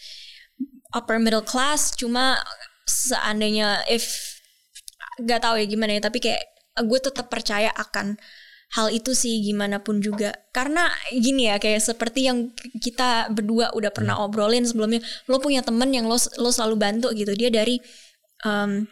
upper 0.94 1.18
middle 1.18 1.42
class. 1.42 1.90
Cuma 1.98 2.38
seandainya 2.86 3.82
if 3.90 4.38
gak 5.18 5.42
tahu 5.42 5.58
ya 5.58 5.66
gimana 5.66 5.98
ya, 5.98 6.06
tapi 6.06 6.22
kayak 6.22 6.46
gue 6.78 7.00
tetap 7.02 7.26
percaya 7.26 7.74
akan 7.74 8.16
hal 8.72 8.88
itu 8.88 9.12
sih 9.12 9.42
gimana 9.42 9.82
pun 9.82 9.98
juga. 9.98 10.32
Karena 10.54 10.88
gini 11.10 11.50
ya 11.50 11.58
kayak 11.58 11.82
seperti 11.82 12.30
yang 12.30 12.54
kita 12.78 13.34
berdua 13.34 13.74
udah 13.74 13.90
pernah 13.90 14.22
obrolin 14.22 14.62
sebelumnya, 14.62 15.02
lo 15.26 15.42
punya 15.42 15.60
temen 15.66 15.90
yang 15.90 16.06
lo 16.06 16.16
lo 16.38 16.50
selalu 16.54 16.78
bantu 16.78 17.10
gitu. 17.12 17.34
Dia 17.34 17.50
dari 17.50 17.82
um, 18.46 18.86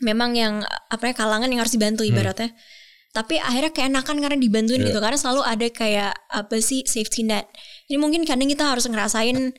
memang 0.00 0.34
yang 0.34 0.64
apa 0.88 1.12
ya 1.12 1.14
kalangan 1.14 1.48
yang 1.52 1.60
harus 1.62 1.76
dibantu 1.76 2.02
ibaratnya. 2.02 2.56
Tapi 3.10 3.42
akhirnya 3.42 3.74
keenakan 3.74 4.22
karena 4.22 4.38
dibantuin 4.38 4.86
gitu 4.86 5.02
karena 5.02 5.18
selalu 5.18 5.42
ada 5.42 5.66
kayak 5.66 6.14
apa 6.30 6.56
sih 6.62 6.86
safety 6.86 7.26
net. 7.26 7.50
Jadi 7.90 7.98
mungkin 7.98 8.22
kadang 8.22 8.46
kita 8.46 8.70
harus 8.70 8.86
ngerasain 8.86 9.50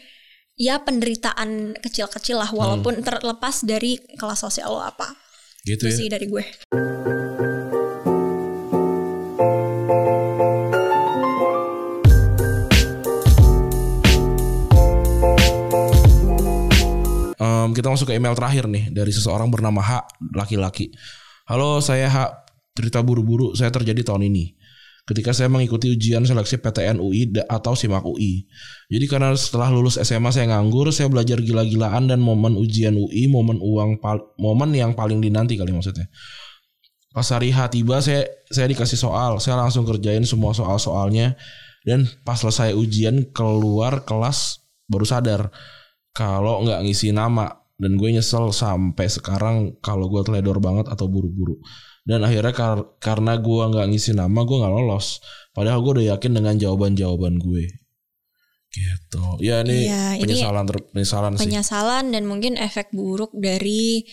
ya 0.56 0.80
penderitaan 0.84 1.76
kecil-kecil 1.80 2.40
lah 2.40 2.48
walaupun 2.52 3.04
terlepas 3.04 3.66
dari 3.68 4.00
kelas 4.16 4.40
sosial 4.40 4.72
lo 4.72 4.82
apa. 4.82 5.20
Gitu 5.68 5.84
Itu 5.84 5.86
ya. 5.92 5.98
sih 6.00 6.08
dari 6.08 6.26
gue. 6.32 6.44
Em, 17.62 17.72
kita 17.78 17.94
masuk 17.94 18.10
ke 18.10 18.14
email 18.18 18.34
terakhir 18.34 18.66
nih 18.66 18.90
dari 18.90 19.14
seseorang 19.14 19.54
bernama 19.54 19.82
H 19.82 19.92
laki-laki. 20.34 20.90
Halo, 21.46 21.78
saya 21.78 22.10
H. 22.10 22.18
Cerita 22.72 23.04
buru-buru 23.04 23.52
saya 23.54 23.70
terjadi 23.70 24.02
tahun 24.02 24.32
ini. 24.32 24.56
Ketika 25.04 25.36
saya 25.36 25.52
mengikuti 25.52 25.92
ujian 25.92 26.24
seleksi 26.24 26.62
PTN 26.62 27.04
UI 27.04 27.36
atau 27.50 27.76
SIMAK 27.76 28.06
UI. 28.08 28.48
Jadi 28.88 29.06
karena 29.12 29.36
setelah 29.36 29.68
lulus 29.68 30.00
SMA 30.00 30.32
saya 30.32 30.56
nganggur, 30.56 30.88
saya 30.94 31.12
belajar 31.12 31.42
gila-gilaan 31.44 32.08
dan 32.08 32.24
momen 32.24 32.56
ujian 32.56 32.96
UI, 32.96 33.28
momen 33.28 33.60
uang 33.60 34.00
momen 34.40 34.70
yang 34.72 34.96
paling 34.96 35.20
dinanti 35.20 35.60
kali 35.60 35.76
maksudnya. 35.76 36.08
Pas 37.12 37.28
hari 37.28 37.52
H 37.52 37.76
tiba 37.76 38.00
saya 38.00 38.24
saya 38.48 38.72
dikasih 38.72 38.96
soal, 38.96 39.36
saya 39.44 39.60
langsung 39.60 39.84
kerjain 39.84 40.24
semua 40.24 40.56
soal-soalnya 40.56 41.36
dan 41.84 42.08
pas 42.24 42.40
selesai 42.40 42.72
ujian 42.72 43.28
keluar 43.36 44.08
kelas 44.08 44.64
baru 44.88 45.04
sadar 45.04 45.52
kalau 46.12 46.64
nggak 46.64 46.84
ngisi 46.84 47.12
nama 47.12 47.48
dan 47.76 47.98
gue 47.98 48.10
nyesel 48.14 48.54
sampai 48.54 49.10
sekarang 49.10 49.80
kalau 49.82 50.06
gue 50.08 50.22
teledor 50.22 50.62
banget 50.62 50.86
atau 50.88 51.10
buru-buru. 51.10 51.58
Dan 52.02 52.22
akhirnya 52.22 52.54
kar- 52.54 52.88
karena 52.98 53.38
gue 53.38 53.64
nggak 53.74 53.88
ngisi 53.90 54.14
nama 54.14 54.40
gue 54.42 54.58
nggak 54.58 54.74
lolos. 54.74 55.18
Padahal 55.54 55.82
gue 55.82 55.92
udah 56.02 56.08
yakin 56.18 56.32
dengan 56.38 56.56
jawaban-jawaban 56.58 57.38
gue. 57.38 57.66
Gitu. 58.72 59.26
Ya 59.44 59.62
ini 59.68 59.84
Iya, 59.90 60.16
ini 60.16 60.24
penyesalan 60.24 60.64
ter- 60.64 60.88
penyesalan 60.96 61.32
sih. 61.36 61.44
penyesalan 61.44 62.06
dan 62.16 62.24
mungkin 62.24 62.56
efek 62.56 62.96
buruk 62.96 63.36
dari 63.36 64.08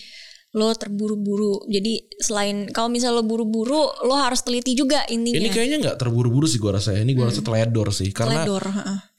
lo 0.57 0.73
terburu-buru. 0.73 1.69
Jadi 1.69 2.09
selain 2.17 2.69
kalau 2.73 2.89
misal 2.89 3.13
lo 3.13 3.21
buru-buru, 3.21 3.89
lo 4.05 4.15
harus 4.17 4.41
teliti 4.41 4.73
juga 4.73 5.05
intinya. 5.05 5.37
ini 5.37 5.49
kayaknya 5.53 5.77
nggak 5.77 5.97
terburu-buru 6.01 6.49
sih 6.49 6.57
gue 6.57 6.71
rasa 6.73 6.97
ya. 6.97 7.05
ini 7.05 7.13
gue 7.13 7.25
rasa 7.25 7.45
teledor 7.45 7.93
sih 7.93 8.09
karena 8.09 8.43
Teledor, 8.43 8.63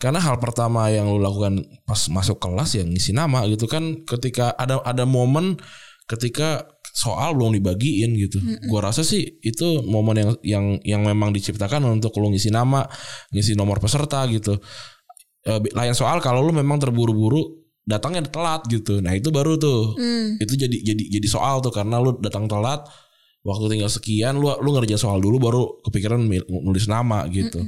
karena 0.02 0.18
hal 0.18 0.36
pertama 0.42 0.90
yang 0.90 1.06
lu 1.06 1.22
lakukan 1.22 1.62
pas 1.86 2.10
masuk 2.10 2.42
kelas 2.42 2.74
ya 2.74 2.82
ngisi 2.82 3.14
nama 3.14 3.46
gitu 3.46 3.70
kan 3.70 4.02
ketika 4.02 4.50
ada 4.58 4.82
ada 4.82 5.06
momen 5.06 5.54
ketika 6.10 6.66
soal 6.90 7.38
belum 7.38 7.54
dibagiin 7.54 8.18
gitu 8.18 8.42
gua 8.66 8.90
rasa 8.90 9.06
sih 9.06 9.38
itu 9.46 9.86
momen 9.86 10.18
yang 10.18 10.30
yang 10.42 10.64
yang 10.82 11.02
memang 11.06 11.30
diciptakan 11.30 11.86
untuk 11.86 12.10
lu 12.18 12.34
ngisi 12.34 12.50
nama 12.50 12.82
ngisi 13.30 13.54
nomor 13.54 13.78
peserta 13.78 14.26
gitu 14.26 14.58
Eh, 15.40 15.56
lain 15.72 15.96
soal 15.96 16.20
kalau 16.20 16.44
lu 16.44 16.52
memang 16.52 16.76
terburu-buru 16.76 17.69
datangnya 17.90 18.22
telat 18.24 18.62
gitu 18.66 19.02
nah 19.02 19.10
itu 19.10 19.28
baru 19.28 19.58
tuh 19.58 19.98
Hmm. 19.98 20.38
itu 20.38 20.54
jadi 20.54 20.76
jadi 20.86 21.04
jadi 21.18 21.26
soal 21.26 21.58
tuh 21.58 21.68
karena 21.68 21.98
lu 21.98 22.14
datang 22.16 22.46
telat 22.46 22.86
waktu 23.40 23.66
tinggal 23.68 23.88
sekian 23.88 24.36
lu 24.36 24.46
lu 24.54 24.70
ngerjain 24.70 24.96
soal 24.96 25.18
dulu 25.18 25.36
baru 25.36 25.62
kepikiran 25.82 26.22
nulis 26.46 26.86
nama 26.86 27.26
gitu 27.26 27.58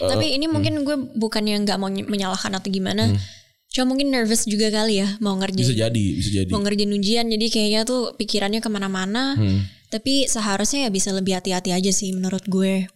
Tapi 0.00 0.32
ini 0.32 0.48
mungkin 0.48 0.80
gue 0.80 0.96
bukan 1.12 1.44
yang 1.44 1.60
nggak 1.62 1.76
mau 1.76 1.92
ny- 1.92 2.08
menyalahkan 2.08 2.56
atau 2.56 2.72
gimana. 2.72 3.12
Cuma 3.68 3.92
mungkin 3.92 4.08
nervous 4.08 4.48
juga 4.48 4.72
kali 4.72 4.96
ya 4.96 5.20
mau 5.20 5.36
bisa 5.36 5.44
ngerjain 5.44 5.76
jadi 5.76 6.04
bisa 6.16 6.30
jadi 6.40 6.48
mau 6.48 6.64
ngerjain 6.64 6.88
ujian. 6.90 7.26
Jadi 7.28 7.46
kayaknya 7.52 7.80
tuh 7.84 8.16
pikirannya 8.16 8.58
ke 8.58 8.70
mana-mana. 8.72 9.36
Hmm. 9.36 9.68
Tapi 9.92 10.24
seharusnya 10.24 10.88
ya 10.88 10.90
bisa 10.90 11.12
lebih 11.12 11.36
hati-hati 11.36 11.70
aja 11.70 11.92
sih 11.92 12.16
menurut 12.16 12.40
gue. 12.48 12.88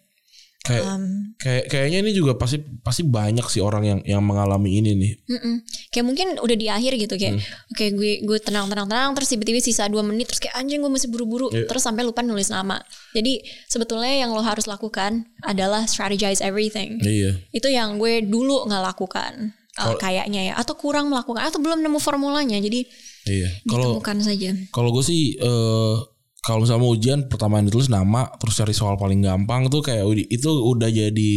Kayak 0.65 0.81
Um, 0.81 1.37
kayak 1.37 1.69
kayaknya 1.69 2.01
ini 2.01 2.17
juga 2.17 2.41
pasti 2.41 2.57
pasti 2.81 3.05
banyak 3.05 3.45
sih 3.47 3.61
orang 3.61 3.85
yang 3.85 4.01
yang 4.09 4.23
mengalami 4.25 4.81
ini 4.81 4.97
nih 4.97 5.13
Mm-mm. 5.29 5.55
Kayak 5.93 6.05
mungkin 6.09 6.27
udah 6.41 6.57
di 6.57 6.73
akhir 6.73 6.97
gitu 6.97 7.15
kayak 7.15 7.37
oke 7.69 7.85
gue 7.93 8.25
gue 8.25 8.39
tenang 8.41 8.65
tenang 8.67 8.89
tenang 8.89 9.13
terus 9.13 9.29
tiba-tiba 9.29 9.61
sisa 9.61 9.85
dua 9.87 10.01
menit 10.01 10.25
terus 10.25 10.41
kayak 10.41 10.57
anjing 10.57 10.81
gue 10.81 10.89
masih 10.89 11.13
buru-buru 11.13 11.53
Iya. 11.53 11.69
terus 11.69 11.85
sampai 11.85 12.01
lupa 12.01 12.25
nulis 12.25 12.49
nama. 12.49 12.81
Jadi 13.13 13.45
sebetulnya 13.69 14.25
yang 14.25 14.33
lo 14.33 14.41
harus 14.41 14.65
lakukan 14.65 15.29
adalah 15.45 15.85
strategize 15.85 16.41
everything. 16.41 16.97
iya 17.05 17.37
Itu 17.53 17.69
yang 17.69 18.01
gue 18.01 18.25
dulu 18.25 18.65
nggak 18.65 18.83
lakukan 18.89 19.53
uh, 19.77 20.01
kayaknya 20.01 20.49
ya 20.49 20.55
atau 20.57 20.81
kurang 20.81 21.13
melakukan 21.13 21.45
atau 21.45 21.61
belum 21.61 21.85
nemu 21.85 22.01
formulanya. 22.01 22.57
Jadi 22.57 22.89
iya 23.29 23.53
kalau 23.69 24.01
ditemukan 24.01 24.17
saja. 24.25 24.51
kalau 24.73 24.97
gue 24.97 25.05
sih 25.05 25.37
eh 25.37 25.97
kalau 26.45 26.61
misalnya 26.61 26.83
mau 26.85 26.93
ujian 26.93 27.25
pertama 27.27 27.57
yang 27.59 27.67
ditulis 27.73 27.89
nama 27.89 28.29
terus 28.37 28.55
cari 28.61 28.77
soal 28.77 29.01
paling 29.01 29.25
gampang 29.25 29.73
tuh 29.73 29.81
kayak 29.81 30.05
itu 30.29 30.51
udah 30.53 30.93
jadi 30.93 31.33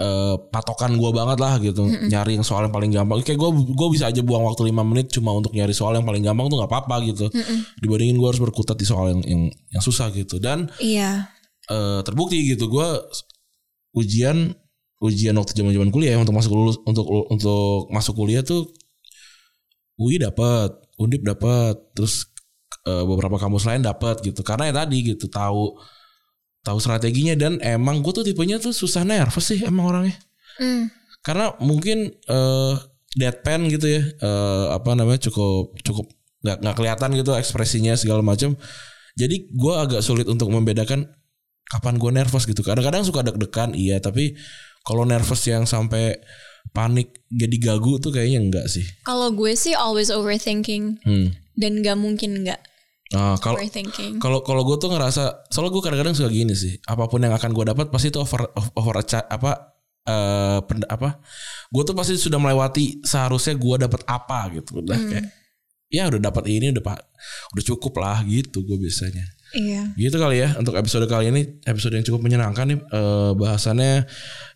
eh 0.00 0.34
patokan 0.54 0.94
gue 0.96 1.10
banget 1.12 1.38
lah 1.42 1.58
gitu. 1.58 1.82
Nyari 1.84 2.38
yang 2.38 2.46
soal 2.46 2.64
yang 2.70 2.72
paling 2.72 2.94
gampang. 2.94 3.20
Kayak 3.26 3.42
gue 3.42 3.50
gue 3.74 3.88
bisa 3.90 4.06
aja 4.08 4.22
buang 4.22 4.46
waktu 4.46 4.70
5 4.70 4.86
menit 4.86 5.10
cuma 5.12 5.34
untuk 5.34 5.50
nyari 5.52 5.74
soal 5.74 5.98
yang 5.98 6.06
paling 6.06 6.22
gampang 6.22 6.46
tuh 6.46 6.56
nggak 6.62 6.70
apa-apa 6.70 7.04
gitu. 7.10 7.26
Dibandingin 7.82 8.16
gue 8.16 8.28
harus 8.30 8.40
berkutat 8.40 8.78
di 8.78 8.86
soal 8.86 9.12
yang 9.12 9.20
yang 9.26 9.42
yang 9.50 9.82
susah 9.82 10.08
gitu. 10.14 10.38
Dan 10.38 10.70
Iya. 10.78 11.26
eh, 11.68 12.00
terbukti 12.06 12.38
gitu 12.54 12.70
gue 12.70 12.88
ujian 13.98 14.54
ujian 15.02 15.34
waktu 15.34 15.52
zaman 15.58 15.74
zaman 15.74 15.90
kuliah 15.90 16.14
ya, 16.16 16.18
untuk 16.22 16.38
masuk 16.38 16.52
lulus 16.54 16.76
untuk 16.86 17.04
untuk 17.10 17.90
masuk 17.90 18.14
kuliah 18.14 18.46
tuh 18.46 18.70
UI 20.00 20.22
dapat 20.22 20.70
undip 20.96 21.20
dapat 21.26 21.76
terus 21.92 22.29
eh, 22.86 23.04
beberapa 23.04 23.36
kampus 23.36 23.68
lain 23.68 23.82
dapat 23.84 24.22
gitu. 24.24 24.40
Karena 24.46 24.70
ya 24.70 24.74
tadi 24.84 25.04
gitu 25.04 25.26
tahu 25.28 25.76
tahu 26.60 26.78
strateginya 26.78 27.34
dan 27.36 27.56
emang 27.64 28.04
gue 28.04 28.12
tuh 28.12 28.24
tipenya 28.24 28.60
tuh 28.60 28.72
susah 28.76 29.04
nervous 29.04 29.48
sih 29.48 29.60
emang 29.64 29.86
orangnya. 29.88 30.16
Hmm. 30.60 30.92
karena 31.24 31.56
mungkin 31.64 32.12
eh 32.12 32.74
deadpan 33.16 33.64
gitu 33.72 33.86
ya 33.88 34.02
eh, 34.04 34.66
apa 34.76 34.92
namanya 34.92 35.30
cukup 35.30 35.72
cukup 35.80 36.04
nggak 36.44 36.60
nggak 36.60 36.76
kelihatan 36.76 37.10
gitu 37.16 37.32
ekspresinya 37.32 37.96
segala 37.96 38.20
macam 38.20 38.60
jadi 39.16 39.36
gue 39.52 39.74
agak 39.76 40.04
sulit 40.04 40.28
untuk 40.28 40.52
membedakan 40.52 41.08
kapan 41.70 41.94
gue 42.02 42.10
nervous 42.10 42.44
gitu. 42.50 42.66
Kadang-kadang 42.66 43.06
suka 43.06 43.22
deg-degan 43.22 43.78
iya 43.78 44.02
tapi 44.02 44.34
kalau 44.82 45.06
nervous 45.06 45.44
yang 45.46 45.68
sampai 45.68 46.18
panik 46.74 47.24
jadi 47.30 47.56
gagu 47.60 48.02
tuh 48.02 48.10
kayaknya 48.10 48.40
enggak 48.42 48.66
sih. 48.66 48.84
Kalau 49.06 49.30
gue 49.30 49.54
sih 49.54 49.72
always 49.72 50.10
overthinking. 50.10 50.98
Hmm. 51.06 51.36
dan 51.60 51.84
gak 51.84 51.98
mungkin 52.00 52.40
nggak 52.40 52.56
Nah, 53.10 53.34
kalau 53.42 53.58
kalau 54.22 54.38
kalau 54.46 54.62
gue 54.62 54.76
tuh 54.78 54.90
ngerasa 54.94 55.50
soalnya 55.50 55.74
gue 55.74 55.82
kadang-kadang 55.82 56.14
suka 56.14 56.30
gini 56.30 56.54
sih 56.54 56.78
apa 56.86 57.10
pun 57.10 57.18
yang 57.18 57.34
akan 57.34 57.50
gue 57.50 57.64
dapat 57.66 57.90
pasti 57.90 58.14
itu 58.14 58.22
over 58.22 58.46
over 58.54 58.94
apa 59.02 59.74
eh 60.06 60.58
pen- 60.62 60.86
apa 60.86 61.18
gue 61.74 61.82
tuh 61.82 61.94
pasti 61.98 62.14
sudah 62.14 62.38
melewati 62.38 63.02
seharusnya 63.02 63.58
gue 63.58 63.76
dapat 63.82 64.06
apa 64.06 64.54
gitu. 64.54 64.78
Udah 64.78 64.94
kayak 65.10 65.26
ya 65.90 66.06
udah 66.06 66.22
dapat 66.22 66.46
ini 66.54 66.70
udah 66.70 66.86
pak 66.86 66.98
udah 67.50 67.64
cukup 67.66 67.98
lah 67.98 68.22
gitu 68.22 68.62
gue 68.62 68.78
biasanya. 68.78 69.26
Iya. 69.50 69.98
gitu 69.98 70.14
kali 70.14 70.46
ya 70.46 70.54
untuk 70.62 70.78
episode 70.78 71.10
kali 71.10 71.34
ini 71.34 71.42
episode 71.66 71.98
yang 71.98 72.06
cukup 72.06 72.22
menyenangkan 72.22 72.70
nih 72.70 72.78
eh, 72.78 73.30
bahasannya 73.34 74.06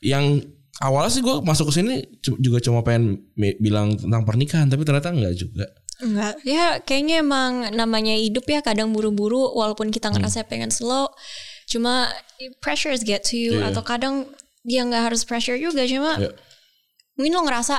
yang 0.07 0.39
awalnya 0.79 1.11
sih 1.11 1.19
gue 1.19 1.43
masuk 1.43 1.75
ke 1.75 1.83
sini 1.83 2.07
juga 2.39 2.63
cuma 2.63 2.87
pengen 2.87 3.19
bilang 3.59 3.99
tentang 3.99 4.23
pernikahan 4.23 4.71
tapi 4.71 4.87
ternyata 4.87 5.11
enggak 5.11 5.35
juga 5.35 5.67
Enggak, 6.03 6.35
ya 6.43 6.83
kayaknya 6.83 7.23
emang 7.23 7.71
namanya 7.71 8.19
hidup 8.19 8.43
ya 8.51 8.59
kadang 8.61 8.91
buru-buru 8.91 9.55
walaupun 9.55 9.95
kita 9.95 10.11
ngerasa 10.11 10.43
pengen 10.51 10.75
slow, 10.75 11.07
cuma 11.71 12.11
pressures 12.59 13.07
get 13.07 13.23
to 13.23 13.39
you 13.39 13.63
Iya. 13.63 13.71
atau 13.71 13.83
kadang 13.87 14.27
dia 14.67 14.83
nggak 14.83 15.13
harus 15.13 15.23
pressure 15.23 15.55
juga 15.55 15.87
cuma 15.87 16.19
Iya. 16.19 16.35
mungkin 17.15 17.33
lo 17.37 17.43
ngerasa 17.47 17.79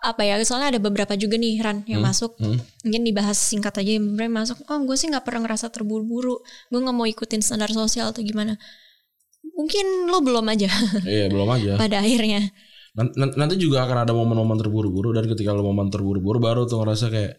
apa 0.00 0.22
ya 0.24 0.40
soalnya 0.44 0.76
ada 0.76 0.80
beberapa 0.80 1.12
juga 1.16 1.36
nih 1.36 1.60
Ran 1.60 1.84
yang 1.84 2.00
masuk. 2.00 2.32
Hmm. 2.40 2.56
mungkin 2.84 3.02
dibahas 3.04 3.36
singkat 3.36 3.76
aja 3.78 4.00
yang 4.00 4.04
masuk 4.32 4.56
oh 4.66 4.80
gue 4.84 4.96
sih 4.96 5.08
nggak 5.08 5.24
pernah 5.24 5.44
ngerasa 5.44 5.68
terburu-buru 5.68 6.40
gue 6.72 6.80
nggak 6.80 6.96
mau 6.96 7.04
ikutin 7.04 7.40
standar 7.44 7.68
sosial 7.70 8.10
atau 8.10 8.24
gimana. 8.24 8.56
Mungkin 9.56 10.08
lo 10.08 10.24
belum 10.24 10.44
aja. 10.48 10.68
Iya 11.04 11.28
belum 11.28 11.48
aja. 11.52 11.70
Pada 11.82 12.00
akhirnya 12.00 12.48
nanti 13.16 13.54
juga 13.54 13.86
akan 13.86 14.08
ada 14.08 14.12
momen-momen 14.14 14.58
terburu-buru 14.58 15.14
dan 15.14 15.30
ketika 15.30 15.54
lo 15.54 15.62
momen 15.62 15.90
terburu-buru 15.90 16.42
baru 16.42 16.66
tuh 16.66 16.82
ngerasa 16.82 17.06
kayak 17.10 17.38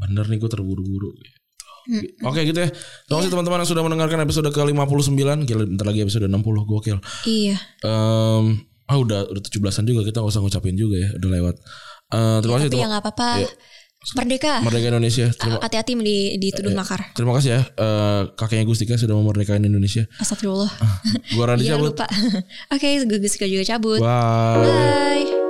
bener 0.00 0.24
nih 0.28 0.40
gue 0.40 0.50
terburu-buru 0.50 1.12
Oke 2.22 2.46
gitu 2.46 2.62
ya. 2.62 2.70
Terima 2.70 3.18
kasih 3.18 3.30
teman-teman 3.34 3.58
yang 3.66 3.70
sudah 3.74 3.82
mendengarkan 3.82 4.22
episode 4.22 4.46
ke-59. 4.54 5.18
Gila 5.50 5.62
bentar 5.66 5.86
lagi 5.90 6.00
episode 6.06 6.30
60 6.30 6.38
gokil. 6.62 6.98
Iya. 7.26 7.58
Em, 7.82 8.62
ah 8.86 8.96
udah 9.02 9.26
udah 9.26 9.42
17-an 9.42 9.90
juga 9.90 10.06
kita 10.06 10.22
gak 10.22 10.30
usah 10.30 10.42
ngucapin 10.46 10.78
juga 10.78 11.02
ya, 11.02 11.10
udah 11.18 11.30
lewat. 11.42 11.54
Eh, 12.12 12.38
terima 12.44 12.54
kasih 12.60 12.68
Tapi 12.70 12.78
ya 12.78 12.86
nggak 12.86 13.02
apa-apa. 13.02 13.30
Iya. 13.40 13.50
Merdeka. 14.18 14.60
Merdeka 14.66 14.86
Indonesia. 14.90 15.26
Hati-hati 15.30 15.92
di 16.02 16.16
dituduh 16.36 16.74
makar. 16.74 17.14
terima 17.14 17.38
kasih 17.38 17.50
ya 17.54 17.60
eh, 17.62 18.20
kakeknya 18.34 18.64
Gustika 18.66 18.98
sudah 18.98 19.14
memerdekakan 19.14 19.62
Indonesia. 19.62 20.10
Astagfirullah. 20.18 20.70
Gua 21.38 21.44
Randy 21.54 21.70
Iya 21.70 21.78
cabut. 21.78 21.94
Oke, 22.74 22.88
gue 23.06 23.18
juga 23.46 23.64
cabut. 23.64 24.00
Bye. 24.02 24.66
Bye. 24.66 25.41